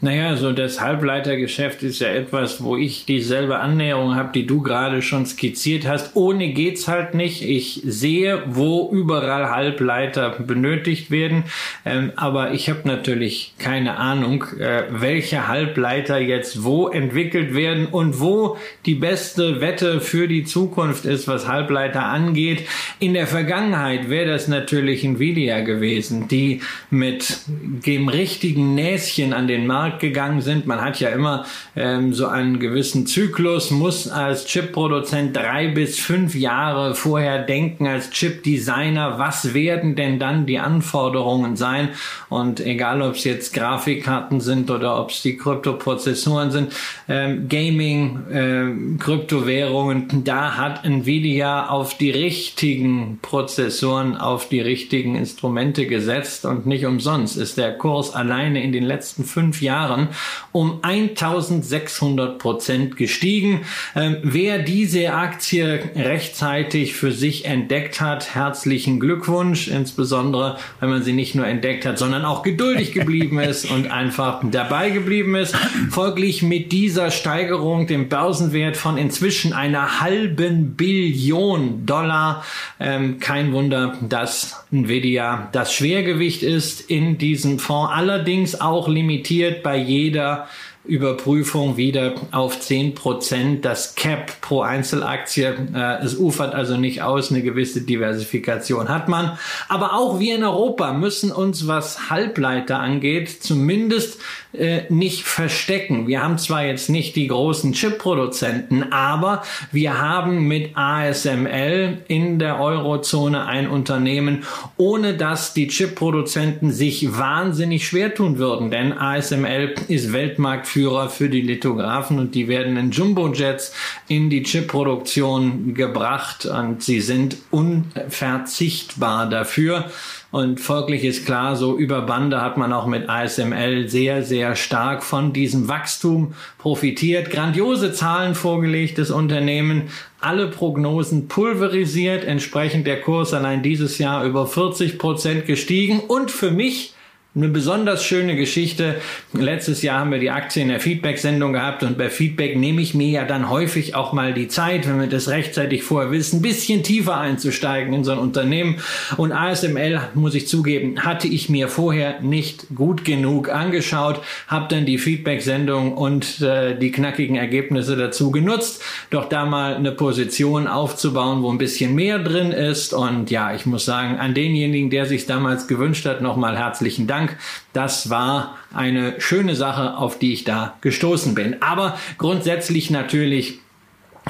Naja, 0.00 0.36
so 0.36 0.52
das 0.52 0.80
Halbleitergeschäft 0.80 1.82
ist 1.82 1.98
ja 1.98 2.06
etwas, 2.06 2.62
wo 2.62 2.76
ich 2.76 3.04
dieselbe 3.04 3.58
Annäherung 3.58 4.14
habe, 4.14 4.30
die 4.32 4.46
du 4.46 4.62
gerade 4.62 5.02
schon 5.02 5.26
skizziert 5.26 5.88
hast. 5.88 6.14
Ohne 6.14 6.52
geht's 6.52 6.86
halt 6.86 7.14
nicht. 7.14 7.42
Ich 7.42 7.82
sehe, 7.84 8.44
wo 8.46 8.90
überall 8.92 9.50
Halbleiter 9.50 10.30
benötigt 10.38 11.10
werden, 11.10 11.42
ähm, 11.84 12.12
aber 12.14 12.52
ich 12.52 12.70
habe 12.70 12.82
natürlich 12.84 13.54
keine 13.58 13.96
Ahnung, 13.96 14.44
äh, 14.60 14.84
welche 14.90 15.48
Halbleiter 15.48 16.18
jetzt 16.18 16.62
wo 16.62 16.86
entwickelt 16.86 17.56
werden 17.56 17.86
und 17.86 18.20
wo 18.20 18.56
die 18.86 18.94
beste 18.94 19.60
Wette 19.60 20.00
für 20.00 20.28
die 20.28 20.44
Zukunft 20.44 21.06
ist, 21.06 21.26
was 21.26 21.48
Halbleiter 21.48 22.04
angeht. 22.04 22.68
In 23.00 23.14
der 23.14 23.26
Vergangenheit 23.26 24.08
wäre 24.08 24.30
das 24.30 24.46
natürlich 24.46 25.02
Nvidia 25.02 25.62
gewesen, 25.62 26.28
die 26.28 26.60
mit 26.88 27.40
dem 27.48 28.06
richtigen 28.08 28.76
Näschen 28.76 29.32
an 29.32 29.48
den 29.48 29.66
Markt 29.66 29.87
Markt 29.88 30.00
gegangen 30.00 30.42
sind. 30.42 30.66
Man 30.66 30.80
hat 30.82 31.00
ja 31.00 31.08
immer 31.08 31.46
ähm, 31.74 32.12
so 32.12 32.26
einen 32.26 32.58
gewissen 32.58 33.06
Zyklus, 33.06 33.70
muss 33.70 34.08
als 34.08 34.44
Chip-Produzent 34.44 35.34
drei 35.34 35.68
bis 35.68 35.98
fünf 35.98 36.34
Jahre 36.34 36.94
vorher 36.94 37.42
denken, 37.42 37.86
als 37.86 38.10
Chip-Designer, 38.10 39.18
was 39.18 39.54
werden 39.54 39.96
denn 39.96 40.18
dann 40.18 40.44
die 40.44 40.58
Anforderungen 40.58 41.56
sein? 41.56 41.90
Und 42.28 42.60
egal, 42.60 43.00
ob 43.00 43.14
es 43.14 43.24
jetzt 43.24 43.54
Grafikkarten 43.54 44.40
sind 44.40 44.70
oder 44.70 45.00
ob 45.00 45.10
es 45.10 45.22
die 45.22 45.36
Kryptoprozessoren 45.36 46.50
sind, 46.50 46.72
ähm, 47.08 47.48
Gaming, 47.48 48.20
ähm, 48.30 48.98
Kryptowährungen, 48.98 50.24
da 50.24 50.56
hat 50.56 50.84
Nvidia 50.84 51.68
auf 51.68 51.96
die 51.96 52.10
richtigen 52.10 53.18
Prozessoren, 53.22 54.16
auf 54.16 54.48
die 54.48 54.60
richtigen 54.60 55.14
Instrumente 55.14 55.86
gesetzt 55.86 56.44
und 56.44 56.66
nicht 56.66 56.84
umsonst 56.84 57.38
ist 57.38 57.56
der 57.56 57.76
Kurs 57.78 58.14
alleine 58.14 58.62
in 58.62 58.72
den 58.72 58.84
letzten 58.84 59.24
fünf 59.24 59.62
Jahren 59.62 59.77
Jahren 59.78 60.08
um 60.52 60.80
1600 60.82 62.38
Prozent 62.38 62.96
gestiegen. 62.96 63.60
Ähm, 63.94 64.16
wer 64.22 64.58
diese 64.58 65.12
Aktie 65.12 65.90
rechtzeitig 65.94 66.94
für 66.94 67.12
sich 67.12 67.44
entdeckt 67.44 68.00
hat, 68.00 68.34
herzlichen 68.34 68.98
Glückwunsch, 68.98 69.68
insbesondere 69.68 70.58
wenn 70.80 70.90
man 70.90 71.02
sie 71.02 71.12
nicht 71.12 71.34
nur 71.34 71.46
entdeckt 71.46 71.86
hat, 71.86 71.98
sondern 71.98 72.24
auch 72.24 72.42
geduldig 72.42 72.92
geblieben 72.92 73.38
ist 73.38 73.70
und 73.70 73.90
einfach 73.90 74.42
dabei 74.50 74.90
geblieben 74.90 75.34
ist. 75.36 75.54
Folglich 75.90 76.42
mit 76.42 76.72
dieser 76.72 77.10
Steigerung, 77.10 77.86
dem 77.86 78.08
Börsenwert 78.08 78.76
von 78.76 78.98
inzwischen 78.98 79.52
einer 79.52 80.00
halben 80.00 80.74
Billion 80.74 81.86
Dollar, 81.86 82.44
ähm, 82.80 83.20
kein 83.20 83.52
Wunder, 83.52 83.96
dass 84.00 84.64
Nvidia 84.72 85.48
das 85.52 85.72
Schwergewicht 85.72 86.42
ist 86.42 86.90
in 86.90 87.18
diesem 87.18 87.58
Fonds, 87.58 87.92
allerdings 87.94 88.60
auch 88.60 88.88
limitiert 88.88 89.62
bei 89.68 89.76
jeder 89.76 90.48
Überprüfung 90.88 91.76
wieder 91.76 92.14
auf 92.32 92.58
10 92.58 92.94
Prozent. 92.94 93.64
Das 93.64 93.94
Cap 93.94 94.40
pro 94.40 94.62
Einzelaktie, 94.62 95.54
äh, 95.74 96.02
es 96.02 96.16
ufert 96.16 96.54
also 96.54 96.78
nicht 96.78 97.02
aus, 97.02 97.30
eine 97.30 97.42
gewisse 97.42 97.82
Diversifikation 97.82 98.88
hat 98.88 99.06
man. 99.06 99.38
Aber 99.68 99.92
auch 99.92 100.18
wir 100.18 100.34
in 100.34 100.44
Europa 100.44 100.94
müssen 100.94 101.30
uns, 101.30 101.66
was 101.66 102.08
Halbleiter 102.08 102.80
angeht, 102.80 103.42
zumindest 103.42 104.18
äh, 104.54 104.82
nicht 104.88 105.24
verstecken. 105.24 106.06
Wir 106.06 106.22
haben 106.22 106.38
zwar 106.38 106.64
jetzt 106.64 106.88
nicht 106.88 107.16
die 107.16 107.28
großen 107.28 107.74
Chip-Produzenten, 107.74 108.90
aber 108.90 109.42
wir 109.70 110.00
haben 110.00 110.48
mit 110.48 110.70
ASML 110.74 111.98
in 112.08 112.38
der 112.38 112.58
Eurozone 112.58 113.44
ein 113.44 113.68
Unternehmen, 113.68 114.44
ohne 114.78 115.14
dass 115.14 115.52
die 115.52 115.68
Chip-Produzenten 115.68 116.72
sich 116.72 117.18
wahnsinnig 117.18 117.86
schwer 117.86 118.14
tun 118.14 118.38
würden. 118.38 118.70
Denn 118.70 118.96
ASML 118.96 119.74
ist 119.88 120.14
Weltmarktführer 120.14 120.77
für 120.77 120.77
die 120.84 121.40
Lithografen 121.40 122.18
und 122.18 122.34
die 122.34 122.48
werden 122.48 122.76
in 122.76 122.90
Jumbo-Jets 122.90 123.72
in 124.08 124.30
die 124.30 124.42
Chip-Produktion 124.42 125.74
gebracht 125.74 126.46
und 126.46 126.82
sie 126.82 127.00
sind 127.00 127.36
unverzichtbar 127.50 129.28
dafür. 129.28 129.90
Und 130.30 130.60
folglich 130.60 131.04
ist 131.04 131.24
klar, 131.24 131.56
so 131.56 131.78
über 131.78 132.02
Bande 132.02 132.42
hat 132.42 132.58
man 132.58 132.72
auch 132.74 132.86
mit 132.86 133.08
ASML 133.08 133.88
sehr, 133.88 134.22
sehr 134.22 134.56
stark 134.56 135.02
von 135.02 135.32
diesem 135.32 135.68
Wachstum 135.68 136.34
profitiert. 136.58 137.30
Grandiose 137.30 137.92
Zahlen 137.92 138.34
vorgelegt, 138.34 138.98
das 138.98 139.10
Unternehmen, 139.10 139.84
alle 140.20 140.48
Prognosen 140.48 141.28
pulverisiert, 141.28 142.24
entsprechend 142.24 142.86
der 142.86 143.00
Kurs 143.00 143.32
allein 143.32 143.62
dieses 143.62 143.96
Jahr 143.96 144.24
über 144.24 144.46
40 144.46 144.98
Prozent 144.98 145.46
gestiegen 145.46 146.00
und 146.00 146.30
für 146.30 146.50
mich 146.50 146.92
eine 147.34 147.48
besonders 147.48 148.04
schöne 148.04 148.36
Geschichte. 148.36 148.96
Letztes 149.32 149.82
Jahr 149.82 150.00
haben 150.00 150.10
wir 150.10 150.18
die 150.18 150.30
Aktie 150.30 150.62
in 150.62 150.68
der 150.68 150.80
Feedback-Sendung 150.80 151.52
gehabt 151.52 151.82
und 151.82 151.96
bei 151.96 152.10
Feedback 152.10 152.56
nehme 152.56 152.80
ich 152.80 152.94
mir 152.94 153.08
ja 153.08 153.24
dann 153.24 153.48
häufig 153.48 153.94
auch 153.94 154.12
mal 154.12 154.34
die 154.34 154.48
Zeit, 154.48 154.88
wenn 154.88 154.98
wir 154.98 155.06
das 155.06 155.28
rechtzeitig 155.28 155.84
vorher 155.84 156.10
wissen, 156.10 156.38
ein 156.38 156.42
bisschen 156.42 156.82
tiefer 156.82 157.18
einzusteigen 157.18 157.92
in 157.92 158.02
so 158.02 158.12
ein 158.12 158.18
Unternehmen. 158.18 158.76
Und 159.18 159.32
ASML, 159.32 160.00
muss 160.14 160.34
ich 160.34 160.48
zugeben, 160.48 161.04
hatte 161.04 161.28
ich 161.28 161.48
mir 161.48 161.68
vorher 161.68 162.20
nicht 162.22 162.66
gut 162.74 163.04
genug 163.04 163.50
angeschaut, 163.50 164.20
habe 164.48 164.74
dann 164.74 164.84
die 164.84 164.98
Feedback-Sendung 164.98 165.96
und 165.96 166.40
äh, 166.40 166.76
die 166.76 166.90
knackigen 166.90 167.36
Ergebnisse 167.36 167.96
dazu 167.96 168.30
genutzt, 168.30 168.82
doch 169.10 169.28
da 169.28 169.44
mal 169.44 169.76
eine 169.76 169.92
Position 169.92 170.66
aufzubauen, 170.66 171.42
wo 171.42 171.52
ein 171.52 171.58
bisschen 171.58 171.94
mehr 171.94 172.18
drin 172.18 172.52
ist. 172.52 172.94
Und 172.94 173.30
ja, 173.30 173.54
ich 173.54 173.64
muss 173.66 173.84
sagen, 173.84 174.18
an 174.18 174.34
denjenigen, 174.34 174.90
der 174.90 175.06
sich 175.06 175.26
damals 175.26 175.68
gewünscht 175.68 176.06
hat, 176.06 176.20
nochmal 176.20 176.58
herzlichen 176.58 177.06
Dank. 177.06 177.27
Dank. 177.28 177.38
Das 177.72 178.10
war 178.10 178.58
eine 178.74 179.20
schöne 179.20 179.54
Sache, 179.54 179.96
auf 179.96 180.18
die 180.18 180.32
ich 180.32 180.44
da 180.44 180.76
gestoßen 180.80 181.34
bin. 181.34 181.62
Aber 181.62 181.98
grundsätzlich 182.18 182.90
natürlich 182.90 183.60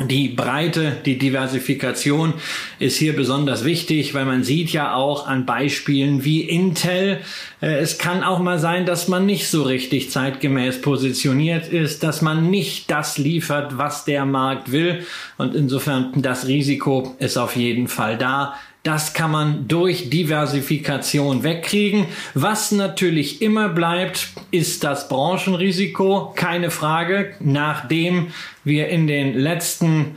die 0.06 0.28
Breite, 0.28 0.96
die 1.04 1.18
Diversifikation 1.18 2.34
ist 2.78 2.98
hier 2.98 3.16
besonders 3.16 3.64
wichtig, 3.64 4.14
weil 4.14 4.26
man 4.26 4.44
sieht 4.44 4.70
ja 4.70 4.94
auch 4.94 5.26
an 5.26 5.44
Beispielen 5.44 6.24
wie 6.24 6.42
Intel, 6.42 7.18
äh, 7.60 7.78
es 7.78 7.98
kann 7.98 8.22
auch 8.22 8.38
mal 8.38 8.60
sein, 8.60 8.86
dass 8.86 9.08
man 9.08 9.26
nicht 9.26 9.48
so 9.48 9.64
richtig 9.64 10.12
zeitgemäß 10.12 10.82
positioniert 10.82 11.66
ist, 11.66 12.04
dass 12.04 12.22
man 12.22 12.48
nicht 12.48 12.90
das 12.92 13.18
liefert, 13.18 13.76
was 13.76 14.04
der 14.04 14.24
Markt 14.24 14.70
will. 14.70 15.04
Und 15.36 15.56
insofern 15.56 16.12
das 16.16 16.46
Risiko 16.46 17.16
ist 17.18 17.36
auf 17.36 17.56
jeden 17.56 17.88
Fall 17.88 18.16
da. 18.16 18.54
Das 18.88 19.12
kann 19.12 19.30
man 19.30 19.68
durch 19.68 20.08
Diversifikation 20.08 21.42
wegkriegen. 21.42 22.06
Was 22.32 22.72
natürlich 22.72 23.42
immer 23.42 23.68
bleibt, 23.68 24.28
ist 24.50 24.82
das 24.82 25.10
Branchenrisiko. 25.10 26.32
Keine 26.34 26.70
Frage. 26.70 27.34
Nachdem 27.38 28.28
wir 28.64 28.88
in 28.88 29.06
den 29.06 29.34
letzten 29.34 30.14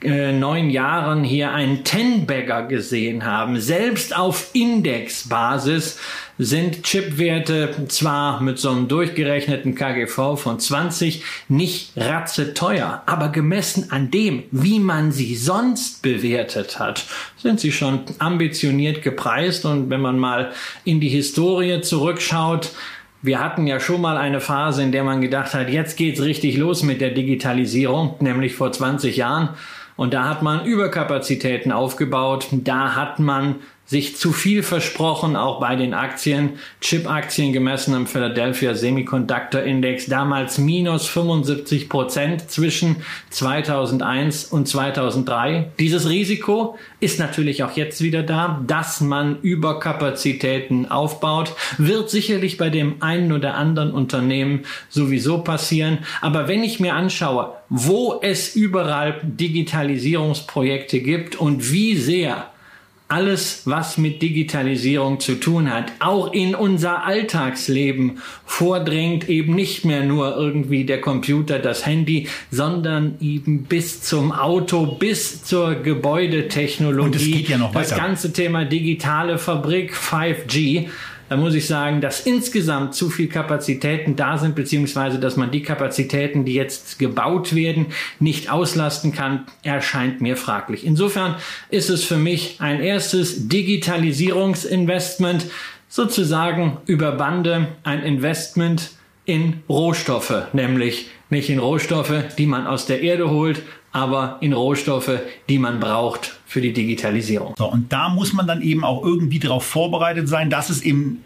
äh, 0.00 0.32
neun 0.32 0.70
Jahren 0.70 1.22
hier 1.22 1.52
einen 1.52 1.84
Ten-Bagger 1.84 2.62
gesehen 2.62 3.26
haben, 3.26 3.60
selbst 3.60 4.16
auf 4.16 4.48
Indexbasis 4.54 5.98
sind 6.38 6.82
Chipwerte 6.82 7.86
zwar 7.88 8.40
mit 8.40 8.58
so 8.58 8.70
einem 8.70 8.88
durchgerechneten 8.88 9.74
KGV 9.74 10.36
von 10.36 10.58
20 10.58 11.22
nicht 11.48 11.92
ratze 11.96 12.54
teuer, 12.54 13.02
aber 13.06 13.28
gemessen 13.28 13.90
an 13.90 14.10
dem, 14.10 14.44
wie 14.50 14.80
man 14.80 15.12
sie 15.12 15.36
sonst 15.36 16.02
bewertet 16.02 16.78
hat, 16.78 17.04
sind 17.36 17.60
sie 17.60 17.72
schon 17.72 18.00
ambitioniert 18.18 19.02
gepreist 19.02 19.64
und 19.64 19.90
wenn 19.90 20.00
man 20.00 20.18
mal 20.18 20.52
in 20.84 21.00
die 21.00 21.08
Historie 21.08 21.80
zurückschaut, 21.82 22.72
wir 23.22 23.40
hatten 23.40 23.66
ja 23.66 23.80
schon 23.80 24.02
mal 24.02 24.18
eine 24.18 24.40
Phase, 24.40 24.82
in 24.82 24.92
der 24.92 25.02
man 25.02 25.22
gedacht 25.22 25.54
hat, 25.54 25.70
jetzt 25.70 25.96
geht's 25.96 26.20
richtig 26.20 26.58
los 26.58 26.82
mit 26.82 27.00
der 27.00 27.10
Digitalisierung, 27.10 28.16
nämlich 28.20 28.54
vor 28.54 28.70
20 28.70 29.16
Jahren. 29.16 29.50
Und 29.96 30.12
da 30.12 30.28
hat 30.28 30.42
man 30.42 30.66
Überkapazitäten 30.66 31.72
aufgebaut. 31.72 32.48
Da 32.50 32.94
hat 32.94 33.20
man 33.20 33.56
sich 33.86 34.16
zu 34.16 34.32
viel 34.32 34.62
versprochen, 34.62 35.36
auch 35.36 35.60
bei 35.60 35.76
den 35.76 35.92
Aktien. 35.92 36.58
Chip-Aktien 36.80 37.52
gemessen 37.52 37.94
am 37.94 38.06
Philadelphia 38.06 38.74
Semiconductor 38.74 39.60
Index, 39.60 40.06
damals 40.06 40.56
minus 40.56 41.06
75 41.06 41.88
Prozent 41.90 42.50
zwischen 42.50 42.96
2001 43.30 44.46
und 44.46 44.66
2003. 44.66 45.72
Dieses 45.78 46.08
Risiko 46.08 46.78
ist 47.00 47.18
natürlich 47.18 47.62
auch 47.62 47.76
jetzt 47.76 48.00
wieder 48.00 48.22
da, 48.22 48.60
dass 48.66 49.02
man 49.02 49.40
Überkapazitäten 49.42 50.90
aufbaut, 50.90 51.52
wird 51.76 52.08
sicherlich 52.08 52.56
bei 52.56 52.70
dem 52.70 53.02
einen 53.02 53.32
oder 53.32 53.54
anderen 53.54 53.92
Unternehmen 53.92 54.60
sowieso 54.88 55.38
passieren. 55.38 55.98
Aber 56.22 56.48
wenn 56.48 56.64
ich 56.64 56.80
mir 56.80 56.94
anschaue, 56.94 57.52
wo 57.68 58.18
es 58.22 58.56
überall 58.56 59.20
Digitalisierungsprojekte 59.22 61.00
gibt 61.00 61.36
und 61.36 61.70
wie 61.70 61.96
sehr 61.96 62.48
alles, 63.08 63.62
was 63.66 63.98
mit 63.98 64.22
Digitalisierung 64.22 65.20
zu 65.20 65.34
tun 65.34 65.72
hat, 65.72 65.92
auch 66.00 66.32
in 66.32 66.54
unser 66.54 67.04
Alltagsleben 67.04 68.18
vordringt, 68.46 69.28
eben 69.28 69.54
nicht 69.54 69.84
mehr 69.84 70.04
nur 70.04 70.36
irgendwie 70.36 70.84
der 70.84 71.00
Computer, 71.00 71.58
das 71.58 71.84
Handy, 71.84 72.28
sondern 72.50 73.16
eben 73.20 73.64
bis 73.64 74.00
zum 74.00 74.32
Auto, 74.32 74.86
bis 74.86 75.44
zur 75.44 75.74
Gebäudetechnologie. 75.74 77.06
Und 77.06 77.16
es 77.16 77.24
geht 77.24 77.48
ja 77.50 77.58
noch 77.58 77.74
weiter. 77.74 77.90
Das 77.90 77.98
ganze 77.98 78.32
Thema 78.32 78.64
digitale 78.64 79.38
Fabrik, 79.38 79.94
5G 79.94 80.88
Da 81.28 81.36
muss 81.36 81.54
ich 81.54 81.66
sagen, 81.66 82.00
dass 82.00 82.20
insgesamt 82.20 82.94
zu 82.94 83.08
viel 83.10 83.28
Kapazitäten 83.28 84.14
da 84.16 84.36
sind, 84.38 84.54
beziehungsweise 84.54 85.18
dass 85.18 85.36
man 85.36 85.50
die 85.50 85.62
Kapazitäten, 85.62 86.44
die 86.44 86.54
jetzt 86.54 86.98
gebaut 86.98 87.54
werden, 87.54 87.86
nicht 88.20 88.50
auslasten 88.50 89.12
kann, 89.12 89.46
erscheint 89.62 90.20
mir 90.20 90.36
fraglich. 90.36 90.84
Insofern 90.84 91.36
ist 91.70 91.88
es 91.88 92.04
für 92.04 92.18
mich 92.18 92.56
ein 92.60 92.80
erstes 92.80 93.48
Digitalisierungsinvestment, 93.48 95.46
sozusagen 95.88 96.78
über 96.86 97.12
Bande 97.12 97.68
ein 97.84 98.02
Investment 98.02 98.90
in 99.24 99.62
Rohstoffe, 99.68 100.48
nämlich 100.52 101.08
nicht 101.30 101.48
in 101.48 101.58
Rohstoffe, 101.58 102.12
die 102.36 102.46
man 102.46 102.66
aus 102.66 102.86
der 102.86 103.00
Erde 103.00 103.30
holt, 103.30 103.62
aber 103.92 104.38
in 104.40 104.52
Rohstoffe, 104.52 105.20
die 105.48 105.58
man 105.58 105.80
braucht 105.80 106.34
für 106.54 106.60
die 106.60 106.72
Digitalisierung. 106.72 107.56
So, 107.58 107.66
und 107.68 107.92
da 107.92 108.08
muss 108.08 108.32
man 108.32 108.46
dann 108.46 108.62
eben 108.62 108.84
auch 108.84 109.02
irgendwie 109.02 109.40
darauf 109.40 109.64
vorbereitet 109.64 110.28
sein, 110.28 110.50
dass 110.50 110.70
es 110.70 110.82
in 110.82 111.18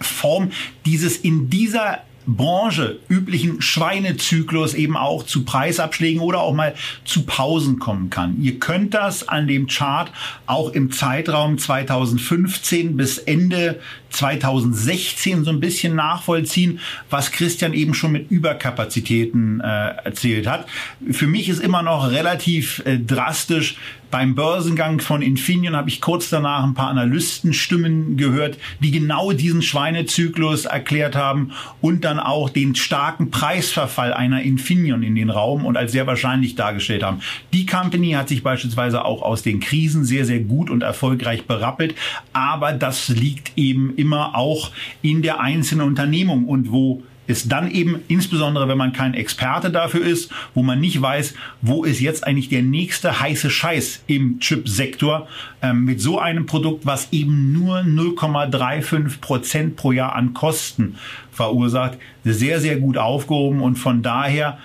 Form 0.00 0.52
dieses 0.86 1.16
in 1.16 1.50
dieser 1.50 2.02
Branche 2.24 3.00
üblichen 3.08 3.60
Schweinezyklus 3.60 4.74
eben 4.74 4.96
auch 4.96 5.24
zu 5.24 5.44
Preisabschlägen 5.44 6.22
oder 6.22 6.40
auch 6.40 6.54
mal 6.54 6.76
zu 7.04 7.26
Pausen 7.26 7.80
kommen 7.80 8.10
kann. 8.10 8.40
Ihr 8.40 8.60
könnt 8.60 8.94
das 8.94 9.26
an 9.26 9.48
dem 9.48 9.66
Chart 9.66 10.12
auch 10.46 10.70
im 10.70 10.92
Zeitraum 10.92 11.58
2015 11.58 12.96
bis 12.96 13.18
Ende 13.18 13.80
2016 14.14 15.44
so 15.44 15.50
ein 15.50 15.60
bisschen 15.60 15.94
nachvollziehen, 15.94 16.80
was 17.10 17.32
Christian 17.32 17.72
eben 17.72 17.94
schon 17.94 18.12
mit 18.12 18.30
Überkapazitäten 18.30 19.60
äh, 19.60 19.94
erzählt 20.04 20.46
hat. 20.46 20.66
Für 21.10 21.26
mich 21.26 21.48
ist 21.48 21.60
immer 21.60 21.82
noch 21.82 22.10
relativ 22.10 22.82
äh, 22.84 22.98
drastisch, 22.98 23.76
beim 24.14 24.36
Börsengang 24.36 25.00
von 25.00 25.22
Infineon 25.22 25.74
habe 25.74 25.88
ich 25.88 26.00
kurz 26.00 26.30
danach 26.30 26.62
ein 26.62 26.74
paar 26.74 26.86
Analystenstimmen 26.86 28.16
gehört, 28.16 28.58
die 28.78 28.92
genau 28.92 29.32
diesen 29.32 29.60
Schweinezyklus 29.60 30.66
erklärt 30.66 31.16
haben 31.16 31.50
und 31.80 32.04
dann 32.04 32.20
auch 32.20 32.48
den 32.48 32.76
starken 32.76 33.32
Preisverfall 33.32 34.12
einer 34.12 34.40
Infineon 34.42 35.02
in 35.02 35.16
den 35.16 35.30
Raum 35.30 35.66
und 35.66 35.76
als 35.76 35.90
sehr 35.90 36.06
wahrscheinlich 36.06 36.54
dargestellt 36.54 37.02
haben. 37.02 37.22
Die 37.52 37.66
Company 37.66 38.12
hat 38.12 38.28
sich 38.28 38.44
beispielsweise 38.44 39.04
auch 39.04 39.20
aus 39.20 39.42
den 39.42 39.58
Krisen 39.58 40.04
sehr, 40.04 40.24
sehr 40.24 40.38
gut 40.38 40.70
und 40.70 40.84
erfolgreich 40.84 41.46
berappelt, 41.46 41.96
aber 42.32 42.72
das 42.72 43.08
liegt 43.08 43.50
eben 43.56 43.96
immer 44.04 44.36
auch 44.36 44.70
in 45.00 45.22
der 45.22 45.40
einzelnen 45.40 45.86
Unternehmung 45.86 46.44
und 46.44 46.70
wo 46.70 47.02
ist 47.26 47.50
dann 47.50 47.70
eben, 47.70 48.00
insbesondere 48.08 48.68
wenn 48.68 48.76
man 48.76 48.92
kein 48.92 49.14
Experte 49.14 49.70
dafür 49.70 50.04
ist, 50.04 50.30
wo 50.52 50.62
man 50.62 50.78
nicht 50.78 51.00
weiß, 51.00 51.32
wo 51.62 51.84
ist 51.84 52.00
jetzt 52.00 52.26
eigentlich 52.26 52.50
der 52.50 52.60
nächste 52.60 53.18
heiße 53.18 53.48
Scheiß 53.48 54.04
im 54.06 54.40
Chip-Sektor 54.40 55.26
ähm, 55.62 55.86
mit 55.86 56.02
so 56.02 56.18
einem 56.18 56.44
Produkt, 56.44 56.84
was 56.84 57.08
eben 57.12 57.52
nur 57.52 57.78
0,35 57.78 59.20
Prozent 59.22 59.76
pro 59.76 59.92
Jahr 59.92 60.14
an 60.14 60.34
Kosten 60.34 60.96
verursacht, 61.32 61.96
sehr, 62.24 62.60
sehr 62.60 62.76
gut 62.76 62.98
aufgehoben 62.98 63.60
und 63.60 63.76
von 63.76 64.02
daher 64.02 64.58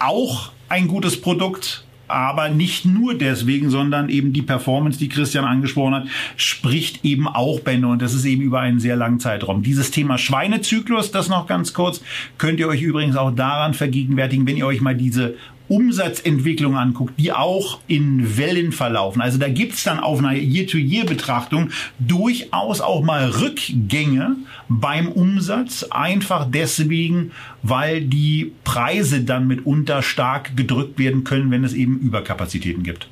auch 0.00 0.50
ein 0.68 0.88
gutes 0.88 1.20
Produkt, 1.20 1.84
aber 2.08 2.48
nicht 2.48 2.84
nur 2.84 3.14
deswegen, 3.14 3.70
sondern 3.70 4.08
eben 4.08 4.32
die 4.32 4.42
Performance, 4.42 4.98
die 4.98 5.08
Christian 5.08 5.44
angesprochen 5.44 5.94
hat, 5.94 6.08
spricht 6.36 7.04
eben 7.04 7.28
auch 7.28 7.60
Bände 7.60 7.88
und 7.88 8.02
das 8.02 8.14
ist 8.14 8.24
eben 8.24 8.42
über 8.42 8.60
einen 8.60 8.80
sehr 8.80 8.96
langen 8.96 9.20
Zeitraum. 9.20 9.62
Dieses 9.62 9.90
Thema 9.90 10.18
Schweinezyklus, 10.18 11.10
das 11.10 11.28
noch 11.28 11.46
ganz 11.46 11.72
kurz, 11.72 12.02
könnt 12.38 12.60
ihr 12.60 12.68
euch 12.68 12.82
übrigens 12.82 13.16
auch 13.16 13.30
daran 13.30 13.74
vergegenwärtigen, 13.74 14.46
wenn 14.46 14.56
ihr 14.56 14.66
euch 14.66 14.80
mal 14.80 14.94
diese 14.94 15.34
Umsatzentwicklung 15.68 16.76
anguckt, 16.76 17.14
die 17.18 17.32
auch 17.32 17.80
in 17.86 18.36
Wellen 18.38 18.72
verlaufen. 18.72 19.20
Also 19.20 19.38
da 19.38 19.48
gibt's 19.48 19.84
dann 19.84 20.00
auf 20.00 20.18
einer 20.18 20.32
Year-to-Year-Betrachtung 20.32 21.70
durchaus 21.98 22.80
auch 22.80 23.02
mal 23.02 23.28
Rückgänge 23.30 24.36
beim 24.68 25.08
Umsatz, 25.08 25.84
einfach 25.84 26.46
deswegen, 26.50 27.32
weil 27.62 28.02
die 28.02 28.52
Preise 28.64 29.22
dann 29.22 29.46
mitunter 29.46 30.02
stark 30.02 30.56
gedrückt 30.56 30.98
werden 30.98 31.24
können, 31.24 31.50
wenn 31.50 31.64
es 31.64 31.74
eben 31.74 31.98
Überkapazitäten 31.98 32.82
gibt. 32.82 33.08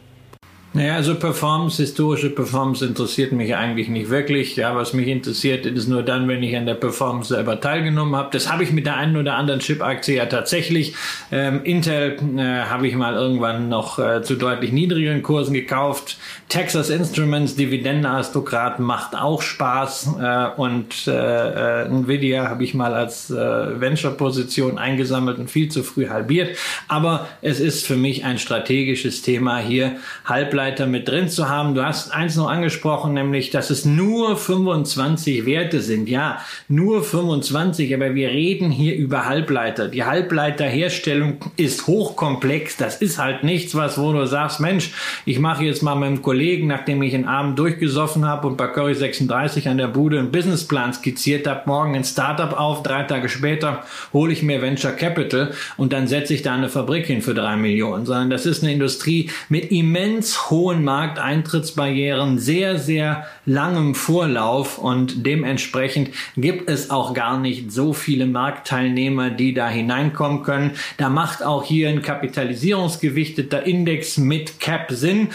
Naja, 0.77 0.97
also 0.97 1.15
Performance, 1.15 1.83
historische 1.83 2.29
Performance 2.29 2.85
interessiert 2.85 3.33
mich 3.33 3.57
eigentlich 3.57 3.89
nicht 3.89 4.11
wirklich. 4.11 4.57
Ja, 4.57 4.77
was 4.77 4.93
mich 4.93 5.09
interessiert, 5.09 5.65
ist 5.65 5.89
nur 5.89 6.03
dann, 6.03 6.29
wenn 6.29 6.43
ich 6.43 6.55
an 6.55 6.67
der 6.67 6.75
Performance 6.75 7.33
selber 7.33 7.59
teilgenommen 7.59 8.15
habe. 8.15 8.29
Das 8.31 8.53
habe 8.53 8.63
ich 8.63 8.73
mit 8.73 8.85
der 8.85 8.99
einen 8.99 9.17
oder 9.17 9.37
anderen 9.37 9.61
Chip-Aktie 9.61 10.17
ja 10.17 10.27
tatsächlich. 10.27 10.95
Ähm, 11.33 11.65
Intel 11.65 12.19
äh, 12.37 12.67
habe 12.69 12.87
ich 12.87 12.95
mal 12.95 13.15
irgendwann 13.15 13.71
noch 13.71 13.99
äh, 13.99 14.21
zu 14.21 14.35
deutlich 14.35 14.71
niedrigeren 14.71 15.23
Kursen 15.23 15.55
gekauft. 15.55 16.19
Texas 16.51 16.91
Instruments, 16.91 17.57
Dividendenaristokrat, 17.57 18.79
macht 18.79 19.17
auch 19.17 19.41
Spaß. 19.41 20.17
Äh, 20.21 20.61
und 20.61 21.07
äh, 21.07 21.85
äh, 21.85 21.87
Nvidia 21.87 22.51
habe 22.51 22.65
ich 22.65 22.75
mal 22.75 22.93
als 22.93 23.31
äh, 23.31 23.81
Venture-Position 23.81 24.77
eingesammelt 24.77 25.39
und 25.39 25.51
viel 25.51 25.71
zu 25.71 25.83
früh 25.83 26.11
halbiert. 26.11 26.55
Aber 26.87 27.29
es 27.41 27.61
ist 27.61 27.87
für 27.87 27.97
mich 27.97 28.27
ein 28.27 28.39
strategisches 28.39 29.23
Thema 29.23 29.57
hier, 29.57 29.97
Halbleiter 30.27 30.66
Halbleiter 30.67 30.87
mit 30.87 31.07
drin 31.07 31.29
zu 31.29 31.49
haben. 31.49 31.77
Du 31.77 31.85
hast 31.85 32.13
eins 32.13 32.35
noch 32.35 32.49
angesprochen, 32.49 33.15
nämlich, 33.15 33.51
dass 33.51 33.71
es 33.71 33.85
nur 33.85 34.37
25 34.37 35.47
Werte 35.47 35.81
sind. 35.81 36.09
Ja, 36.09 36.41
nur 36.67 37.05
25, 37.05 37.95
aber 37.95 38.17
wir 38.17 38.31
reden 38.31 38.73
hier 38.73 38.97
über 38.97 39.27
Halbleiter. 39.27 39.87
Die 39.87 40.03
Halbleiterherstellung 40.03 41.37
ist 41.57 41.87
hochkomplex. 41.87 42.77
Das 42.77 42.97
ist 42.97 43.19
halt 43.19 43.45
nichts, 43.45 43.77
was, 43.77 43.97
wo 43.97 44.13
du 44.13 44.27
sagst, 44.27 44.59
Mensch, 44.59 44.91
ich 45.25 45.39
mache 45.39 45.65
jetzt 45.65 45.85
mal 45.85 45.95
mit 45.95 46.09
einem 46.09 46.23
Kollegen, 46.23 46.67
nachdem 46.67 47.01
ich 47.03 47.15
einen 47.15 47.27
Abend 47.27 47.59
durchgesoffen 47.61 48.27
habe 48.27 48.49
und 48.49 48.57
bei 48.57 48.67
Curry 48.67 48.95
36 48.95 49.69
an 49.69 49.79
der 49.79 49.89
Bude 49.89 50.19
einen 50.19 50.33
Businessplan 50.33 50.95
skizziert 50.95 51.47
habe, 51.47 51.63
morgen 51.67 51.95
ein 51.95 52.05
Startup 52.05 52.59
auf, 52.59 52.83
drei 52.83 53.05
Tage 53.05 53.29
später 53.29 53.85
hole 54.13 54.33
ich 54.33 54.43
mir 54.43 54.63
Venture 54.63 54.93
Capital 54.93 55.53
und 55.77 55.93
dann 55.93 56.09
setze 56.09 56.35
ich 56.35 56.43
da 56.43 56.55
eine 56.55 56.69
Fabrik 56.69 57.07
hin 57.07 57.23
für 57.23 57.35
drei 57.35 57.57
Millionen, 57.57 58.05
sondern 58.05 58.31
das 58.31 58.47
ist 58.47 58.65
eine 58.65 58.73
Industrie 58.73 59.31
mit 59.49 59.71
immens 59.71 60.51
hohen 60.57 60.85
Markteintrittsbarrieren, 60.85 62.39
sehr, 62.39 62.79
sehr 62.79 63.27
langem 63.45 63.95
Vorlauf 63.95 64.79
und 64.79 65.27
dementsprechend 65.27 66.11
gibt 66.37 66.71
es 66.71 66.91
auch 66.91 67.13
gar 67.13 67.39
nicht 67.39 67.71
so 67.71 67.93
viele 67.93 68.27
Marktteilnehmer, 68.27 69.29
die 69.29 69.53
da 69.53 69.69
hineinkommen 69.69 70.43
können. 70.43 70.71
Da 70.97 71.11
macht 71.11 71.43
auch 71.43 71.63
hier 71.63 71.91
ein 71.91 72.01
kapitalisierungsgewichteter 72.01 73.65
Index 73.67 74.17
mit 74.17 74.59
Cap 74.59 74.91
Sinn. 74.91 75.29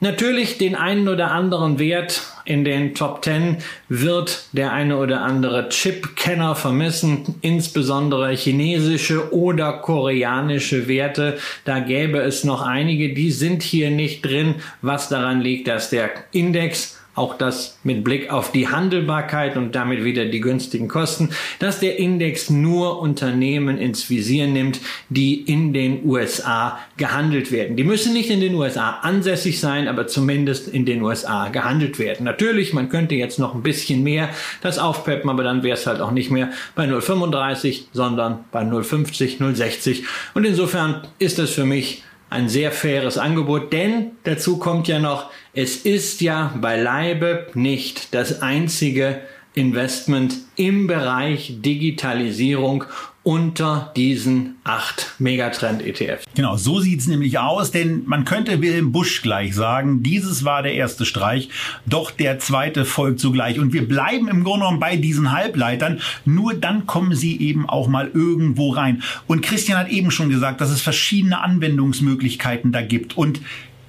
Natürlich 0.00 0.56
den 0.56 0.74
einen 0.74 1.08
oder 1.08 1.30
anderen 1.30 1.78
Wert 1.78 2.31
in 2.44 2.64
den 2.64 2.94
Top 2.94 3.24
10 3.24 3.58
wird 3.88 4.46
der 4.52 4.72
eine 4.72 4.96
oder 4.96 5.22
andere 5.22 5.68
Chip-Kenner 5.68 6.54
vermissen, 6.54 7.34
insbesondere 7.40 8.32
chinesische 8.32 9.32
oder 9.32 9.74
koreanische 9.74 10.88
Werte. 10.88 11.38
Da 11.64 11.80
gäbe 11.80 12.18
es 12.18 12.44
noch 12.44 12.62
einige, 12.62 13.14
die 13.14 13.30
sind 13.30 13.62
hier 13.62 13.90
nicht 13.90 14.24
drin, 14.24 14.56
was 14.80 15.08
daran 15.08 15.40
liegt, 15.40 15.68
dass 15.68 15.90
der 15.90 16.10
Index 16.32 17.01
auch 17.14 17.36
das 17.36 17.78
mit 17.84 18.04
Blick 18.04 18.30
auf 18.30 18.52
die 18.52 18.68
Handelbarkeit 18.68 19.56
und 19.56 19.74
damit 19.74 20.02
wieder 20.02 20.24
die 20.24 20.40
günstigen 20.40 20.88
Kosten, 20.88 21.30
dass 21.58 21.78
der 21.78 21.98
Index 21.98 22.48
nur 22.48 23.00
Unternehmen 23.00 23.76
ins 23.76 24.08
Visier 24.08 24.46
nimmt, 24.46 24.80
die 25.10 25.40
in 25.42 25.74
den 25.74 26.06
USA 26.06 26.78
gehandelt 26.96 27.52
werden. 27.52 27.76
Die 27.76 27.84
müssen 27.84 28.14
nicht 28.14 28.30
in 28.30 28.40
den 28.40 28.54
USA 28.54 29.00
ansässig 29.02 29.60
sein, 29.60 29.88
aber 29.88 30.06
zumindest 30.06 30.68
in 30.68 30.86
den 30.86 31.02
USA 31.02 31.48
gehandelt 31.48 31.98
werden. 31.98 32.24
Natürlich, 32.24 32.72
man 32.72 32.88
könnte 32.88 33.14
jetzt 33.14 33.38
noch 33.38 33.54
ein 33.54 33.62
bisschen 33.62 34.02
mehr 34.02 34.30
das 34.62 34.78
aufpeppen, 34.78 35.28
aber 35.28 35.42
dann 35.42 35.62
wäre 35.62 35.76
es 35.76 35.86
halt 35.86 36.00
auch 36.00 36.12
nicht 36.12 36.30
mehr 36.30 36.50
bei 36.74 36.86
0,35, 36.86 37.84
sondern 37.92 38.44
bei 38.52 38.62
0,50, 38.62 39.38
0,60. 39.38 40.04
Und 40.34 40.44
insofern 40.44 41.02
ist 41.18 41.38
das 41.38 41.50
für 41.50 41.66
mich 41.66 42.04
ein 42.30 42.48
sehr 42.48 42.72
faires 42.72 43.18
Angebot, 43.18 43.72
denn 43.72 44.12
dazu 44.24 44.58
kommt 44.58 44.88
ja 44.88 44.98
noch, 44.98 45.30
es 45.54 45.76
ist 45.76 46.20
ja 46.20 46.54
beileibe 46.60 47.48
nicht 47.54 48.14
das 48.14 48.40
einzige 48.42 49.20
Investment 49.54 50.36
im 50.56 50.86
Bereich 50.86 51.56
Digitalisierung 51.60 52.84
unter 53.22 53.92
diesen 53.94 54.56
acht 54.64 55.14
Megatrend-ETFs. 55.18 56.24
Genau, 56.34 56.56
so 56.56 56.80
sieht's 56.80 57.06
nämlich 57.06 57.38
aus, 57.38 57.70
denn 57.70 58.02
man 58.06 58.24
könnte 58.24 58.60
Wilhelm 58.62 58.90
Busch 58.90 59.22
gleich 59.22 59.54
sagen, 59.54 60.02
dieses 60.02 60.44
war 60.44 60.62
der 60.62 60.74
erste 60.74 61.04
Streich, 61.04 61.48
doch 61.86 62.10
der 62.10 62.38
zweite 62.40 62.84
folgt 62.84 63.20
sogleich. 63.20 63.60
Und 63.60 63.72
wir 63.72 63.86
bleiben 63.86 64.28
im 64.28 64.42
Grunde 64.42 64.60
genommen 64.60 64.80
bei 64.80 64.96
diesen 64.96 65.30
Halbleitern, 65.32 66.00
nur 66.24 66.54
dann 66.54 66.86
kommen 66.86 67.14
sie 67.14 67.38
eben 67.40 67.68
auch 67.68 67.86
mal 67.86 68.10
irgendwo 68.12 68.70
rein. 68.70 69.02
Und 69.28 69.42
Christian 69.42 69.78
hat 69.78 69.90
eben 69.90 70.10
schon 70.10 70.30
gesagt, 70.30 70.60
dass 70.60 70.70
es 70.70 70.80
verschiedene 70.80 71.42
Anwendungsmöglichkeiten 71.42 72.72
da 72.72 72.82
gibt. 72.82 73.16
Und 73.16 73.40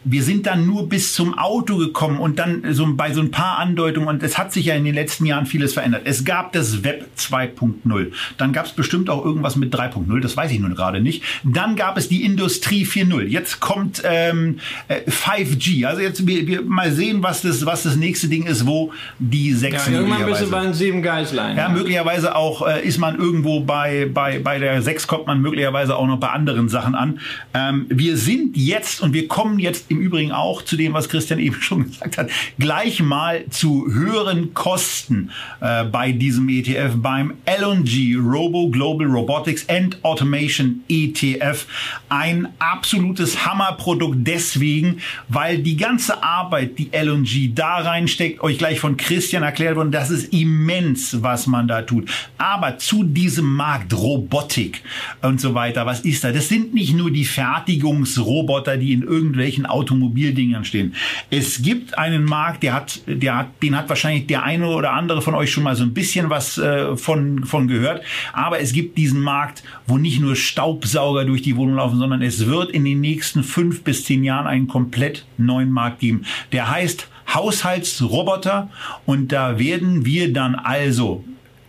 wir 0.06 0.24
sind 0.24 0.46
dann 0.46 0.66
nur 0.66 0.90
bis 0.90 1.14
zum 1.14 1.38
Auto 1.38 1.78
gekommen 1.78 2.20
und 2.20 2.40
dann 2.40 2.64
so 2.74 2.86
bei 2.94 3.14
so 3.14 3.22
ein 3.22 3.32
paar 3.32 3.60
Andeutungen 3.60 4.10
und 4.10 4.24
es 4.24 4.38
hat 4.38 4.52
sich 4.52 4.66
ja 4.66 4.76
in 4.76 4.84
den 4.84 4.96
letzten 4.96 5.26
Jahren 5.26 5.46
vieles 5.46 5.74
verändert. 5.74 6.02
Es 6.06 6.26
gab 6.26 6.52
das 6.52 6.84
Web 6.84 7.08
2.0, 7.18 8.12
dann 8.38 8.54
gab 8.54 8.66
es 8.66 8.74
bestimmt 8.74 9.10
auch 9.10 9.24
irgendwas 9.24 9.56
mit 9.56 9.74
3.0, 9.74 10.20
das 10.20 10.36
weiß 10.36 10.52
ich 10.52 10.60
nun 10.60 10.76
gerade 10.76 11.00
nicht. 11.00 11.24
Dann 11.44 11.76
gab 11.76 11.98
es 11.98 12.10
die 12.10 12.24
Industrie 12.24 12.86
4.0. 12.86 13.24
Jetzt 13.24 13.60
kommt 13.60 14.02
ähm, 14.06 14.60
5G. 14.90 15.82
Äh, 15.82 15.86
also 15.86 16.02
jetzt 16.02 16.28
wir, 16.28 16.48
wir 16.48 16.62
mal 16.64 16.92
sehen, 16.92 17.24
was 17.24 17.42
das 17.42 17.66
was 17.66 17.84
das 17.84 17.96
nächste 17.96 18.28
Ding 18.28 18.46
ist, 18.46 18.68
wo 18.68 18.92
die 19.20 19.54
6 19.54 19.88
ja, 19.88 19.94
irgendwann 19.94 20.26
bist 20.26 20.42
du 20.42 20.50
bei 20.50 20.64
den 20.64 20.74
7 20.74 21.02
Geislein. 21.02 21.56
Ja, 21.56 21.64
ja, 21.64 21.70
möglicherweise 21.70 22.36
auch 22.36 22.68
äh, 22.68 22.86
ist 22.86 22.98
man 22.98 23.18
irgendwo 23.18 23.62
bei 23.62 24.10
bei 24.14 24.40
bei 24.40 24.60
der 24.60 24.82
6 24.82 25.08
kommt 25.08 25.28
man 25.28 25.42
möglicherweise 25.42 25.96
auch 25.96 26.08
noch 26.08 26.20
bei 26.20 26.30
anderen 26.30 26.68
Sachen 26.70 26.96
an. 26.96 27.20
Ähm, 27.54 27.86
wir 27.90 28.18
sind 28.18 28.58
jetzt 28.58 29.02
und 29.02 29.14
wir 29.14 29.28
kommen 29.28 29.60
jetzt 29.60 29.90
im 29.94 30.02
Übrigen 30.02 30.32
auch 30.32 30.62
zu 30.62 30.76
dem, 30.76 30.94
was 30.94 31.10
Christian 31.10 31.40
eben 31.40 31.62
schon 31.62 31.86
gesagt 31.92 32.18
hat, 32.18 32.30
gleich 32.60 33.02
mal 33.02 33.46
zu 33.50 33.88
höheren 33.92 34.54
Kosten 34.54 35.32
äh, 35.62 35.84
bei 35.86 36.12
diesem 36.12 36.50
ETF, 36.50 36.96
beim 36.96 37.34
LNG, 37.46 38.18
Robo 38.18 38.70
Global 38.70 39.08
Robotics 39.08 39.68
and 39.70 40.04
Automation 40.04 40.84
ETF. 40.90 41.66
Ein 42.10 42.50
absolutes 42.60 43.46
Hammerprodukt 43.46 44.18
deswegen, 44.22 45.00
weil 45.30 45.60
die 45.60 45.78
ganze 45.78 46.24
Arbeit, 46.24 46.78
die 46.80 46.90
LNG 46.92 47.54
da 47.54 47.78
reinsteckt, 47.78 48.42
euch 48.42 48.58
gleich 48.58 48.80
von 48.80 48.98
Christian 48.98 49.44
erklärt 49.44 49.76
worden, 49.76 49.92
das 49.92 50.10
ist 50.10 50.34
immens, 50.34 51.22
was 51.22 51.48
man 51.48 51.68
da 51.68 51.82
tut. 51.82 52.10
Aber 52.38 52.78
zu 52.78 53.04
diesem 53.04 53.46
Markt 53.46 53.94
Robotik 53.94 54.82
und 55.22 55.40
so 55.40 55.54
weiter, 55.54 55.86
was 55.86 56.02
ist 56.02 56.24
da? 56.24 56.32
Das 56.32 56.50
sind 56.50 56.74
nicht 56.74 56.96
nur 56.96 57.12
die 57.12 57.26
Fertigungsroboter, 57.26 58.78
die 58.78 58.94
in 58.94 59.04
irgendwelchen 59.04 59.66
Automobildingern 59.84 60.66
stehen. 60.66 60.96
Es 61.30 61.62
gibt 61.62 61.98
einen 61.98 62.24
Markt, 62.24 62.64
der 62.64 62.74
hat, 62.74 63.02
der 63.06 63.38
hat, 63.38 63.48
den 63.62 63.78
hat 63.78 63.90
wahrscheinlich 63.90 64.28
der 64.28 64.44
eine 64.44 64.68
oder 64.68 64.94
andere 64.94 65.22
von 65.22 65.36
euch 65.36 65.52
schon 65.52 65.64
mal 65.64 65.76
so 65.76 65.84
ein 65.84 65.94
bisschen 65.94 66.30
was 66.30 66.58
äh, 66.58 66.96
von, 66.96 67.44
von 67.44 67.68
gehört. 67.68 68.04
Aber 68.32 68.60
es 68.60 68.74
gibt 68.74 68.98
diesen 68.98 69.22
Markt, 69.22 69.64
wo 69.88 69.98
nicht 69.98 70.20
nur 70.20 70.36
Staubsauger 70.36 71.26
durch 71.26 71.42
die 71.42 71.56
Wohnung 71.58 71.76
laufen, 71.76 72.00
sondern 72.00 72.22
es 72.22 72.48
wird 72.48 72.72
in 72.72 72.86
den 72.86 73.02
nächsten 73.02 73.44
fünf 73.44 73.84
bis 73.84 74.06
zehn 74.06 74.24
Jahren 74.24 74.48
einen 74.48 74.68
komplett 74.68 75.26
neuen 75.38 75.72
Markt 75.72 76.00
geben. 76.00 76.26
Der 76.52 76.70
heißt 76.70 77.08
Haushaltsroboter 77.34 78.70
und 79.06 79.32
da 79.32 79.60
werden 79.60 80.06
wir 80.06 80.34
dann 80.34 80.56
also 80.56 81.24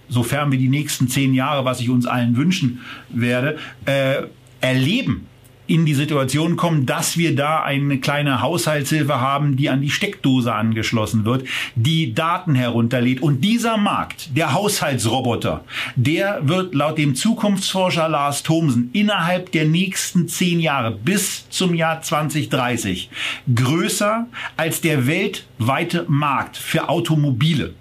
sofern 0.08 0.52
wir 0.52 0.58
die 0.58 0.68
nächsten 0.68 1.08
zehn 1.08 1.32
Jahre, 1.34 1.64
was 1.64 1.80
ich 1.80 1.88
uns 1.88 2.06
allen 2.06 2.36
wünschen 2.36 2.80
werde, 3.08 3.58
äh, 3.86 4.24
erleben, 4.60 5.26
in 5.66 5.86
die 5.86 5.94
Situation 5.94 6.56
kommen, 6.56 6.86
dass 6.86 7.16
wir 7.16 7.34
da 7.34 7.62
eine 7.62 7.98
kleine 7.98 8.42
Haushaltshilfe 8.42 9.20
haben, 9.20 9.56
die 9.56 9.70
an 9.70 9.80
die 9.80 9.90
Steckdose 9.90 10.54
angeschlossen 10.54 11.24
wird, 11.24 11.44
die 11.74 12.14
Daten 12.14 12.54
herunterlädt. 12.54 13.22
Und 13.22 13.40
dieser 13.40 13.76
Markt, 13.76 14.36
der 14.36 14.52
Haushaltsroboter, 14.52 15.64
der 15.96 16.40
wird 16.42 16.74
laut 16.74 16.98
dem 16.98 17.14
Zukunftsforscher 17.14 18.08
Lars 18.08 18.42
Thomsen 18.42 18.90
innerhalb 18.92 19.52
der 19.52 19.64
nächsten 19.64 20.28
zehn 20.28 20.60
Jahre 20.60 20.90
bis 20.90 21.48
zum 21.48 21.74
Jahr 21.74 22.02
2030 22.02 23.10
größer 23.54 24.26
als 24.56 24.80
der 24.80 25.06
weltweite 25.06 26.04
Markt 26.08 26.56
für 26.56 26.88
Automobile. 26.88 27.74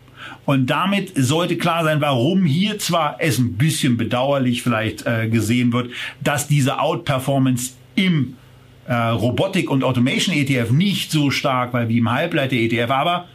Und 0.45 0.67
damit 0.67 1.13
sollte 1.15 1.57
klar 1.57 1.83
sein, 1.83 2.01
warum 2.01 2.45
hier 2.45 2.77
zwar 2.77 3.17
es 3.19 3.39
ein 3.39 3.53
bisschen 3.53 3.95
bedauerlich 3.95 4.61
vielleicht 4.61 5.05
äh, 5.05 5.29
gesehen 5.29 5.71
wird, 5.71 5.91
dass 6.21 6.47
diese 6.47 6.79
Outperformance 6.79 7.73
im 7.95 8.35
äh, 8.87 8.93
Robotik- 8.93 9.69
und 9.69 9.83
Automation-ETF 9.83 10.71
nicht 10.71 11.11
so 11.11 11.31
stark 11.31 11.73
war 11.73 11.87
wie 11.87 11.99
im 11.99 12.11
Halbleiter-ETF, 12.11 12.91
aber 12.91 13.27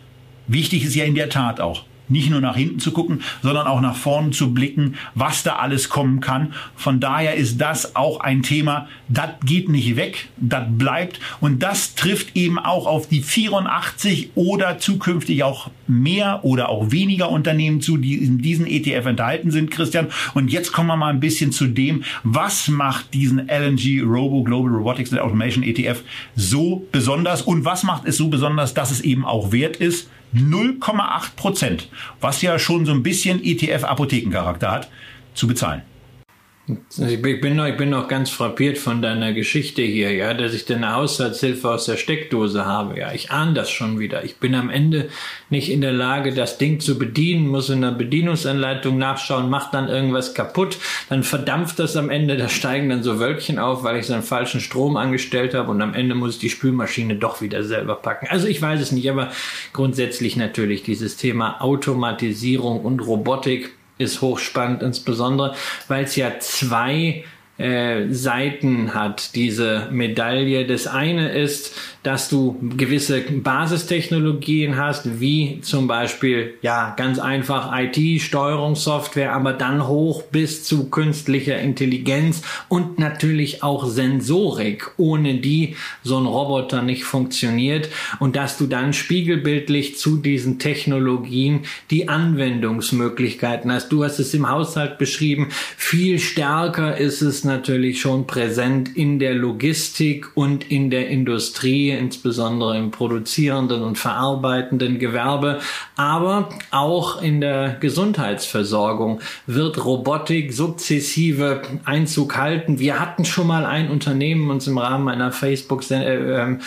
wichtig 0.46 0.84
ist 0.84 0.94
ja 0.94 1.04
in 1.04 1.14
der 1.14 1.30
Tat 1.30 1.60
auch, 1.60 1.84
nicht 2.08 2.30
nur 2.30 2.40
nach 2.40 2.56
hinten 2.56 2.80
zu 2.80 2.92
gucken, 2.92 3.22
sondern 3.42 3.66
auch 3.66 3.80
nach 3.80 3.96
vorne 3.96 4.30
zu 4.30 4.52
blicken, 4.52 4.94
was 5.14 5.42
da 5.42 5.56
alles 5.56 5.88
kommen 5.88 6.20
kann. 6.20 6.54
Von 6.76 7.00
daher 7.00 7.34
ist 7.34 7.60
das 7.60 7.96
auch 7.96 8.20
ein 8.20 8.42
Thema, 8.42 8.88
das 9.08 9.30
geht 9.44 9.68
nicht 9.68 9.96
weg, 9.96 10.28
das 10.36 10.64
bleibt 10.68 11.20
und 11.40 11.62
das 11.62 11.94
trifft 11.94 12.36
eben 12.36 12.58
auch 12.58 12.86
auf 12.86 13.08
die 13.08 13.22
84 13.22 14.30
oder 14.34 14.78
zukünftig 14.78 15.42
auch 15.42 15.70
mehr 15.86 16.40
oder 16.44 16.68
auch 16.68 16.90
weniger 16.90 17.30
Unternehmen 17.30 17.80
zu, 17.80 17.96
die 17.96 18.14
in 18.14 18.38
diesen 18.38 18.66
ETF 18.66 19.06
enthalten 19.06 19.50
sind, 19.50 19.70
Christian. 19.70 20.08
Und 20.34 20.52
jetzt 20.52 20.72
kommen 20.72 20.88
wir 20.88 20.96
mal 20.96 21.12
ein 21.12 21.20
bisschen 21.20 21.52
zu 21.52 21.66
dem, 21.66 22.04
was 22.22 22.68
macht 22.68 23.14
diesen 23.14 23.48
LNG 23.48 24.02
Robo 24.04 24.42
Global 24.42 24.72
Robotics 24.72 25.12
and 25.12 25.20
Automation 25.20 25.62
ETF 25.62 26.02
so 26.36 26.86
besonders 26.92 27.42
und 27.42 27.64
was 27.64 27.82
macht 27.82 28.06
es 28.06 28.16
so 28.16 28.28
besonders, 28.28 28.74
dass 28.74 28.90
es 28.90 29.00
eben 29.00 29.24
auch 29.24 29.52
wert 29.52 29.76
ist, 29.76 30.08
0,8 30.34 31.36
Prozent, 31.36 31.88
was 32.20 32.42
ja 32.42 32.58
schon 32.58 32.86
so 32.86 32.92
ein 32.92 33.02
bisschen 33.02 33.42
ETF-Apothekencharakter 33.42 34.70
hat, 34.70 34.88
zu 35.34 35.46
bezahlen. 35.46 35.82
Ich 36.98 37.22
bin, 37.22 37.56
noch, 37.56 37.66
ich 37.66 37.76
bin 37.78 37.90
noch 37.90 38.08
ganz 38.08 38.28
frappiert 38.28 38.76
von 38.76 39.00
deiner 39.00 39.32
Geschichte 39.32 39.80
hier, 39.80 40.12
ja, 40.12 40.34
dass 40.34 40.52
ich 40.52 40.66
deine 40.66 40.94
Haushaltshilfe 40.94 41.70
aus 41.70 41.86
der 41.86 41.96
Steckdose 41.96 42.66
habe. 42.66 42.98
Ja, 42.98 43.12
ich 43.12 43.30
ahne 43.30 43.54
das 43.54 43.70
schon 43.70 43.98
wieder. 43.98 44.24
Ich 44.24 44.36
bin 44.36 44.54
am 44.54 44.68
Ende 44.68 45.08
nicht 45.48 45.70
in 45.70 45.80
der 45.80 45.92
Lage, 45.92 46.34
das 46.34 46.58
Ding 46.58 46.80
zu 46.80 46.98
bedienen, 46.98 47.48
muss 47.48 47.70
in 47.70 47.80
der 47.80 47.92
Bedienungsanleitung 47.92 48.98
nachschauen, 48.98 49.48
macht 49.48 49.72
dann 49.72 49.88
irgendwas 49.88 50.34
kaputt, 50.34 50.76
dann 51.08 51.22
verdampft 51.22 51.78
das 51.78 51.96
am 51.96 52.10
Ende, 52.10 52.36
da 52.36 52.50
steigen 52.50 52.90
dann 52.90 53.02
so 53.02 53.18
Wölkchen 53.18 53.58
auf, 53.58 53.82
weil 53.82 53.98
ich 53.98 54.06
so 54.06 54.12
einen 54.12 54.22
falschen 54.22 54.60
Strom 54.60 54.98
angestellt 54.98 55.54
habe 55.54 55.70
und 55.70 55.80
am 55.80 55.94
Ende 55.94 56.14
muss 56.14 56.34
ich 56.34 56.40
die 56.40 56.50
Spülmaschine 56.50 57.16
doch 57.16 57.40
wieder 57.40 57.62
selber 57.62 57.94
packen. 57.94 58.26
Also 58.28 58.46
ich 58.46 58.60
weiß 58.60 58.80
es 58.80 58.92
nicht, 58.92 59.10
aber 59.10 59.30
grundsätzlich 59.72 60.36
natürlich 60.36 60.82
dieses 60.82 61.16
Thema 61.16 61.62
Automatisierung 61.62 62.80
und 62.82 63.00
Robotik 63.00 63.77
ist 63.98 64.22
hochspannend, 64.22 64.82
insbesondere 64.82 65.54
weil 65.88 66.04
es 66.04 66.16
ja 66.16 66.38
zwei 66.40 67.24
äh, 67.58 68.08
Seiten 68.10 68.94
hat, 68.94 69.34
diese 69.34 69.88
Medaille. 69.90 70.66
Das 70.66 70.86
eine 70.86 71.32
ist, 71.32 71.74
dass 72.08 72.30
du 72.30 72.56
gewisse 72.78 73.20
Basistechnologien 73.20 74.78
hast, 74.78 75.20
wie 75.20 75.60
zum 75.60 75.88
Beispiel, 75.88 76.54
ja, 76.62 76.94
ganz 76.96 77.18
einfach 77.18 77.70
IT-Steuerungssoftware, 77.78 79.34
aber 79.34 79.52
dann 79.52 79.86
hoch 79.86 80.22
bis 80.22 80.64
zu 80.64 80.88
künstlicher 80.88 81.58
Intelligenz 81.58 82.40
und 82.68 82.98
natürlich 82.98 83.62
auch 83.62 83.84
Sensorik, 83.84 84.90
ohne 84.96 85.34
die 85.34 85.76
so 86.02 86.16
ein 86.16 86.24
Roboter 86.24 86.80
nicht 86.80 87.04
funktioniert. 87.04 87.90
Und 88.20 88.36
dass 88.36 88.56
du 88.56 88.66
dann 88.66 88.94
spiegelbildlich 88.94 89.98
zu 89.98 90.16
diesen 90.16 90.58
Technologien 90.58 91.66
die 91.90 92.08
Anwendungsmöglichkeiten 92.08 93.70
hast. 93.70 93.90
Du 93.90 94.02
hast 94.02 94.18
es 94.18 94.32
im 94.32 94.48
Haushalt 94.48 94.96
beschrieben, 94.96 95.48
viel 95.76 96.18
stärker 96.18 96.96
ist 96.96 97.20
es 97.20 97.44
natürlich 97.44 98.00
schon 98.00 98.26
präsent 98.26 98.96
in 98.96 99.18
der 99.18 99.34
Logistik 99.34 100.30
und 100.34 100.70
in 100.70 100.88
der 100.88 101.08
Industrie, 101.08 101.97
insbesondere 101.98 102.78
im 102.78 102.90
produzierenden 102.90 103.82
und 103.82 103.98
verarbeitenden 103.98 104.98
Gewerbe, 104.98 105.58
aber 105.96 106.48
auch 106.70 107.20
in 107.20 107.40
der 107.40 107.76
Gesundheitsversorgung 107.80 109.20
wird 109.46 109.84
Robotik 109.84 110.52
sukzessive 110.52 111.62
Einzug 111.84 112.36
halten. 112.36 112.78
Wir 112.78 113.00
hatten 113.00 113.24
schon 113.24 113.46
mal 113.46 113.66
ein 113.66 113.90
Unternehmen 113.90 114.50
uns 114.50 114.66
im 114.66 114.78
Rahmen 114.78 115.08
einer 115.08 115.32
Facebook 115.32 115.88
äh, 115.90 116.42
ähm, 116.42 116.60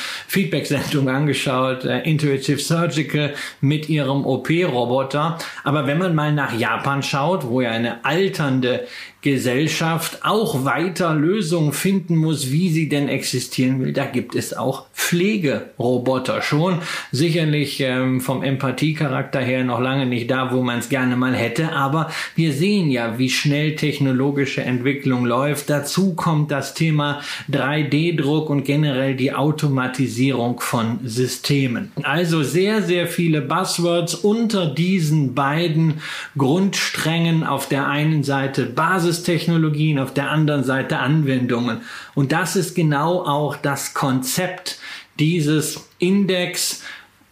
angeschaut, 1.08 1.86
äh, 1.86 2.02
Intuitive 2.02 2.60
Surgical 2.60 3.34
mit 3.62 3.90
ihrem 3.90 4.26
OP-Roboter. 4.26 5.38
Aber 5.64 5.88
wenn 5.88 5.98
man 5.98 6.16
mal 6.16 6.34
nach 6.34 6.54
Japan 6.54 7.04
schaut, 7.04 7.48
wo 7.48 7.62
ja 7.62 7.72
eine 7.72 8.04
alternde 8.06 8.88
Gesellschaft 9.22 10.20
auch 10.24 10.66
weiter 10.66 11.14
Lösungen 11.14 11.74
finden 11.74 12.16
muss, 12.16 12.52
wie 12.52 12.70
sie 12.70 12.90
denn 12.90 13.08
existieren 13.08 13.80
will. 13.80 13.94
Da 13.94 14.06
gibt 14.06 14.34
es 14.36 14.56
auch 14.56 14.86
Pflegeroboter 14.94 16.42
schon. 16.42 16.80
Sicherlich 17.12 17.80
ähm, 17.82 18.22
vom 18.22 18.42
Empathiecharakter 18.42 19.40
her 19.40 19.64
noch 19.64 19.80
lange 19.80 20.08
nicht 20.08 20.32
da, 20.32 20.52
wo 20.52 20.64
man 20.64 20.80
es 20.80 20.90
gerne 20.90 21.16
mal 21.16 21.36
hätte, 21.36 21.72
aber 21.72 22.10
wir 22.36 22.52
sehen 22.52 22.90
ja, 22.90 23.20
wie 23.20 23.30
schnell 23.30 23.76
technologische 23.76 24.64
Entwicklung 24.64 25.26
läuft. 25.26 25.70
Dazu 25.70 26.16
kommt 26.16 26.50
das 26.50 26.74
Thema 26.74 27.22
3D-Druck 27.52 28.50
und 28.50 28.64
generell 28.64 29.16
die 29.16 29.34
Automatisierung 29.34 30.60
von 30.60 31.00
Systemen. 31.04 31.92
Also 32.02 32.42
sehr, 32.42 32.82
sehr 32.82 33.06
viele 33.06 33.42
Buzzwords 33.42 34.16
unter 34.16 34.66
diesen 34.66 35.36
beiden 35.36 36.02
Grundsträngen. 36.38 37.44
Auf 37.44 37.68
der 37.68 37.88
einen 37.88 38.24
Seite 38.24 38.66
Basis 38.66 39.11
Basistechnologien, 39.12 40.00
auf 40.00 40.14
der 40.14 40.32
anderen 40.32 40.64
Seite 40.64 41.00
Anwendungen. 41.00 41.82
Und 42.16 42.32
das 42.32 42.56
ist 42.56 42.76
genau 42.76 43.26
auch 43.26 43.58
das 43.58 43.94
Konzept 43.94 44.80
dieses 45.20 45.90
Index 46.00 46.82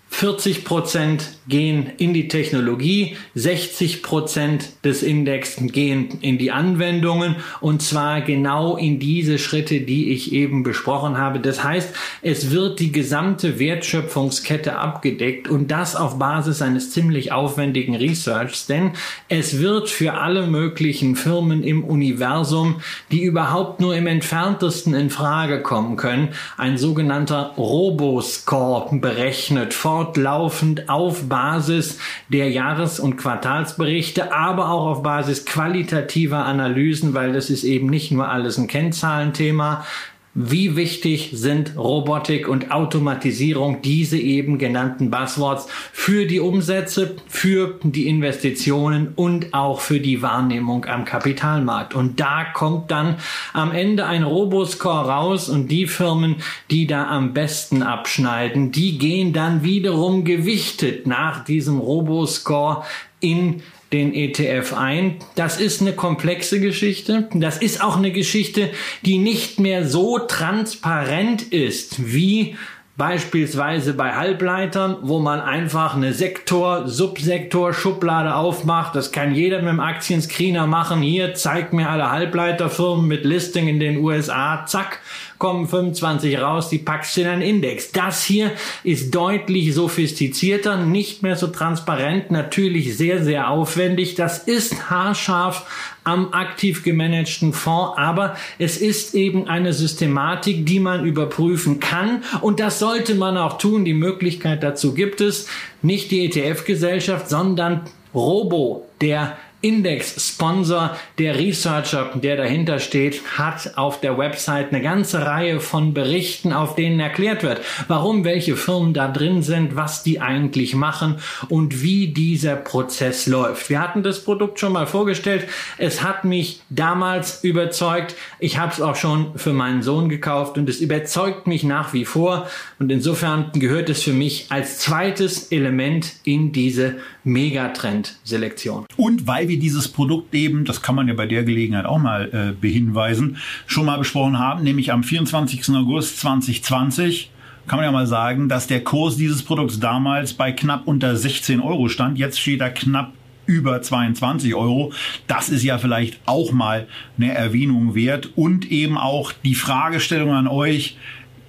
40 0.09 0.65
Prozent 0.65 1.37
gehen 1.47 1.91
in 1.97 2.13
die 2.13 2.27
Technologie, 2.27 3.15
60 3.35 4.03
Prozent 4.03 4.69
des 4.83 5.01
Index 5.01 5.57
gehen 5.59 6.19
in 6.21 6.37
die 6.37 6.51
Anwendungen 6.51 7.37
und 7.61 7.81
zwar 7.81 8.21
genau 8.21 8.75
in 8.75 8.99
diese 8.99 9.37
Schritte, 9.39 9.81
die 9.81 10.11
ich 10.11 10.33
eben 10.33 10.63
besprochen 10.63 11.17
habe. 11.17 11.39
Das 11.39 11.63
heißt, 11.63 11.93
es 12.21 12.51
wird 12.51 12.79
die 12.79 12.91
gesamte 12.91 13.59
Wertschöpfungskette 13.59 14.77
abgedeckt 14.77 15.47
und 15.47 15.69
das 15.71 15.95
auf 15.95 16.19
Basis 16.19 16.61
eines 16.61 16.91
ziemlich 16.91 17.31
aufwendigen 17.31 17.95
Researchs, 17.95 18.67
denn 18.67 18.91
es 19.29 19.59
wird 19.59 19.89
für 19.89 20.15
alle 20.15 20.47
möglichen 20.47 21.15
Firmen 21.15 21.63
im 21.63 21.83
Universum, 21.83 22.81
die 23.11 23.23
überhaupt 23.23 23.79
nur 23.79 23.95
im 23.95 24.07
entferntesten 24.07 24.93
in 24.93 25.09
Frage 25.09 25.61
kommen 25.61 25.95
können, 25.95 26.29
ein 26.57 26.77
sogenannter 26.77 27.53
Roboscore 27.57 28.97
berechnet 28.99 29.73
fortlaufend 29.99 30.87
auf 30.87 31.27
Basis 31.27 31.99
der 32.29 32.49
Jahres- 32.49 33.01
und 33.01 33.17
Quartalsberichte, 33.17 34.33
aber 34.33 34.69
auch 34.69 34.85
auf 34.85 35.03
Basis 35.03 35.45
qualitativer 35.45 36.45
Analysen, 36.45 37.13
weil 37.13 37.33
das 37.33 37.49
ist 37.49 37.65
eben 37.65 37.87
nicht 37.87 38.09
nur 38.09 38.29
alles 38.29 38.57
ein 38.57 38.67
Kennzahlenthema, 38.67 39.85
wie 40.33 40.75
wichtig 40.75 41.31
sind 41.33 41.75
Robotik 41.75 42.47
und 42.47 42.71
Automatisierung, 42.71 43.81
diese 43.81 44.17
eben 44.17 44.57
genannten 44.57 45.09
Buzzwords, 45.09 45.67
für 45.91 46.25
die 46.25 46.39
Umsätze, 46.39 47.15
für 47.27 47.79
die 47.83 48.07
Investitionen 48.07 49.13
und 49.15 49.53
auch 49.53 49.81
für 49.81 49.99
die 49.99 50.21
Wahrnehmung 50.21 50.85
am 50.85 51.03
Kapitalmarkt. 51.03 51.95
Und 51.95 52.19
da 52.19 52.45
kommt 52.45 52.91
dann 52.91 53.15
am 53.53 53.71
Ende 53.71 54.05
ein 54.05 54.23
Roboscore 54.23 55.09
raus 55.09 55.49
und 55.49 55.69
die 55.69 55.87
Firmen, 55.87 56.35
die 56.69 56.85
da 56.85 57.07
am 57.07 57.33
besten 57.33 57.81
abschneiden, 57.81 58.71
die 58.71 58.97
gehen 58.97 59.33
dann 59.33 59.63
wiederum 59.63 60.23
gewichtet 60.23 61.07
nach 61.07 61.43
diesem 61.43 61.79
Roboscore 61.79 62.83
in 63.19 63.61
den 63.91 64.13
ETF 64.13 64.73
ein. 64.73 65.15
Das 65.35 65.59
ist 65.59 65.81
eine 65.81 65.93
komplexe 65.93 66.59
Geschichte. 66.59 67.27
Das 67.33 67.57
ist 67.57 67.83
auch 67.83 67.97
eine 67.97 68.11
Geschichte, 68.11 68.69
die 69.03 69.17
nicht 69.17 69.59
mehr 69.59 69.87
so 69.87 70.19
transparent 70.19 71.41
ist 71.41 72.13
wie 72.13 72.55
Beispielsweise 72.99 73.93
bei 73.93 74.13
Halbleitern, 74.13 74.97
wo 75.03 75.19
man 75.19 75.39
einfach 75.39 75.95
eine 75.95 76.11
Sektor, 76.11 76.85
Subsektor, 76.89 77.71
Schublade 77.71 78.35
aufmacht. 78.35 78.93
Das 78.93 79.13
kann 79.13 79.33
jeder 79.33 79.59
mit 79.59 79.69
dem 79.69 79.79
Aktienscreener 79.79 80.67
machen. 80.67 81.01
Hier 81.01 81.33
zeigt 81.33 81.71
mir 81.71 81.87
alle 81.87 82.11
Halbleiterfirmen 82.11 83.07
mit 83.07 83.23
Listing 83.23 83.69
in 83.69 83.79
den 83.79 83.99
USA. 83.99 84.65
Zack 84.65 84.99
kommen 85.39 85.67
25 85.67 86.39
raus, 86.39 86.69
die 86.69 86.77
packst 86.77 87.15
du 87.17 87.21
in 87.21 87.27
einen 87.27 87.41
Index. 87.41 87.91
Das 87.91 88.23
hier 88.23 88.51
ist 88.83 89.15
deutlich 89.15 89.73
sophistizierter, 89.73 90.77
nicht 90.77 91.23
mehr 91.23 91.37
so 91.37 91.47
transparent, 91.47 92.29
natürlich 92.29 92.97
sehr, 92.97 93.23
sehr 93.23 93.49
aufwendig. 93.49 94.15
Das 94.15 94.39
ist 94.39 94.89
haarscharf 94.89 95.65
am 96.03 96.33
aktiv 96.33 96.83
gemanagten 96.83 97.53
Fonds, 97.53 97.97
aber 97.97 98.35
es 98.57 98.77
ist 98.77 99.15
eben 99.15 99.47
eine 99.47 99.73
Systematik, 99.73 100.65
die 100.65 100.79
man 100.79 101.05
überprüfen 101.05 101.79
kann 101.79 102.23
und 102.41 102.59
das 102.59 102.79
sollte 102.79 103.15
man 103.15 103.37
auch 103.37 103.57
tun. 103.57 103.85
Die 103.85 103.93
Möglichkeit 103.93 104.61
dazu 104.61 104.93
gibt 104.93 105.21
es. 105.21 105.47
Nicht 105.81 106.11
die 106.11 106.25
ETF-Gesellschaft, 106.25 107.29
sondern 107.29 107.81
Robo, 108.13 108.89
der 109.01 109.37
Index-Sponsor, 109.61 110.95
der 111.17 111.37
Researcher, 111.37 112.11
der 112.15 112.37
dahinter 112.37 112.79
steht, 112.79 113.21
hat 113.37 113.77
auf 113.77 113.99
der 113.99 114.17
Website 114.17 114.71
eine 114.71 114.81
ganze 114.81 115.25
Reihe 115.25 115.59
von 115.59 115.93
Berichten, 115.93 116.53
auf 116.53 116.75
denen 116.75 116.99
erklärt 116.99 117.43
wird, 117.43 117.61
warum 117.89 118.23
welche 118.23 118.55
Firmen 118.55 118.93
da 118.93 119.09
drin 119.09 119.41
sind, 119.43 119.75
was 119.75 120.03
die 120.03 120.21
eigentlich 120.21 120.75
machen 120.75 121.15
und 121.49 121.81
wie 121.83 122.07
dieser 122.07 122.55
Prozess 122.55 123.27
läuft. 123.27 123.69
Wir 123.69 123.81
hatten 123.81 124.01
das 124.01 124.23
Produkt 124.23 124.59
schon 124.59 124.71
mal 124.71 124.87
vorgestellt. 124.87 125.47
Es 125.77 126.03
hat 126.03 126.23
mich 126.23 126.61
damals 126.69 127.43
überzeugt. 127.43 128.15
Ich 128.39 128.57
habe 128.57 128.71
es 128.71 128.81
auch 128.81 128.95
schon 128.95 129.37
für 129.37 129.51
meinen 129.51 129.81
Sohn 129.81 130.07
gekauft 130.07 130.57
und 130.57 130.69
es 130.69 130.79
überzeugt 130.79 131.47
mich 131.47 131.63
nach 131.63 131.93
wie 131.93 132.05
vor. 132.05 132.47
Und 132.79 132.91
insofern 132.91 133.51
gehört 133.53 133.89
es 133.89 134.03
für 134.03 134.13
mich 134.13 134.45
als 134.49 134.79
zweites 134.79 135.51
Element 135.51 136.13
in 136.23 136.53
diese 136.53 136.95
Megatrend-Selektion. 137.25 138.85
Und 138.95 139.27
weil 139.27 139.48
wir 139.49 139.59
dieses 139.59 139.89
Produkt 139.89 140.33
eben, 140.33 140.63
das 140.63 140.81
kann 140.81 140.95
man 140.95 141.07
ja 141.09 141.13
bei 141.13 141.25
der 141.25 141.43
Gelegenheit 141.43 141.85
auch 141.85 141.99
mal 141.99 142.29
äh, 142.31 142.53
behinweisen, 142.59 143.37
schon 143.65 143.85
mal 143.85 143.97
besprochen 143.97 144.39
haben, 144.39 144.63
nämlich 144.63 144.93
am 144.93 145.03
24. 145.03 145.75
August 145.75 146.19
2020 146.19 147.31
kann 147.67 147.77
man 147.77 147.85
ja 147.85 147.91
mal 147.91 148.07
sagen, 148.07 148.49
dass 148.49 148.65
der 148.65 148.83
Kurs 148.83 149.15
dieses 149.15 149.43
Produkts 149.43 149.79
damals 149.79 150.33
bei 150.33 150.51
knapp 150.51 150.87
unter 150.87 151.15
16 151.15 151.59
Euro 151.59 151.87
stand. 151.87 152.17
Jetzt 152.17 152.39
steht 152.39 152.61
er 152.61 152.71
knapp 152.71 153.13
über 153.45 153.81
22 153.81 154.55
Euro. 154.55 154.91
Das 155.27 155.49
ist 155.49 155.63
ja 155.63 155.77
vielleicht 155.77 156.19
auch 156.25 156.51
mal 156.51 156.87
eine 157.17 157.33
Erwähnung 157.33 157.95
wert. 157.95 158.29
Und 158.35 158.71
eben 158.71 158.97
auch 158.97 159.33
die 159.43 159.55
Fragestellung 159.55 160.31
an 160.31 160.47
euch, 160.47 160.97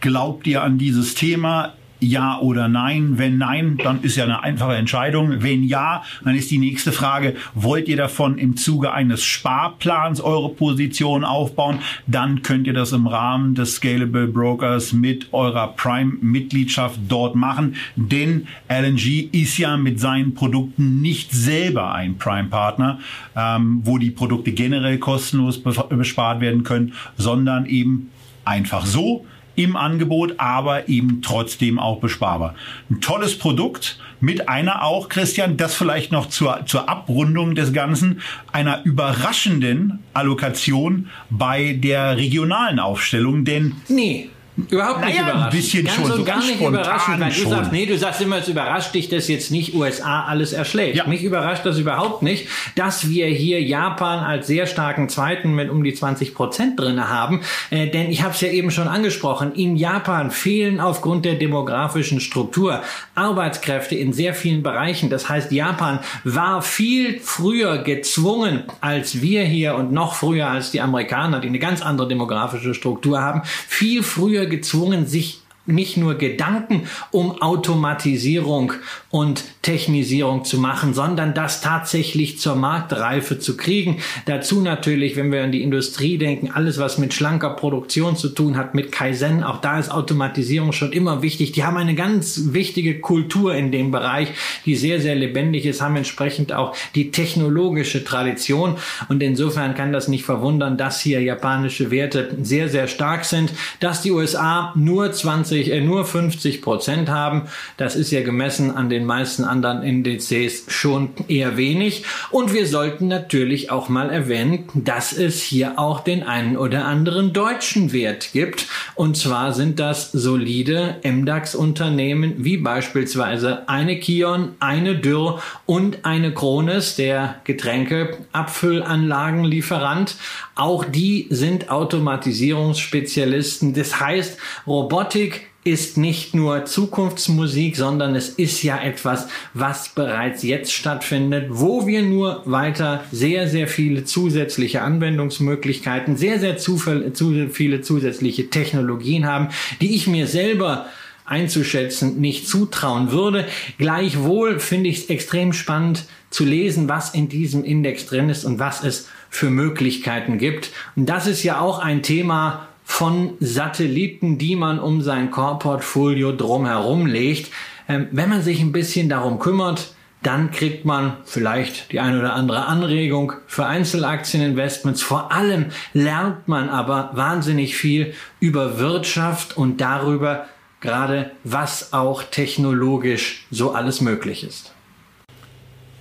glaubt 0.00 0.46
ihr 0.46 0.62
an 0.62 0.78
dieses 0.78 1.14
Thema? 1.14 1.74
Ja 2.00 2.38
oder 2.38 2.68
nein. 2.68 3.18
Wenn 3.18 3.38
nein, 3.38 3.78
dann 3.82 4.02
ist 4.02 4.16
ja 4.16 4.24
eine 4.24 4.42
einfache 4.42 4.74
Entscheidung. 4.74 5.42
Wenn 5.42 5.64
ja, 5.64 6.02
dann 6.24 6.34
ist 6.34 6.50
die 6.50 6.58
nächste 6.58 6.92
Frage, 6.92 7.36
wollt 7.54 7.88
ihr 7.88 7.96
davon 7.96 8.38
im 8.38 8.56
Zuge 8.56 8.92
eines 8.92 9.22
Sparplans 9.22 10.20
eure 10.20 10.50
Position 10.50 11.24
aufbauen? 11.24 11.78
Dann 12.06 12.42
könnt 12.42 12.66
ihr 12.66 12.72
das 12.72 12.92
im 12.92 13.06
Rahmen 13.06 13.54
des 13.54 13.76
Scalable 13.76 14.26
Brokers 14.26 14.92
mit 14.92 15.32
eurer 15.32 15.68
Prime-Mitgliedschaft 15.68 16.98
dort 17.08 17.34
machen. 17.34 17.76
Denn 17.96 18.46
LNG 18.68 19.28
ist 19.32 19.58
ja 19.58 19.76
mit 19.76 20.00
seinen 20.00 20.34
Produkten 20.34 21.00
nicht 21.00 21.32
selber 21.32 21.92
ein 21.92 22.18
Prime-Partner, 22.18 22.98
ähm, 23.36 23.80
wo 23.84 23.98
die 23.98 24.10
Produkte 24.10 24.52
generell 24.52 24.98
kostenlos 24.98 25.62
bespart 25.62 26.40
werden 26.40 26.64
können, 26.64 26.94
sondern 27.16 27.66
eben 27.66 28.10
einfach 28.44 28.86
so 28.86 29.24
im 29.62 29.76
Angebot, 29.76 30.34
aber 30.38 30.88
eben 30.88 31.22
trotzdem 31.22 31.78
auch 31.78 32.00
besparbar. 32.00 32.54
Ein 32.90 33.00
tolles 33.00 33.38
Produkt 33.38 33.98
mit 34.20 34.48
einer 34.48 34.82
auch, 34.84 35.08
Christian, 35.08 35.56
das 35.56 35.74
vielleicht 35.74 36.12
noch 36.12 36.28
zur, 36.28 36.66
zur 36.66 36.88
Abrundung 36.88 37.54
des 37.54 37.72
Ganzen, 37.72 38.20
einer 38.52 38.84
überraschenden 38.84 40.00
Allokation 40.14 41.08
bei 41.30 41.72
der 41.72 42.16
regionalen 42.16 42.78
Aufstellung, 42.78 43.44
denn 43.44 43.76
nee. 43.88 44.30
Überhaupt 44.68 45.04
nicht 45.04 45.18
naja, 45.18 45.22
überraschend. 45.22 45.44
Ein 45.44 45.50
bisschen 45.50 45.84
ganz 45.84 45.96
schon, 45.96 46.12
so 46.12 46.24
gar 46.24 46.38
nicht 46.38 46.60
überraschend, 46.60 47.20
weil 47.20 47.32
schon. 47.32 47.44
du 47.44 47.50
sagst, 47.50 47.72
nee, 47.72 47.86
du 47.86 47.98
sagst 47.98 48.20
immer, 48.20 48.38
es 48.38 48.48
überrascht 48.48 48.94
dich, 48.94 49.08
dass 49.08 49.28
jetzt 49.28 49.50
nicht 49.50 49.74
USA 49.74 50.24
alles 50.24 50.52
erschlägt. 50.52 50.96
Ja. 50.96 51.06
Mich 51.06 51.22
überrascht 51.22 51.64
das 51.64 51.78
überhaupt 51.78 52.22
nicht, 52.22 52.48
dass 52.74 53.08
wir 53.08 53.26
hier 53.26 53.62
Japan 53.62 54.20
als 54.20 54.46
sehr 54.46 54.66
starken 54.66 55.08
Zweiten 55.08 55.54
mit 55.54 55.70
um 55.70 55.84
die 55.84 55.94
20 55.94 56.34
Prozent 56.34 56.78
drin 56.78 57.08
haben. 57.08 57.40
Äh, 57.70 57.88
denn 57.88 58.10
ich 58.10 58.22
habe 58.22 58.34
es 58.34 58.40
ja 58.40 58.48
eben 58.48 58.70
schon 58.70 58.88
angesprochen, 58.88 59.52
in 59.52 59.76
Japan 59.76 60.30
fehlen 60.30 60.80
aufgrund 60.80 61.24
der 61.24 61.34
demografischen 61.34 62.20
Struktur 62.20 62.82
Arbeitskräfte 63.14 63.94
in 63.94 64.12
sehr 64.12 64.34
vielen 64.34 64.62
Bereichen. 64.62 65.10
Das 65.10 65.28
heißt, 65.28 65.52
Japan 65.52 66.00
war 66.24 66.62
viel 66.62 67.20
früher 67.20 67.78
gezwungen 67.78 68.64
als 68.80 69.20
wir 69.20 69.42
hier 69.42 69.74
und 69.74 69.92
noch 69.92 70.14
früher 70.14 70.48
als 70.48 70.70
die 70.70 70.80
Amerikaner, 70.80 71.40
die 71.40 71.48
eine 71.48 71.58
ganz 71.58 71.82
andere 71.82 72.08
demografische 72.08 72.74
Struktur 72.74 73.20
haben, 73.20 73.42
viel 73.44 74.02
früher 74.02 74.46
gezwungen, 74.50 75.06
sich 75.06 75.39
nicht 75.66 75.96
nur 75.96 76.14
Gedanken 76.14 76.88
um 77.10 77.40
Automatisierung 77.42 78.72
und 79.10 79.44
Technisierung 79.62 80.44
zu 80.44 80.58
machen, 80.58 80.94
sondern 80.94 81.34
das 81.34 81.60
tatsächlich 81.60 82.38
zur 82.38 82.56
Marktreife 82.56 83.38
zu 83.38 83.56
kriegen. 83.56 83.98
Dazu 84.26 84.60
natürlich, 84.60 85.16
wenn 85.16 85.32
wir 85.32 85.44
an 85.44 85.52
die 85.52 85.62
Industrie 85.62 86.16
denken, 86.16 86.50
alles 86.52 86.78
was 86.78 86.98
mit 86.98 87.12
schlanker 87.12 87.50
Produktion 87.50 88.16
zu 88.16 88.28
tun 88.30 88.56
hat, 88.56 88.74
mit 88.74 88.90
Kaizen, 88.90 89.42
auch 89.42 89.60
da 89.60 89.78
ist 89.78 89.90
Automatisierung 89.90 90.72
schon 90.72 90.92
immer 90.92 91.22
wichtig. 91.22 91.52
Die 91.52 91.64
haben 91.64 91.76
eine 91.76 91.94
ganz 91.94 92.40
wichtige 92.52 93.00
Kultur 93.00 93.54
in 93.54 93.70
dem 93.70 93.90
Bereich, 93.90 94.28
die 94.64 94.76
sehr, 94.76 95.00
sehr 95.00 95.14
lebendig 95.14 95.66
ist, 95.66 95.82
haben 95.82 95.96
entsprechend 95.96 96.52
auch 96.52 96.74
die 96.94 97.10
technologische 97.10 98.04
Tradition 98.04 98.76
und 99.08 99.22
insofern 99.22 99.74
kann 99.74 99.92
das 99.92 100.08
nicht 100.08 100.24
verwundern, 100.24 100.78
dass 100.78 101.00
hier 101.00 101.20
japanische 101.20 101.90
Werte 101.90 102.36
sehr, 102.42 102.68
sehr 102.68 102.88
stark 102.88 103.24
sind, 103.24 103.52
dass 103.80 104.02
die 104.02 104.10
USA 104.10 104.72
nur 104.74 105.12
20, 105.12 105.49
äh, 105.52 105.80
nur 105.80 106.04
50 106.04 106.62
Prozent 106.62 107.08
haben. 107.08 107.42
Das 107.76 107.96
ist 107.96 108.10
ja 108.10 108.22
gemessen 108.22 108.70
an 108.70 108.88
den 108.88 109.04
meisten 109.04 109.44
anderen 109.44 109.82
Indizes 109.82 110.64
schon 110.68 111.10
eher 111.28 111.56
wenig. 111.56 112.04
Und 112.30 112.52
wir 112.52 112.66
sollten 112.66 113.08
natürlich 113.08 113.70
auch 113.70 113.88
mal 113.88 114.10
erwähnen, 114.10 114.68
dass 114.74 115.12
es 115.12 115.42
hier 115.42 115.78
auch 115.78 116.00
den 116.00 116.22
einen 116.22 116.56
oder 116.56 116.84
anderen 116.84 117.32
deutschen 117.32 117.92
Wert 117.92 118.30
gibt. 118.32 118.66
Und 118.94 119.16
zwar 119.16 119.52
sind 119.52 119.80
das 119.80 120.12
solide 120.12 120.96
MDAX-Unternehmen 121.02 122.34
wie 122.38 122.56
beispielsweise 122.56 123.68
eine 123.68 123.98
Kion, 123.98 124.52
eine 124.60 124.96
Dürr 124.96 125.42
und 125.66 126.04
eine 126.04 126.32
Krones, 126.32 126.94
der 126.96 127.40
Getränkeabfüllanlagenlieferant. 127.44 130.16
Auch 130.54 130.84
die 130.84 131.26
sind 131.30 131.70
Automatisierungsspezialisten. 131.70 133.74
Das 133.74 134.00
heißt, 134.00 134.38
Robotik 134.66 135.39
ist 135.62 135.98
nicht 135.98 136.34
nur 136.34 136.64
Zukunftsmusik, 136.64 137.76
sondern 137.76 138.14
es 138.14 138.30
ist 138.30 138.62
ja 138.62 138.80
etwas, 138.80 139.28
was 139.52 139.90
bereits 139.90 140.42
jetzt 140.42 140.72
stattfindet, 140.72 141.48
wo 141.50 141.86
wir 141.86 142.02
nur 142.02 142.42
weiter 142.46 143.04
sehr, 143.12 143.46
sehr 143.46 143.68
viele 143.68 144.04
zusätzliche 144.04 144.80
Anwendungsmöglichkeiten, 144.80 146.16
sehr, 146.16 146.40
sehr 146.40 146.56
zu, 146.56 146.78
viele 146.78 147.82
zusätzliche 147.82 148.48
Technologien 148.48 149.26
haben, 149.26 149.48
die 149.82 149.94
ich 149.94 150.06
mir 150.06 150.26
selber 150.26 150.86
einzuschätzen 151.26 152.20
nicht 152.20 152.48
zutrauen 152.48 153.12
würde. 153.12 153.46
Gleichwohl 153.78 154.58
finde 154.58 154.90
ich 154.90 154.98
es 154.98 155.10
extrem 155.10 155.52
spannend 155.52 156.04
zu 156.30 156.44
lesen, 156.44 156.88
was 156.88 157.14
in 157.14 157.28
diesem 157.28 157.64
Index 157.64 158.06
drin 158.06 158.30
ist 158.30 158.44
und 158.44 158.58
was 158.58 158.82
es 158.82 159.08
für 159.28 159.50
Möglichkeiten 159.50 160.38
gibt. 160.38 160.70
Und 160.96 161.06
das 161.06 161.26
ist 161.26 161.44
ja 161.44 161.60
auch 161.60 161.78
ein 161.78 162.02
Thema, 162.02 162.68
von 162.90 163.34
Satelliten, 163.38 164.36
die 164.36 164.56
man 164.56 164.80
um 164.80 165.00
sein 165.00 165.30
Core-Portfolio 165.30 166.32
drumherum 166.32 167.06
legt. 167.06 167.52
Ähm, 167.88 168.08
wenn 168.10 168.28
man 168.28 168.42
sich 168.42 168.60
ein 168.60 168.72
bisschen 168.72 169.08
darum 169.08 169.38
kümmert, 169.38 169.94
dann 170.24 170.50
kriegt 170.50 170.84
man 170.84 171.16
vielleicht 171.24 171.92
die 171.92 172.00
eine 172.00 172.18
oder 172.18 172.34
andere 172.34 172.66
Anregung 172.66 173.32
für 173.46 173.64
Einzelaktieninvestments. 173.64 175.02
Vor 175.02 175.30
allem 175.30 175.66
lernt 175.94 176.48
man 176.48 176.68
aber 176.68 177.12
wahnsinnig 177.14 177.76
viel 177.76 178.12
über 178.40 178.78
Wirtschaft 178.78 179.56
und 179.56 179.80
darüber 179.80 180.46
gerade, 180.80 181.30
was 181.44 181.92
auch 181.92 182.24
technologisch 182.24 183.46
so 183.52 183.70
alles 183.70 184.00
möglich 184.00 184.42
ist. 184.42 184.74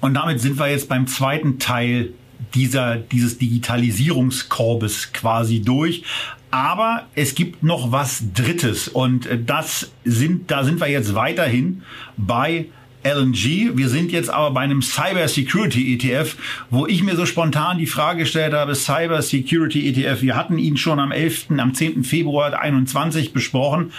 Und 0.02 0.16
damit 0.16 0.42
sind 0.42 0.58
wir 0.58 0.70
jetzt 0.72 0.90
beim 0.90 1.06
zweiten 1.06 1.60
Teil 1.60 2.14
dieser, 2.56 2.98
dieses 2.98 3.38
Digitalisierungskorbes 3.38 5.14
quasi 5.14 5.62
durch. 5.62 6.04
Aber 6.52 7.08
es 7.16 7.36
gibt 7.36 7.64
noch 7.64 7.92
was 7.92 8.24
Drittes 8.34 8.88
und 8.88 9.30
das 9.46 9.92
sind, 10.04 10.50
da 10.50 10.64
sind 10.64 10.80
wir 10.80 10.88
jetzt 10.88 11.14
weiterhin 11.14 11.84
bei 12.18 12.66
LNG. 13.04 13.78
Wir 13.78 13.88
sind 13.88 14.12
jetzt 14.12 14.30
aber 14.30 14.52
bei 14.52 14.62
einem 14.62 14.82
Cyber 14.82 15.28
Security 15.28 15.94
ETF, 15.94 16.36
wo 16.70 16.86
ich 16.86 17.04
mir 17.04 17.16
so 17.16 17.26
spontan 17.26 17.78
die 17.78 17.86
Frage 17.86 18.20
gestellt 18.20 18.54
habe, 18.54 18.76
Cyber 18.76 19.22
Security 19.22 19.88
ETF, 19.88 20.22
wir 20.22 20.36
hatten 20.36 20.58
ihn 20.58 20.76
schon 20.76 21.00
am 21.00 21.12
11., 21.12 21.48
am 21.58 21.74
10. 21.74 22.04
Februar 22.04 22.60
21 22.60 23.32
besprochen, 23.32 23.94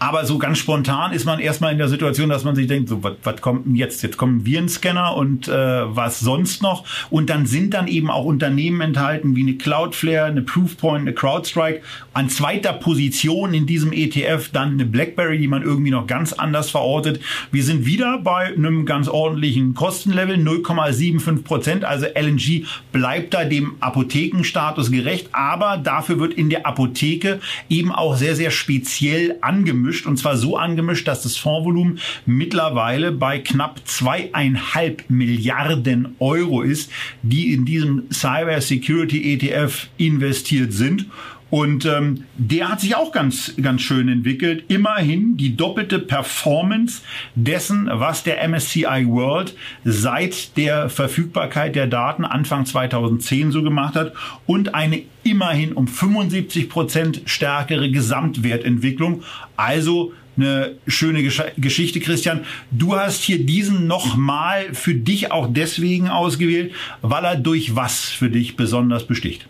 aber 0.00 0.24
so 0.24 0.38
ganz 0.38 0.56
spontan 0.56 1.12
ist 1.12 1.26
man 1.26 1.40
erstmal 1.40 1.72
in 1.72 1.78
der 1.78 1.88
Situation, 1.88 2.30
dass 2.30 2.42
man 2.42 2.56
sich 2.56 2.66
denkt, 2.66 2.88
so, 2.88 3.02
was 3.02 3.40
kommt 3.42 3.66
denn 3.66 3.74
jetzt? 3.74 4.02
Jetzt 4.02 4.16
kommen 4.16 4.46
Virenscanner 4.46 5.14
und 5.14 5.46
äh, 5.46 5.52
was 5.52 6.20
sonst 6.20 6.62
noch? 6.62 6.84
Und 7.10 7.28
dann 7.28 7.44
sind 7.44 7.74
dann 7.74 7.86
eben 7.86 8.10
auch 8.10 8.24
Unternehmen 8.24 8.80
enthalten 8.80 9.36
wie 9.36 9.42
eine 9.42 9.56
Cloudflare, 9.56 10.24
eine 10.24 10.40
Proofpoint, 10.40 11.02
eine 11.02 11.12
CrowdStrike. 11.12 11.82
An 12.12 12.28
zweiter 12.28 12.72
Position 12.72 13.54
in 13.54 13.66
diesem 13.66 13.92
ETF 13.92 14.50
dann 14.52 14.72
eine 14.72 14.84
BlackBerry, 14.84 15.38
die 15.38 15.46
man 15.46 15.62
irgendwie 15.62 15.92
noch 15.92 16.08
ganz 16.08 16.32
anders 16.32 16.68
verortet. 16.68 17.20
Wir 17.52 17.62
sind 17.62 17.86
wieder 17.86 18.18
bei 18.18 18.46
einem 18.46 18.84
ganz 18.84 19.06
ordentlichen 19.06 19.74
Kostenlevel, 19.74 20.36
0,75 20.36 21.44
Prozent. 21.44 21.84
Also 21.84 22.06
LNG 22.06 22.64
bleibt 22.90 23.32
da 23.32 23.44
dem 23.44 23.74
Apothekenstatus 23.78 24.90
gerecht, 24.90 25.28
aber 25.30 25.76
dafür 25.76 26.18
wird 26.18 26.34
in 26.34 26.50
der 26.50 26.66
Apotheke 26.66 27.38
eben 27.68 27.92
auch 27.92 28.16
sehr, 28.16 28.34
sehr 28.34 28.50
speziell 28.50 29.36
angemischt 29.40 30.04
und 30.06 30.16
zwar 30.16 30.36
so 30.36 30.56
angemischt, 30.56 31.06
dass 31.06 31.22
das 31.22 31.36
Fondsvolumen 31.36 32.00
mittlerweile 32.26 33.12
bei 33.12 33.38
knapp 33.38 33.80
zweieinhalb 33.84 35.04
Milliarden 35.08 36.16
Euro 36.18 36.62
ist, 36.62 36.90
die 37.22 37.52
in 37.52 37.64
diesem 37.64 38.10
Cyber 38.12 38.60
Security 38.60 39.32
ETF 39.34 39.88
investiert 39.96 40.72
sind. 40.72 41.06
Und 41.50 41.84
ähm, 41.84 42.24
der 42.36 42.68
hat 42.68 42.80
sich 42.80 42.94
auch 42.94 43.12
ganz, 43.12 43.54
ganz 43.60 43.82
schön 43.82 44.08
entwickelt. 44.08 44.64
Immerhin 44.68 45.36
die 45.36 45.56
doppelte 45.56 45.98
Performance 45.98 47.02
dessen, 47.34 47.88
was 47.92 48.22
der 48.22 48.46
MSCI 48.48 49.06
World 49.06 49.54
seit 49.84 50.56
der 50.56 50.88
Verfügbarkeit 50.88 51.74
der 51.74 51.88
Daten 51.88 52.24
Anfang 52.24 52.66
2010 52.66 53.50
so 53.50 53.62
gemacht 53.62 53.96
hat 53.96 54.12
und 54.46 54.74
eine 54.74 55.02
immerhin 55.24 55.72
um 55.72 55.88
75 55.88 56.68
Prozent 56.68 57.22
stärkere 57.26 57.90
Gesamtwertentwicklung. 57.90 59.22
Also 59.56 60.12
eine 60.36 60.76
schöne 60.86 61.22
Gesch 61.22 61.42
Geschichte, 61.58 62.00
Christian. 62.00 62.44
Du 62.70 62.96
hast 62.96 63.22
hier 63.22 63.44
diesen 63.44 63.86
nochmal 63.86 64.72
für 64.72 64.94
dich 64.94 65.32
auch 65.32 65.48
deswegen 65.50 66.08
ausgewählt, 66.08 66.72
weil 67.02 67.24
er 67.24 67.36
durch 67.36 67.74
was 67.74 68.08
für 68.08 68.30
dich 68.30 68.56
besonders 68.56 69.06
besticht. 69.06 69.46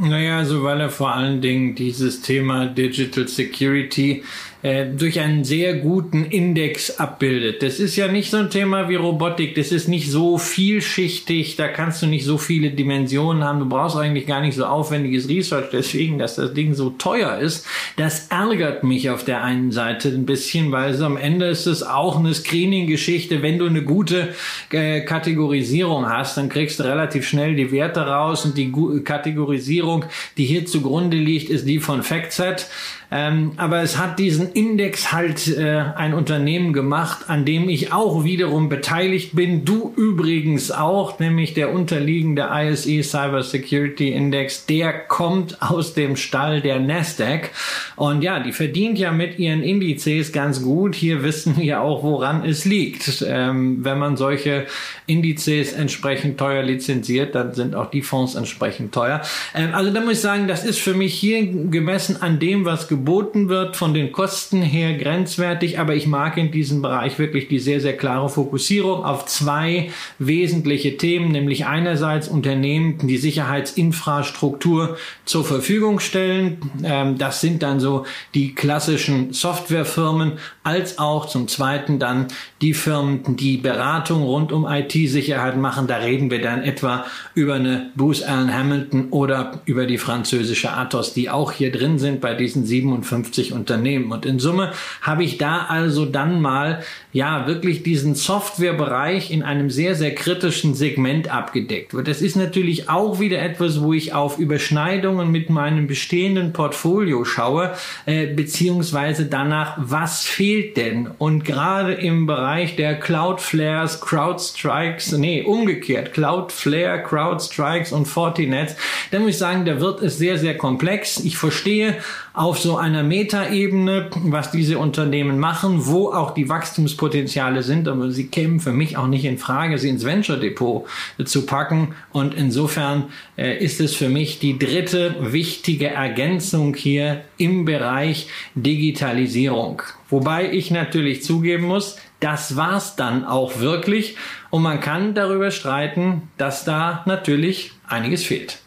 Naja, 0.00 0.38
also 0.38 0.62
weil 0.62 0.80
er 0.80 0.90
vor 0.90 1.12
allen 1.12 1.40
Dingen 1.40 1.74
dieses 1.74 2.20
Thema 2.22 2.66
Digital 2.66 3.26
Security 3.26 4.22
äh, 4.62 4.86
durch 4.86 5.20
einen 5.20 5.44
sehr 5.44 5.74
guten 5.74 6.24
Index 6.24 6.98
abbildet. 6.98 7.62
Das 7.62 7.78
ist 7.78 7.94
ja 7.94 8.08
nicht 8.08 8.30
so 8.30 8.38
ein 8.38 8.50
Thema 8.50 8.88
wie 8.88 8.96
Robotik, 8.96 9.54
das 9.54 9.70
ist 9.70 9.86
nicht 9.86 10.10
so 10.10 10.36
vielschichtig, 10.36 11.54
da 11.54 11.68
kannst 11.68 12.02
du 12.02 12.06
nicht 12.06 12.24
so 12.24 12.38
viele 12.38 12.72
Dimensionen 12.72 13.44
haben, 13.44 13.60
du 13.60 13.68
brauchst 13.68 13.96
eigentlich 13.96 14.26
gar 14.26 14.40
nicht 14.40 14.56
so 14.56 14.64
aufwendiges 14.64 15.28
Research, 15.28 15.66
deswegen, 15.72 16.18
dass 16.18 16.34
das 16.34 16.54
Ding 16.54 16.74
so 16.74 16.90
teuer 16.90 17.38
ist, 17.38 17.66
das 17.96 18.28
ärgert 18.30 18.82
mich 18.82 19.10
auf 19.10 19.24
der 19.24 19.44
einen 19.44 19.70
Seite 19.70 20.08
ein 20.08 20.26
bisschen, 20.26 20.72
weil 20.72 20.92
so 20.94 21.04
am 21.04 21.16
Ende 21.16 21.46
ist 21.46 21.66
es 21.66 21.84
auch 21.84 22.18
eine 22.18 22.34
Screening-Geschichte, 22.34 23.42
wenn 23.42 23.58
du 23.58 23.66
eine 23.66 23.82
gute 23.82 24.34
äh, 24.72 25.02
Kategorisierung 25.02 26.08
hast, 26.08 26.36
dann 26.36 26.48
kriegst 26.48 26.80
du 26.80 26.84
relativ 26.84 27.28
schnell 27.28 27.54
die 27.54 27.70
Werte 27.70 28.00
raus 28.00 28.44
und 28.44 28.58
die 28.58 28.72
Kategorisierung, 29.04 30.04
die 30.36 30.46
hier 30.46 30.66
zugrunde 30.66 31.16
liegt, 31.16 31.48
ist 31.48 31.68
die 31.68 31.78
von 31.78 32.02
FactSet. 32.02 32.66
Ähm, 33.10 33.52
aber 33.56 33.80
es 33.82 33.96
hat 33.96 34.18
diesen 34.18 34.52
Index 34.52 35.12
halt 35.12 35.48
äh, 35.48 35.82
ein 35.96 36.12
Unternehmen 36.12 36.74
gemacht, 36.74 37.28
an 37.28 37.46
dem 37.46 37.68
ich 37.70 37.92
auch 37.92 38.24
wiederum 38.24 38.68
beteiligt 38.68 39.34
bin. 39.34 39.64
Du 39.64 39.94
übrigens 39.96 40.70
auch, 40.70 41.18
nämlich 41.18 41.54
der 41.54 41.72
unterliegende 41.72 42.48
ISE 42.52 43.02
Cyber 43.02 43.42
Security 43.42 44.12
Index. 44.12 44.66
Der 44.66 44.92
kommt 44.92 45.62
aus 45.62 45.94
dem 45.94 46.16
Stall 46.16 46.60
der 46.60 46.80
Nasdaq. 46.80 47.50
Und 47.96 48.22
ja, 48.22 48.40
die 48.40 48.52
verdient 48.52 48.98
ja 48.98 49.10
mit 49.10 49.38
ihren 49.38 49.62
Indizes 49.62 50.32
ganz 50.32 50.62
gut. 50.62 50.94
Hier 50.94 51.22
wissen 51.22 51.56
wir 51.56 51.80
auch, 51.80 52.02
woran 52.02 52.44
es 52.44 52.66
liegt. 52.66 53.24
Ähm, 53.26 53.84
wenn 53.84 53.98
man 53.98 54.18
solche 54.18 54.66
Indizes 55.06 55.72
entsprechend 55.72 56.38
teuer 56.38 56.62
lizenziert, 56.62 57.34
dann 57.34 57.54
sind 57.54 57.74
auch 57.74 57.90
die 57.90 58.02
Fonds 58.02 58.34
entsprechend 58.34 58.92
teuer. 58.92 59.22
Ähm, 59.54 59.70
also 59.72 59.90
da 59.90 60.00
muss 60.00 60.12
ich 60.12 60.20
sagen, 60.20 60.46
das 60.46 60.64
ist 60.64 60.78
für 60.78 60.94
mich 60.94 61.14
hier 61.14 61.46
gemessen 61.46 62.20
an 62.20 62.38
dem, 62.38 62.66
was 62.66 62.86
geboten 62.98 63.48
wird, 63.48 63.76
von 63.76 63.94
den 63.94 64.10
Kosten 64.10 64.60
her 64.60 64.96
grenzwertig, 64.98 65.78
aber 65.78 65.94
ich 65.94 66.06
mag 66.06 66.36
in 66.36 66.50
diesem 66.50 66.82
Bereich 66.82 67.18
wirklich 67.18 67.48
die 67.48 67.60
sehr, 67.60 67.80
sehr 67.80 67.96
klare 67.96 68.28
Fokussierung 68.28 69.04
auf 69.04 69.26
zwei 69.26 69.90
wesentliche 70.18 70.96
Themen, 70.96 71.30
nämlich 71.30 71.66
einerseits 71.66 72.28
Unternehmen, 72.28 72.98
die 73.06 73.16
Sicherheitsinfrastruktur 73.16 74.96
zur 75.24 75.44
Verfügung 75.44 76.00
stellen. 76.00 76.58
Ähm, 76.82 77.18
das 77.18 77.40
sind 77.40 77.62
dann 77.62 77.78
so 77.78 78.04
die 78.34 78.54
klassischen 78.54 79.32
Softwarefirmen, 79.32 80.32
als 80.64 80.98
auch 80.98 81.26
zum 81.26 81.48
zweiten 81.48 81.98
dann 81.98 82.26
die 82.60 82.74
Firmen, 82.74 83.36
die 83.36 83.56
Beratung 83.56 84.22
rund 84.22 84.52
um 84.52 84.66
IT-Sicherheit 84.66 85.56
machen. 85.56 85.86
Da 85.86 85.96
reden 85.96 86.30
wir 86.30 86.42
dann 86.42 86.62
etwa 86.62 87.06
über 87.34 87.54
eine 87.54 87.90
Bruce 87.96 88.22
Allen 88.22 88.52
Hamilton 88.52 89.08
oder 89.10 89.62
über 89.64 89.86
die 89.86 89.98
französische 89.98 90.72
Athos, 90.72 91.14
die 91.14 91.30
auch 91.30 91.52
hier 91.52 91.72
drin 91.72 91.98
sind 91.98 92.20
bei 92.20 92.34
diesen 92.34 92.66
sieben 92.66 92.87
57 92.88 93.52
Unternehmen. 93.52 94.10
Und 94.12 94.24
in 94.26 94.38
Summe 94.38 94.72
habe 95.02 95.24
ich 95.24 95.38
da 95.38 95.66
also 95.68 96.06
dann 96.06 96.40
mal 96.40 96.82
ja 97.12 97.46
wirklich 97.46 97.82
diesen 97.82 98.14
Softwarebereich 98.14 99.30
in 99.30 99.42
einem 99.42 99.70
sehr, 99.70 99.94
sehr 99.94 100.14
kritischen 100.14 100.74
Segment 100.74 101.32
abgedeckt. 101.32 101.94
Und 101.94 102.08
das 102.08 102.22
ist 102.22 102.36
natürlich 102.36 102.88
auch 102.88 103.20
wieder 103.20 103.40
etwas, 103.40 103.82
wo 103.82 103.92
ich 103.92 104.14
auf 104.14 104.38
Überschneidungen 104.38 105.30
mit 105.30 105.50
meinem 105.50 105.86
bestehenden 105.86 106.52
Portfolio 106.52 107.24
schaue, 107.24 107.74
äh, 108.06 108.26
beziehungsweise 108.26 109.26
danach, 109.26 109.76
was 109.78 110.24
fehlt 110.24 110.76
denn? 110.76 111.08
Und 111.18 111.44
gerade 111.44 111.94
im 111.94 112.26
Bereich 112.26 112.76
der 112.76 112.98
Cloudflares, 112.98 114.00
CrowdStrikes, 114.00 115.12
nee, 115.12 115.42
umgekehrt, 115.42 116.12
Cloudflare, 116.12 117.02
CrowdStrikes 117.02 117.92
und 117.92 118.06
Fortinets, 118.06 118.76
da 119.10 119.18
muss 119.18 119.30
ich 119.30 119.38
sagen, 119.38 119.64
da 119.64 119.80
wird 119.80 120.02
es 120.02 120.18
sehr, 120.18 120.38
sehr 120.38 120.56
komplex. 120.56 121.18
Ich 121.20 121.36
verstehe 121.36 121.96
auf 122.38 122.60
so 122.60 122.76
einer 122.76 123.02
Metaebene, 123.02 124.10
was 124.22 124.52
diese 124.52 124.78
Unternehmen 124.78 125.40
machen, 125.40 125.86
wo 125.86 126.12
auch 126.12 126.32
die 126.32 126.48
Wachstumspotenziale 126.48 127.64
sind, 127.64 127.88
aber 127.88 128.12
sie 128.12 128.28
kämen 128.28 128.60
für 128.60 128.72
mich 128.72 128.96
auch 128.96 129.08
nicht 129.08 129.24
in 129.24 129.38
Frage, 129.38 129.76
sie 129.76 129.88
ins 129.88 130.04
Venture 130.04 130.36
Depot 130.36 130.86
zu 131.24 131.46
packen. 131.46 131.94
Und 132.12 132.34
insofern 132.34 133.06
äh, 133.36 133.58
ist 133.58 133.80
es 133.80 133.96
für 133.96 134.08
mich 134.08 134.38
die 134.38 134.56
dritte 134.56 135.16
wichtige 135.18 135.88
Ergänzung 135.88 136.74
hier 136.76 137.22
im 137.38 137.64
Bereich 137.64 138.28
Digitalisierung. 138.54 139.82
Wobei 140.08 140.52
ich 140.52 140.70
natürlich 140.70 141.24
zugeben 141.24 141.66
muss, 141.66 141.96
das 142.20 142.54
war's 142.54 142.94
dann 142.94 143.24
auch 143.24 143.58
wirklich. 143.58 144.16
Und 144.50 144.62
man 144.62 144.80
kann 144.80 145.14
darüber 145.14 145.50
streiten, 145.50 146.22
dass 146.36 146.64
da 146.64 147.02
natürlich 147.04 147.72
einiges 147.88 148.24
fehlt. 148.24 148.60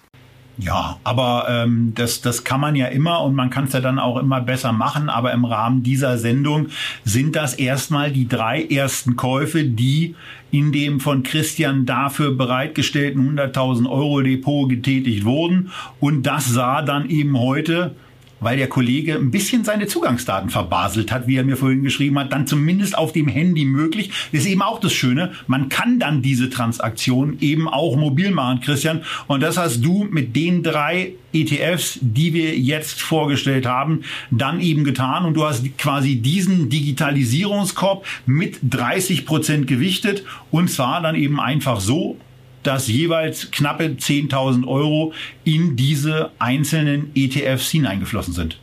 Ja, 0.58 1.00
aber 1.04 1.48
ähm, 1.50 1.94
das, 1.96 2.22
das 2.22 2.44
kann 2.44 2.60
man 2.60 2.76
ja 2.76 2.88
immer 2.88 3.24
und 3.24 3.36
man 3.36 3.50
kann 3.50 3.66
es 3.66 3.74
ja 3.74 3.80
dann 3.80 4.00
auch 4.00 4.18
immer 4.18 4.42
besser 4.42 4.72
machen. 4.74 5.10
Aber 5.10 5.32
im 5.32 5.46
Rahmen 5.46 5.82
dieser 5.82 6.18
Sendung 6.18 6.68
sind 7.04 7.36
das 7.36 7.54
erstmal 7.54 8.12
die 8.12 8.28
drei 8.28 8.64
ersten 8.64 9.16
Käufe, 9.16 9.64
die 9.64 10.16
in 10.52 10.72
dem 10.72 11.00
von 11.00 11.24
Christian 11.24 11.86
dafür 11.86 12.36
bereitgestellten 12.36 13.40
100.000 13.40 13.90
Euro 13.90 14.22
Depot 14.22 14.70
getätigt 14.70 15.26
wurden. 15.26 15.72
Und 16.00 16.24
das 16.24 16.48
sah 16.48 16.82
dann 16.82 17.10
eben 17.10 17.40
heute 17.40 17.96
weil 18.42 18.58
der 18.58 18.68
Kollege 18.68 19.16
ein 19.16 19.32
bisschen 19.32 19.64
seine 19.64 19.88
Zugangsdaten 19.88 20.50
verbaselt 20.50 21.12
hat, 21.12 21.28
wie 21.28 21.38
er 21.38 21.46
mir 21.46 21.56
vorhin 21.56 21.84
geschrieben 21.84 22.20
hat, 22.20 22.34
dann 22.34 22.48
zumindest 22.48 22.98
auf 22.98 23.14
dem 23.14 23.30
Handy 23.30 23.64
möglich. 23.64 24.12
Das 24.34 24.42
ist 24.42 24.48
eben 24.48 24.62
auch 24.62 24.80
das 24.80 24.92
Schöne. 24.92 25.32
Man 25.48 25.70
kann 25.70 26.00
dann 26.00 26.22
diese 26.22 26.50
Transaktion 26.50 27.38
eben 27.40 27.70
auch 27.70 27.96
mobil 27.96 28.32
machen, 28.32 28.60
Christian. 28.60 29.04
Und 29.28 29.42
das 29.42 29.58
hast 29.58 29.86
du 29.86 30.04
mit 30.10 30.36
den 30.36 30.64
drei 30.64 31.14
ETFs, 31.34 32.00
die 32.02 32.34
wir 32.34 32.58
jetzt 32.58 33.02
vorgestellt 33.02 33.66
haben, 33.66 34.02
dann 34.32 34.60
eben 34.60 34.84
getan. 34.84 35.26
Und 35.26 35.36
du 35.36 35.46
hast 35.46 35.66
quasi 35.78 36.18
diesen 36.18 36.70
Digitalisierungskorb 36.70 38.06
mit 38.26 38.60
30 38.64 39.26
Prozent 39.26 39.68
gewichtet. 39.68 40.26
Und 40.50 40.70
zwar 40.70 41.02
dann 41.02 41.16
eben 41.16 41.40
einfach 41.40 41.80
so, 41.80 42.18
dass 42.64 42.88
jeweils 42.88 43.52
knappe 43.52 43.86
10.000 43.86 44.68
Euro 44.68 45.14
in 45.44 45.76
diese 45.76 46.32
einzelnen 46.40 47.12
ETFs 47.16 47.70
hineingeflossen 47.72 48.34
sind. 48.34 48.60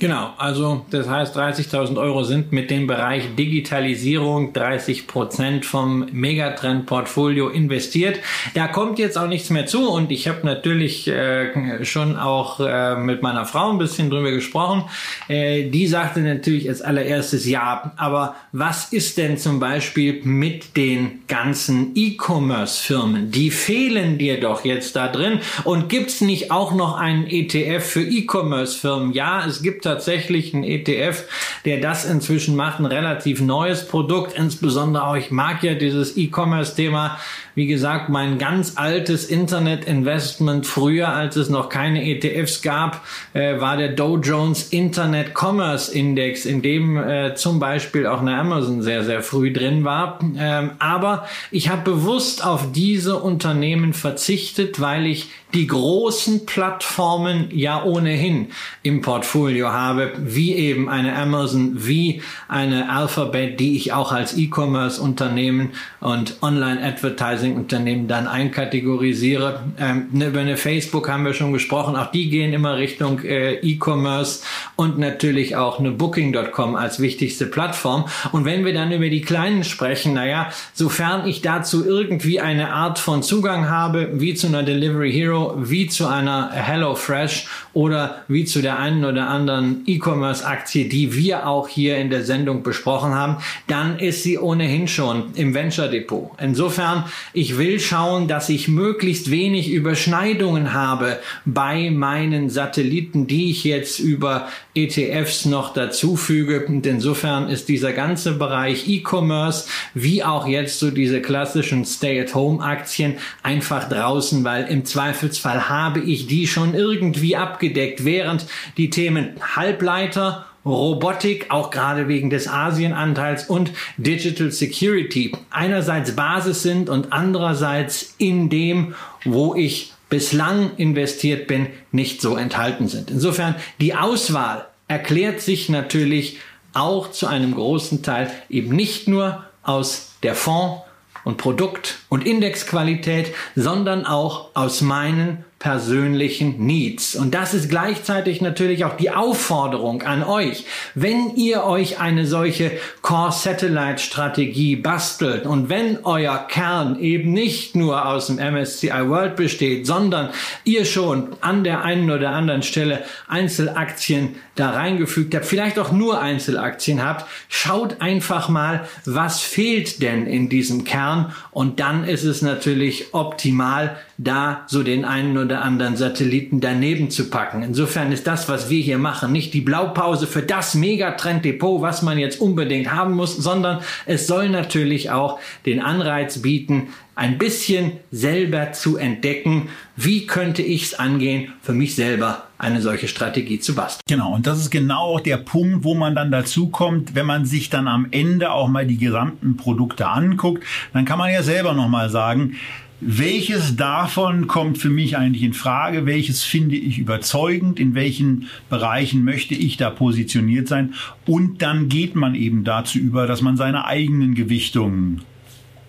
Genau, 0.00 0.30
also 0.38 0.84
das 0.92 1.08
heißt 1.08 1.36
30.000 1.36 1.98
Euro 1.98 2.22
sind 2.22 2.52
mit 2.52 2.70
dem 2.70 2.86
Bereich 2.86 3.34
Digitalisierung 3.36 4.52
30 4.52 5.08
Prozent 5.08 5.66
vom 5.66 6.06
Megatrend-Portfolio 6.12 7.48
investiert. 7.48 8.20
Da 8.54 8.68
kommt 8.68 9.00
jetzt 9.00 9.18
auch 9.18 9.26
nichts 9.26 9.50
mehr 9.50 9.66
zu 9.66 9.90
und 9.90 10.12
ich 10.12 10.28
habe 10.28 10.46
natürlich 10.46 11.08
äh, 11.08 11.84
schon 11.84 12.16
auch 12.16 12.60
äh, 12.60 12.94
mit 12.94 13.22
meiner 13.22 13.44
Frau 13.44 13.72
ein 13.72 13.78
bisschen 13.78 14.08
drüber 14.08 14.30
gesprochen. 14.30 14.84
Äh, 15.26 15.68
die 15.68 15.88
sagte 15.88 16.20
natürlich 16.20 16.68
als 16.68 16.80
allererstes 16.80 17.44
ja, 17.48 17.90
aber 17.96 18.36
was 18.52 18.92
ist 18.92 19.18
denn 19.18 19.36
zum 19.36 19.58
Beispiel 19.58 20.20
mit 20.22 20.76
den 20.76 21.22
ganzen 21.26 21.90
E-Commerce-Firmen? 21.96 23.32
Die 23.32 23.50
fehlen 23.50 24.16
dir 24.16 24.38
doch 24.38 24.64
jetzt 24.64 24.94
da 24.94 25.08
drin 25.08 25.40
und 25.64 25.88
gibt's 25.88 26.20
nicht 26.20 26.52
auch 26.52 26.72
noch 26.72 26.96
einen 26.96 27.26
ETF 27.26 27.84
für 27.84 28.02
E-Commerce-Firmen? 28.02 29.12
Ja, 29.12 29.44
es 29.44 29.60
gibt 29.60 29.87
tatsächlich 29.88 30.52
ein 30.52 30.64
ETF, 30.64 31.24
der 31.64 31.80
das 31.80 32.04
inzwischen 32.04 32.54
macht, 32.56 32.78
ein 32.78 32.84
relativ 32.86 33.40
neues 33.40 33.88
Produkt. 33.88 34.36
Insbesondere 34.36 35.06
auch, 35.06 35.16
ich 35.16 35.30
mag 35.30 35.62
ja 35.62 35.74
dieses 35.74 36.16
E-Commerce-Thema. 36.16 37.18
Wie 37.54 37.66
gesagt, 37.66 38.08
mein 38.08 38.38
ganz 38.38 38.74
altes 38.76 39.24
Internet-Investment 39.24 40.66
früher, 40.66 41.08
als 41.08 41.36
es 41.36 41.48
noch 41.48 41.70
keine 41.70 42.04
ETFs 42.04 42.62
gab, 42.62 43.04
äh, 43.32 43.60
war 43.60 43.76
der 43.76 43.88
Dow 43.88 44.18
Jones 44.18 44.68
Internet 44.68 45.32
Commerce 45.34 45.90
Index, 45.92 46.44
in 46.44 46.62
dem 46.62 46.96
äh, 46.96 47.34
zum 47.34 47.58
Beispiel 47.58 48.06
auch 48.06 48.20
eine 48.20 48.36
Amazon 48.36 48.82
sehr, 48.82 49.02
sehr 49.04 49.22
früh 49.22 49.52
drin 49.52 49.84
war. 49.84 50.20
Ähm, 50.38 50.72
aber 50.78 51.26
ich 51.50 51.70
habe 51.70 51.90
bewusst 51.90 52.44
auf 52.44 52.70
diese 52.72 53.16
Unternehmen 53.16 53.94
verzichtet, 53.94 54.80
weil 54.80 55.06
ich 55.06 55.30
die 55.54 55.66
großen 55.66 56.44
Plattformen 56.44 57.48
ja 57.50 57.82
ohnehin 57.82 58.48
im 58.82 59.00
Portfolio 59.00 59.70
habe, 59.72 60.12
wie 60.18 60.54
eben 60.54 60.90
eine 60.90 61.16
Amazon, 61.16 61.72
wie 61.86 62.22
eine 62.48 62.90
Alphabet, 62.90 63.58
die 63.58 63.76
ich 63.76 63.94
auch 63.94 64.12
als 64.12 64.36
E-Commerce-Unternehmen 64.36 65.70
und 66.00 66.36
Online-Advertising-Unternehmen 66.42 68.08
dann 68.08 68.26
einkategorisiere. 68.26 69.60
Ähm, 69.78 70.08
ne, 70.12 70.28
über 70.28 70.40
eine 70.40 70.58
Facebook 70.58 71.08
haben 71.08 71.24
wir 71.24 71.32
schon 71.32 71.52
gesprochen, 71.54 71.96
auch 71.96 72.10
die 72.10 72.28
gehen 72.28 72.52
immer 72.52 72.76
Richtung 72.76 73.20
äh, 73.20 73.54
E-Commerce 73.54 74.42
und 74.76 74.98
natürlich 74.98 75.56
auch 75.56 75.78
eine 75.78 75.92
Booking.com 75.92 76.76
als 76.76 77.00
wichtigste 77.00 77.46
Plattform. 77.46 78.04
Und 78.32 78.44
wenn 78.44 78.66
wir 78.66 78.74
dann 78.74 78.92
über 78.92 79.08
die 79.08 79.22
kleinen 79.22 79.64
sprechen, 79.64 80.12
naja, 80.12 80.50
sofern 80.74 81.26
ich 81.26 81.40
dazu 81.40 81.86
irgendwie 81.86 82.40
eine 82.40 82.72
Art 82.72 82.98
von 82.98 83.22
Zugang 83.22 83.70
habe, 83.70 84.10
wie 84.14 84.34
zu 84.34 84.46
einer 84.46 84.62
Delivery 84.62 85.10
Hero, 85.10 85.37
wie 85.58 85.86
zu 85.86 86.06
einer 86.06 86.50
HelloFresh 86.50 87.46
oder 87.72 88.22
wie 88.28 88.44
zu 88.44 88.62
der 88.62 88.78
einen 88.78 89.04
oder 89.04 89.28
anderen 89.28 89.82
E-Commerce-Aktie, 89.86 90.88
die 90.88 91.14
wir 91.14 91.46
auch 91.46 91.68
hier 91.68 91.98
in 91.98 92.10
der 92.10 92.24
Sendung 92.24 92.62
besprochen 92.62 93.14
haben, 93.14 93.38
dann 93.66 93.98
ist 93.98 94.22
sie 94.22 94.38
ohnehin 94.38 94.88
schon 94.88 95.34
im 95.34 95.54
Venture 95.54 95.88
Depot. 95.88 96.30
Insofern, 96.40 97.04
ich 97.32 97.58
will 97.58 97.80
schauen, 97.80 98.28
dass 98.28 98.48
ich 98.48 98.68
möglichst 98.68 99.30
wenig 99.30 99.70
Überschneidungen 99.70 100.72
habe 100.72 101.18
bei 101.44 101.90
meinen 101.90 102.50
Satelliten, 102.50 103.26
die 103.26 103.50
ich 103.50 103.64
jetzt 103.64 103.98
über 103.98 104.48
ETFs 104.74 105.44
noch 105.44 105.72
dazufüge. 105.72 106.66
Und 106.66 106.86
insofern 106.86 107.48
ist 107.48 107.68
dieser 107.68 107.92
ganze 107.92 108.32
Bereich 108.32 108.88
E-Commerce 108.88 109.68
wie 109.94 110.22
auch 110.22 110.46
jetzt 110.46 110.78
so 110.78 110.90
diese 110.90 111.20
klassischen 111.20 111.84
Stay-at-Home-Aktien 111.84 113.14
einfach 113.42 113.88
draußen, 113.88 114.44
weil 114.44 114.66
im 114.66 114.84
Zweifelsfall 115.28 115.68
habe 115.68 116.00
ich 116.00 116.26
die 116.26 116.46
schon 116.46 116.74
irgendwie 116.74 117.36
abgedeckt, 117.36 118.04
während 118.04 118.46
die 118.76 118.90
Themen 118.90 119.30
Halbleiter 119.56 120.46
Robotik, 120.64 121.46
auch 121.50 121.70
gerade 121.70 122.08
wegen 122.08 122.30
des 122.30 122.48
Asienanteils 122.48 123.48
und 123.48 123.70
Digital 123.96 124.50
Security 124.50 125.32
einerseits 125.50 126.14
Basis 126.14 126.62
sind 126.62 126.90
und 126.90 127.12
andererseits 127.12 128.14
in 128.18 128.50
dem, 128.50 128.94
wo 129.24 129.54
ich 129.54 129.92
bislang 130.10 130.76
investiert 130.76 131.46
bin, 131.46 131.68
nicht 131.92 132.20
so 132.20 132.36
enthalten 132.36 132.88
sind. 132.88 133.10
Insofern 133.10 133.54
die 133.80 133.94
Auswahl 133.94 134.66
erklärt 134.88 135.40
sich 135.40 135.68
natürlich 135.68 136.38
auch 136.74 137.10
zu 137.10 137.26
einem 137.26 137.54
großen 137.54 138.02
Teil 138.02 138.30
eben 138.50 138.74
nicht 138.74 139.08
nur 139.08 139.44
aus 139.62 140.14
der 140.22 140.34
Fonds- 140.34 140.87
und 141.28 141.36
Produkt- 141.36 141.98
und 142.08 142.24
Indexqualität, 142.26 143.34
sondern 143.54 144.06
auch 144.06 144.48
aus 144.54 144.80
meinen 144.80 145.44
persönlichen 145.58 146.64
Needs. 146.64 147.16
Und 147.16 147.34
das 147.34 147.52
ist 147.52 147.68
gleichzeitig 147.68 148.40
natürlich 148.40 148.84
auch 148.84 148.96
die 148.96 149.10
Aufforderung 149.10 150.02
an 150.02 150.22
euch. 150.22 150.64
Wenn 150.94 151.34
ihr 151.34 151.64
euch 151.64 151.98
eine 151.98 152.26
solche 152.26 152.70
Core 153.02 153.32
Satellite 153.32 153.98
Strategie 153.98 154.76
bastelt 154.76 155.46
und 155.46 155.68
wenn 155.68 156.04
euer 156.04 156.46
Kern 156.48 157.00
eben 157.00 157.32
nicht 157.32 157.74
nur 157.74 158.06
aus 158.06 158.28
dem 158.28 158.36
MSCI 158.36 159.08
World 159.08 159.34
besteht, 159.34 159.84
sondern 159.84 160.30
ihr 160.62 160.84
schon 160.84 161.30
an 161.40 161.64
der 161.64 161.82
einen 161.82 162.10
oder 162.10 162.30
anderen 162.30 162.62
Stelle 162.62 163.04
Einzelaktien 163.26 164.36
da 164.54 164.70
reingefügt 164.70 165.34
habt, 165.34 165.44
vielleicht 165.44 165.80
auch 165.80 165.90
nur 165.90 166.20
Einzelaktien 166.20 167.04
habt, 167.04 167.26
schaut 167.48 168.00
einfach 168.00 168.48
mal, 168.48 168.88
was 169.04 169.40
fehlt 169.40 170.02
denn 170.02 170.26
in 170.26 170.48
diesem 170.48 170.84
Kern 170.84 171.34
und 171.50 171.80
dann 171.80 172.04
ist 172.04 172.24
es 172.24 172.42
natürlich 172.42 173.12
optimal, 173.12 173.96
da 174.18 174.64
so 174.66 174.82
den 174.82 175.04
einen 175.04 175.38
oder 175.38 175.62
anderen 175.62 175.96
Satelliten 175.96 176.60
daneben 176.60 177.08
zu 177.10 177.30
packen. 177.30 177.62
Insofern 177.62 178.10
ist 178.10 178.26
das, 178.26 178.48
was 178.48 178.68
wir 178.68 178.82
hier 178.82 178.98
machen, 178.98 179.30
nicht 179.30 179.54
die 179.54 179.60
Blaupause 179.60 180.26
für 180.26 180.42
das 180.42 180.74
Megatrend-Depot, 180.74 181.80
was 181.80 182.02
man 182.02 182.18
jetzt 182.18 182.40
unbedingt 182.40 182.92
haben 182.92 183.14
muss, 183.14 183.36
sondern 183.36 183.78
es 184.06 184.26
soll 184.26 184.48
natürlich 184.48 185.12
auch 185.12 185.38
den 185.66 185.80
Anreiz 185.80 186.42
bieten, 186.42 186.88
ein 187.14 187.38
bisschen 187.38 187.92
selber 188.12 188.72
zu 188.72 188.96
entdecken, 188.96 189.68
wie 189.96 190.26
könnte 190.26 190.62
ich 190.62 190.84
es 190.84 190.98
angehen, 190.98 191.52
für 191.62 191.72
mich 191.72 191.94
selber 191.96 192.44
eine 192.58 192.80
solche 192.80 193.08
Strategie 193.08 193.58
zu 193.58 193.74
basteln. 193.74 194.02
Genau, 194.08 194.34
und 194.34 194.46
das 194.46 194.58
ist 194.58 194.70
genau 194.70 195.14
auch 195.14 195.20
der 195.20 195.36
Punkt, 195.36 195.84
wo 195.84 195.94
man 195.94 196.14
dann 196.14 196.30
dazu 196.30 196.68
kommt, 196.68 197.14
wenn 197.14 197.26
man 197.26 197.44
sich 197.44 197.70
dann 197.70 197.88
am 197.88 198.08
Ende 198.10 198.50
auch 198.50 198.68
mal 198.68 198.86
die 198.86 198.98
gesamten 198.98 199.56
Produkte 199.56 200.08
anguckt, 200.08 200.64
dann 200.92 201.04
kann 201.04 201.18
man 201.18 201.32
ja 201.32 201.42
selber 201.42 201.72
nochmal 201.72 202.10
sagen, 202.10 202.56
welches 203.00 203.76
davon 203.76 204.48
kommt 204.48 204.78
für 204.78 204.90
mich 204.90 205.16
eigentlich 205.16 205.44
in 205.44 205.52
Frage? 205.52 206.04
Welches 206.04 206.42
finde 206.42 206.74
ich 206.76 206.98
überzeugend? 206.98 207.78
In 207.78 207.94
welchen 207.94 208.48
Bereichen 208.68 209.24
möchte 209.24 209.54
ich 209.54 209.76
da 209.76 209.90
positioniert 209.90 210.66
sein? 210.66 210.94
Und 211.24 211.62
dann 211.62 211.88
geht 211.88 212.16
man 212.16 212.34
eben 212.34 212.64
dazu 212.64 212.98
über, 212.98 213.26
dass 213.28 213.40
man 213.40 213.56
seine 213.56 213.84
eigenen 213.84 214.34
Gewichtungen 214.34 215.22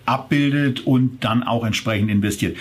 abbildet 0.06 0.86
und 0.86 1.24
dann 1.24 1.42
auch 1.42 1.64
entsprechend 1.64 2.10
investiert. 2.10 2.56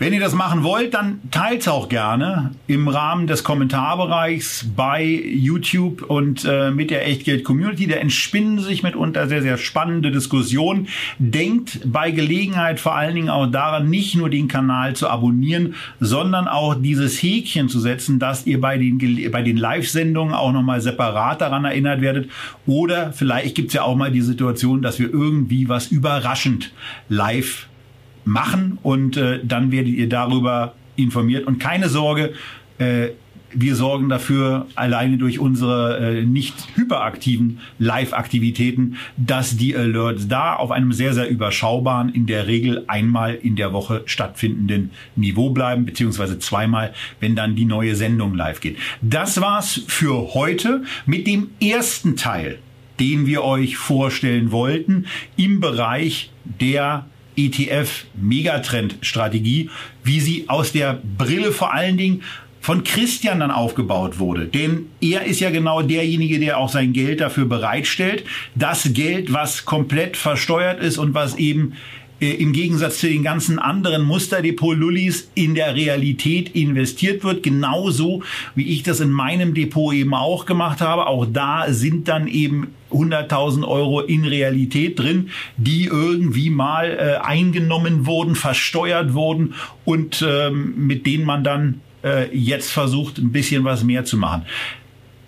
Wenn 0.00 0.14
ihr 0.14 0.20
das 0.20 0.34
machen 0.34 0.62
wollt, 0.62 0.94
dann 0.94 1.20
teilt 1.30 1.60
es 1.60 1.68
auch 1.68 1.90
gerne 1.90 2.52
im 2.66 2.88
Rahmen 2.88 3.26
des 3.26 3.44
Kommentarbereichs 3.44 4.64
bei 4.74 5.04
YouTube 5.04 6.00
und 6.00 6.46
äh, 6.46 6.70
mit 6.70 6.90
der 6.90 7.06
Echtgeld-Community. 7.06 7.86
Da 7.86 7.96
entspinnen 7.96 8.60
sich 8.60 8.82
mitunter 8.82 9.28
sehr, 9.28 9.42
sehr 9.42 9.58
spannende 9.58 10.10
Diskussionen. 10.10 10.88
Denkt 11.18 11.80
bei 11.84 12.12
Gelegenheit 12.12 12.80
vor 12.80 12.96
allen 12.96 13.14
Dingen 13.14 13.28
auch 13.28 13.44
daran, 13.44 13.90
nicht 13.90 14.14
nur 14.14 14.30
den 14.30 14.48
Kanal 14.48 14.96
zu 14.96 15.06
abonnieren, 15.06 15.74
sondern 16.00 16.48
auch 16.48 16.76
dieses 16.76 17.22
Häkchen 17.22 17.68
zu 17.68 17.78
setzen, 17.78 18.18
dass 18.18 18.46
ihr 18.46 18.58
bei 18.58 18.78
den, 18.78 19.30
bei 19.30 19.42
den 19.42 19.58
Live-Sendungen 19.58 20.32
auch 20.32 20.52
nochmal 20.52 20.80
separat 20.80 21.42
daran 21.42 21.66
erinnert 21.66 22.00
werdet. 22.00 22.30
Oder 22.64 23.12
vielleicht 23.12 23.54
gibt 23.54 23.68
es 23.68 23.74
ja 23.74 23.82
auch 23.82 23.96
mal 23.96 24.10
die 24.10 24.22
Situation, 24.22 24.80
dass 24.80 24.98
wir 24.98 25.12
irgendwie 25.12 25.68
was 25.68 25.88
überraschend 25.88 26.72
live 27.10 27.66
machen 28.24 28.78
und 28.82 29.16
äh, 29.16 29.40
dann 29.42 29.72
werdet 29.72 29.94
ihr 29.94 30.08
darüber 30.08 30.74
informiert. 30.96 31.46
Und 31.46 31.58
keine 31.58 31.88
Sorge, 31.88 32.32
äh, 32.78 33.08
wir 33.52 33.74
sorgen 33.74 34.08
dafür, 34.08 34.66
alleine 34.74 35.18
durch 35.18 35.38
unsere 35.38 35.98
äh, 35.98 36.24
nicht 36.24 36.54
hyperaktiven 36.76 37.58
Live-Aktivitäten, 37.78 38.96
dass 39.16 39.56
die 39.56 39.76
Alerts 39.76 40.28
da 40.28 40.54
auf 40.54 40.70
einem 40.70 40.92
sehr, 40.92 41.14
sehr 41.14 41.28
überschaubaren, 41.28 42.10
in 42.10 42.26
der 42.26 42.46
Regel 42.46 42.84
einmal 42.86 43.34
in 43.34 43.56
der 43.56 43.72
Woche 43.72 44.02
stattfindenden 44.06 44.90
Niveau 45.16 45.50
bleiben, 45.50 45.84
beziehungsweise 45.84 46.38
zweimal, 46.38 46.94
wenn 47.18 47.34
dann 47.34 47.56
die 47.56 47.64
neue 47.64 47.96
Sendung 47.96 48.34
live 48.34 48.60
geht. 48.60 48.76
Das 49.02 49.40
war's 49.40 49.82
für 49.86 50.34
heute 50.34 50.84
mit 51.06 51.26
dem 51.26 51.48
ersten 51.60 52.16
Teil, 52.16 52.58
den 53.00 53.26
wir 53.26 53.42
euch 53.42 53.76
vorstellen 53.76 54.52
wollten 54.52 55.06
im 55.36 55.60
Bereich 55.60 56.30
der 56.44 57.06
ETF 57.46 58.04
Megatrend 58.14 58.96
Strategie, 59.00 59.70
wie 60.04 60.20
sie 60.20 60.44
aus 60.48 60.72
der 60.72 61.00
Brille 61.16 61.52
vor 61.52 61.72
allen 61.72 61.96
Dingen 61.96 62.22
von 62.60 62.84
Christian 62.84 63.40
dann 63.40 63.50
aufgebaut 63.50 64.18
wurde. 64.18 64.46
Denn 64.46 64.86
er 65.00 65.24
ist 65.24 65.40
ja 65.40 65.50
genau 65.50 65.80
derjenige, 65.82 66.38
der 66.38 66.58
auch 66.58 66.68
sein 66.68 66.92
Geld 66.92 67.20
dafür 67.20 67.46
bereitstellt. 67.46 68.24
Das 68.54 68.92
Geld, 68.92 69.32
was 69.32 69.64
komplett 69.64 70.16
versteuert 70.16 70.80
ist 70.80 70.98
und 70.98 71.14
was 71.14 71.36
eben 71.36 71.72
äh, 72.20 72.32
im 72.32 72.52
Gegensatz 72.52 72.98
zu 72.98 73.08
den 73.08 73.22
ganzen 73.22 73.58
anderen 73.58 74.02
Musterdepot-Lullis 74.02 75.30
in 75.34 75.54
der 75.54 75.74
Realität 75.74 76.54
investiert 76.54 77.24
wird. 77.24 77.42
Genauso 77.42 78.22
wie 78.54 78.72
ich 78.72 78.82
das 78.82 79.00
in 79.00 79.10
meinem 79.10 79.54
Depot 79.54 79.94
eben 79.94 80.14
auch 80.14 80.46
gemacht 80.46 80.80
habe. 80.80 81.06
Auch 81.06 81.26
da 81.30 81.72
sind 81.72 82.08
dann 82.08 82.28
eben 82.28 82.74
100.000 82.90 83.66
Euro 83.66 84.00
in 84.00 84.24
Realität 84.24 84.98
drin, 84.98 85.30
die 85.56 85.84
irgendwie 85.84 86.50
mal 86.50 86.90
äh, 86.90 87.24
eingenommen 87.24 88.06
wurden, 88.06 88.34
versteuert 88.34 89.14
wurden 89.14 89.54
und 89.84 90.24
ähm, 90.28 90.74
mit 90.76 91.06
denen 91.06 91.24
man 91.24 91.44
dann 91.44 91.80
äh, 92.02 92.34
jetzt 92.36 92.70
versucht, 92.70 93.18
ein 93.18 93.32
bisschen 93.32 93.64
was 93.64 93.84
mehr 93.84 94.04
zu 94.04 94.16
machen. 94.16 94.42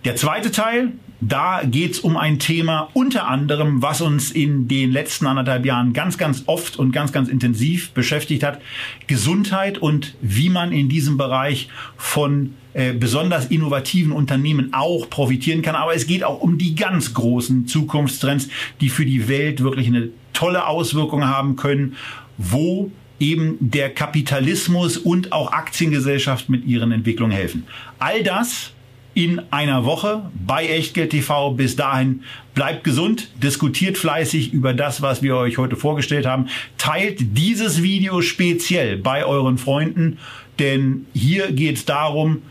Der 0.05 0.17
zweite 0.17 0.51
Teil, 0.51 0.93
da 1.25 1.63
geht's 1.65 2.01
um 2.01 2.17
ein 2.17 2.41
Thema 2.41 2.89
unter 2.95 3.29
anderem, 3.29 3.81
was 3.81 4.01
uns 4.01 4.33
in 4.33 4.67
den 4.67 4.91
letzten 4.91 5.29
anderthalb 5.29 5.65
Jahren 5.65 5.93
ganz, 5.93 6.19
ganz 6.19 6.43
oft 6.47 6.77
und 6.77 6.91
ganz, 6.91 7.13
ganz 7.13 7.29
intensiv 7.29 7.93
beschäftigt 7.93 8.43
hat. 8.43 8.61
Gesundheit 9.07 9.79
und 9.79 10.17
wie 10.21 10.49
man 10.49 10.73
in 10.73 10.89
diesem 10.89 11.17
Bereich 11.17 11.69
von 11.97 12.55
äh, 12.75 12.93
besonders 12.93 13.47
innovativen 13.47 14.11
Unternehmen 14.11 14.75
auch 14.75 15.09
profitieren 15.09 15.63
kann. 15.63 15.77
Aber 15.77 15.95
es 15.95 16.09
geht 16.09 16.25
auch 16.25 16.41
um 16.41 16.59
die 16.59 16.75
ganz 16.75 17.15
großen 17.15 17.69
Zukunftstrends, 17.69 18.49
die 18.81 18.89
für 18.89 19.07
die 19.07 19.29
Welt 19.29 19.63
wirklich 19.63 19.87
eine 19.87 20.09
tolle 20.33 20.67
Auswirkung 20.67 21.25
haben 21.25 21.55
können, 21.55 21.95
wo 22.37 22.91
eben 23.21 23.59
der 23.61 23.95
Kapitalismus 23.95 24.97
und 24.97 25.31
auch 25.31 25.53
Aktiengesellschaft 25.53 26.49
mit 26.49 26.65
ihren 26.67 26.91
Entwicklungen 26.91 27.33
helfen. 27.33 27.65
All 28.01 28.25
das 28.25 28.73
in 29.15 29.41
einer 29.51 29.85
Woche 29.85 30.31
bei 30.47 30.67
Echtgeld 30.67 31.11
TV. 31.11 31.53
Bis 31.53 31.77
dahin 31.77 32.23
bleibt 32.55 32.85
gesund, 32.85 33.29
diskutiert 33.43 33.99
fleißig 33.99 34.53
über 34.53 34.75
das, 34.75 35.03
was 35.03 35.23
wir 35.23 35.37
euch 35.37 35.59
heute 35.59 35.77
vorgestellt 35.77 36.27
haben. 36.27 36.49
Teilt 36.79 37.37
dieses 37.37 37.83
Video 37.83 38.23
speziell 38.23 38.97
bei 38.97 39.25
euren 39.25 39.59
Freunden, 39.59 40.19
denn 40.59 41.07
hier 41.13 41.53
geht 41.53 41.77
es 41.77 41.85
darum, 41.85 42.43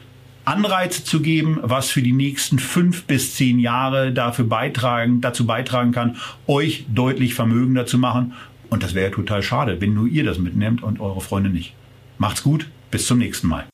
Anreize 0.44 1.04
zu 1.04 1.22
geben, 1.22 1.60
was 1.62 1.92
für 1.92 2.02
die 2.02 2.14
nächsten 2.14 2.58
fünf 2.58 3.04
bis 3.04 3.36
zehn 3.36 3.60
Jahre 3.60 4.12
dafür 4.12 4.46
beitragen, 4.46 5.22
dazu 5.22 5.46
beitragen 5.46 5.92
kann, 5.92 6.18
euch 6.48 6.86
deutlich 6.94 7.36
vermögender 7.36 7.86
zu 7.86 7.98
machen. 7.98 8.34
Und 8.70 8.84
das 8.84 8.96
wäre 8.96 9.10
ja 9.10 9.16
total 9.16 9.44
schade, 9.44 9.80
wenn 9.82 9.94
nur 9.94 10.08
ihr 10.08 10.24
das 10.24 10.40
mitnehmt 10.40 10.82
und 10.82 11.00
eure 11.00 11.22
Freunde 11.22 11.50
nicht. 11.50 11.74
Macht's 12.18 12.42
gut, 12.42 12.68
bis 12.90 13.06
zum 13.06 13.20
nächsten 13.20 13.48
Mal. 13.48 13.66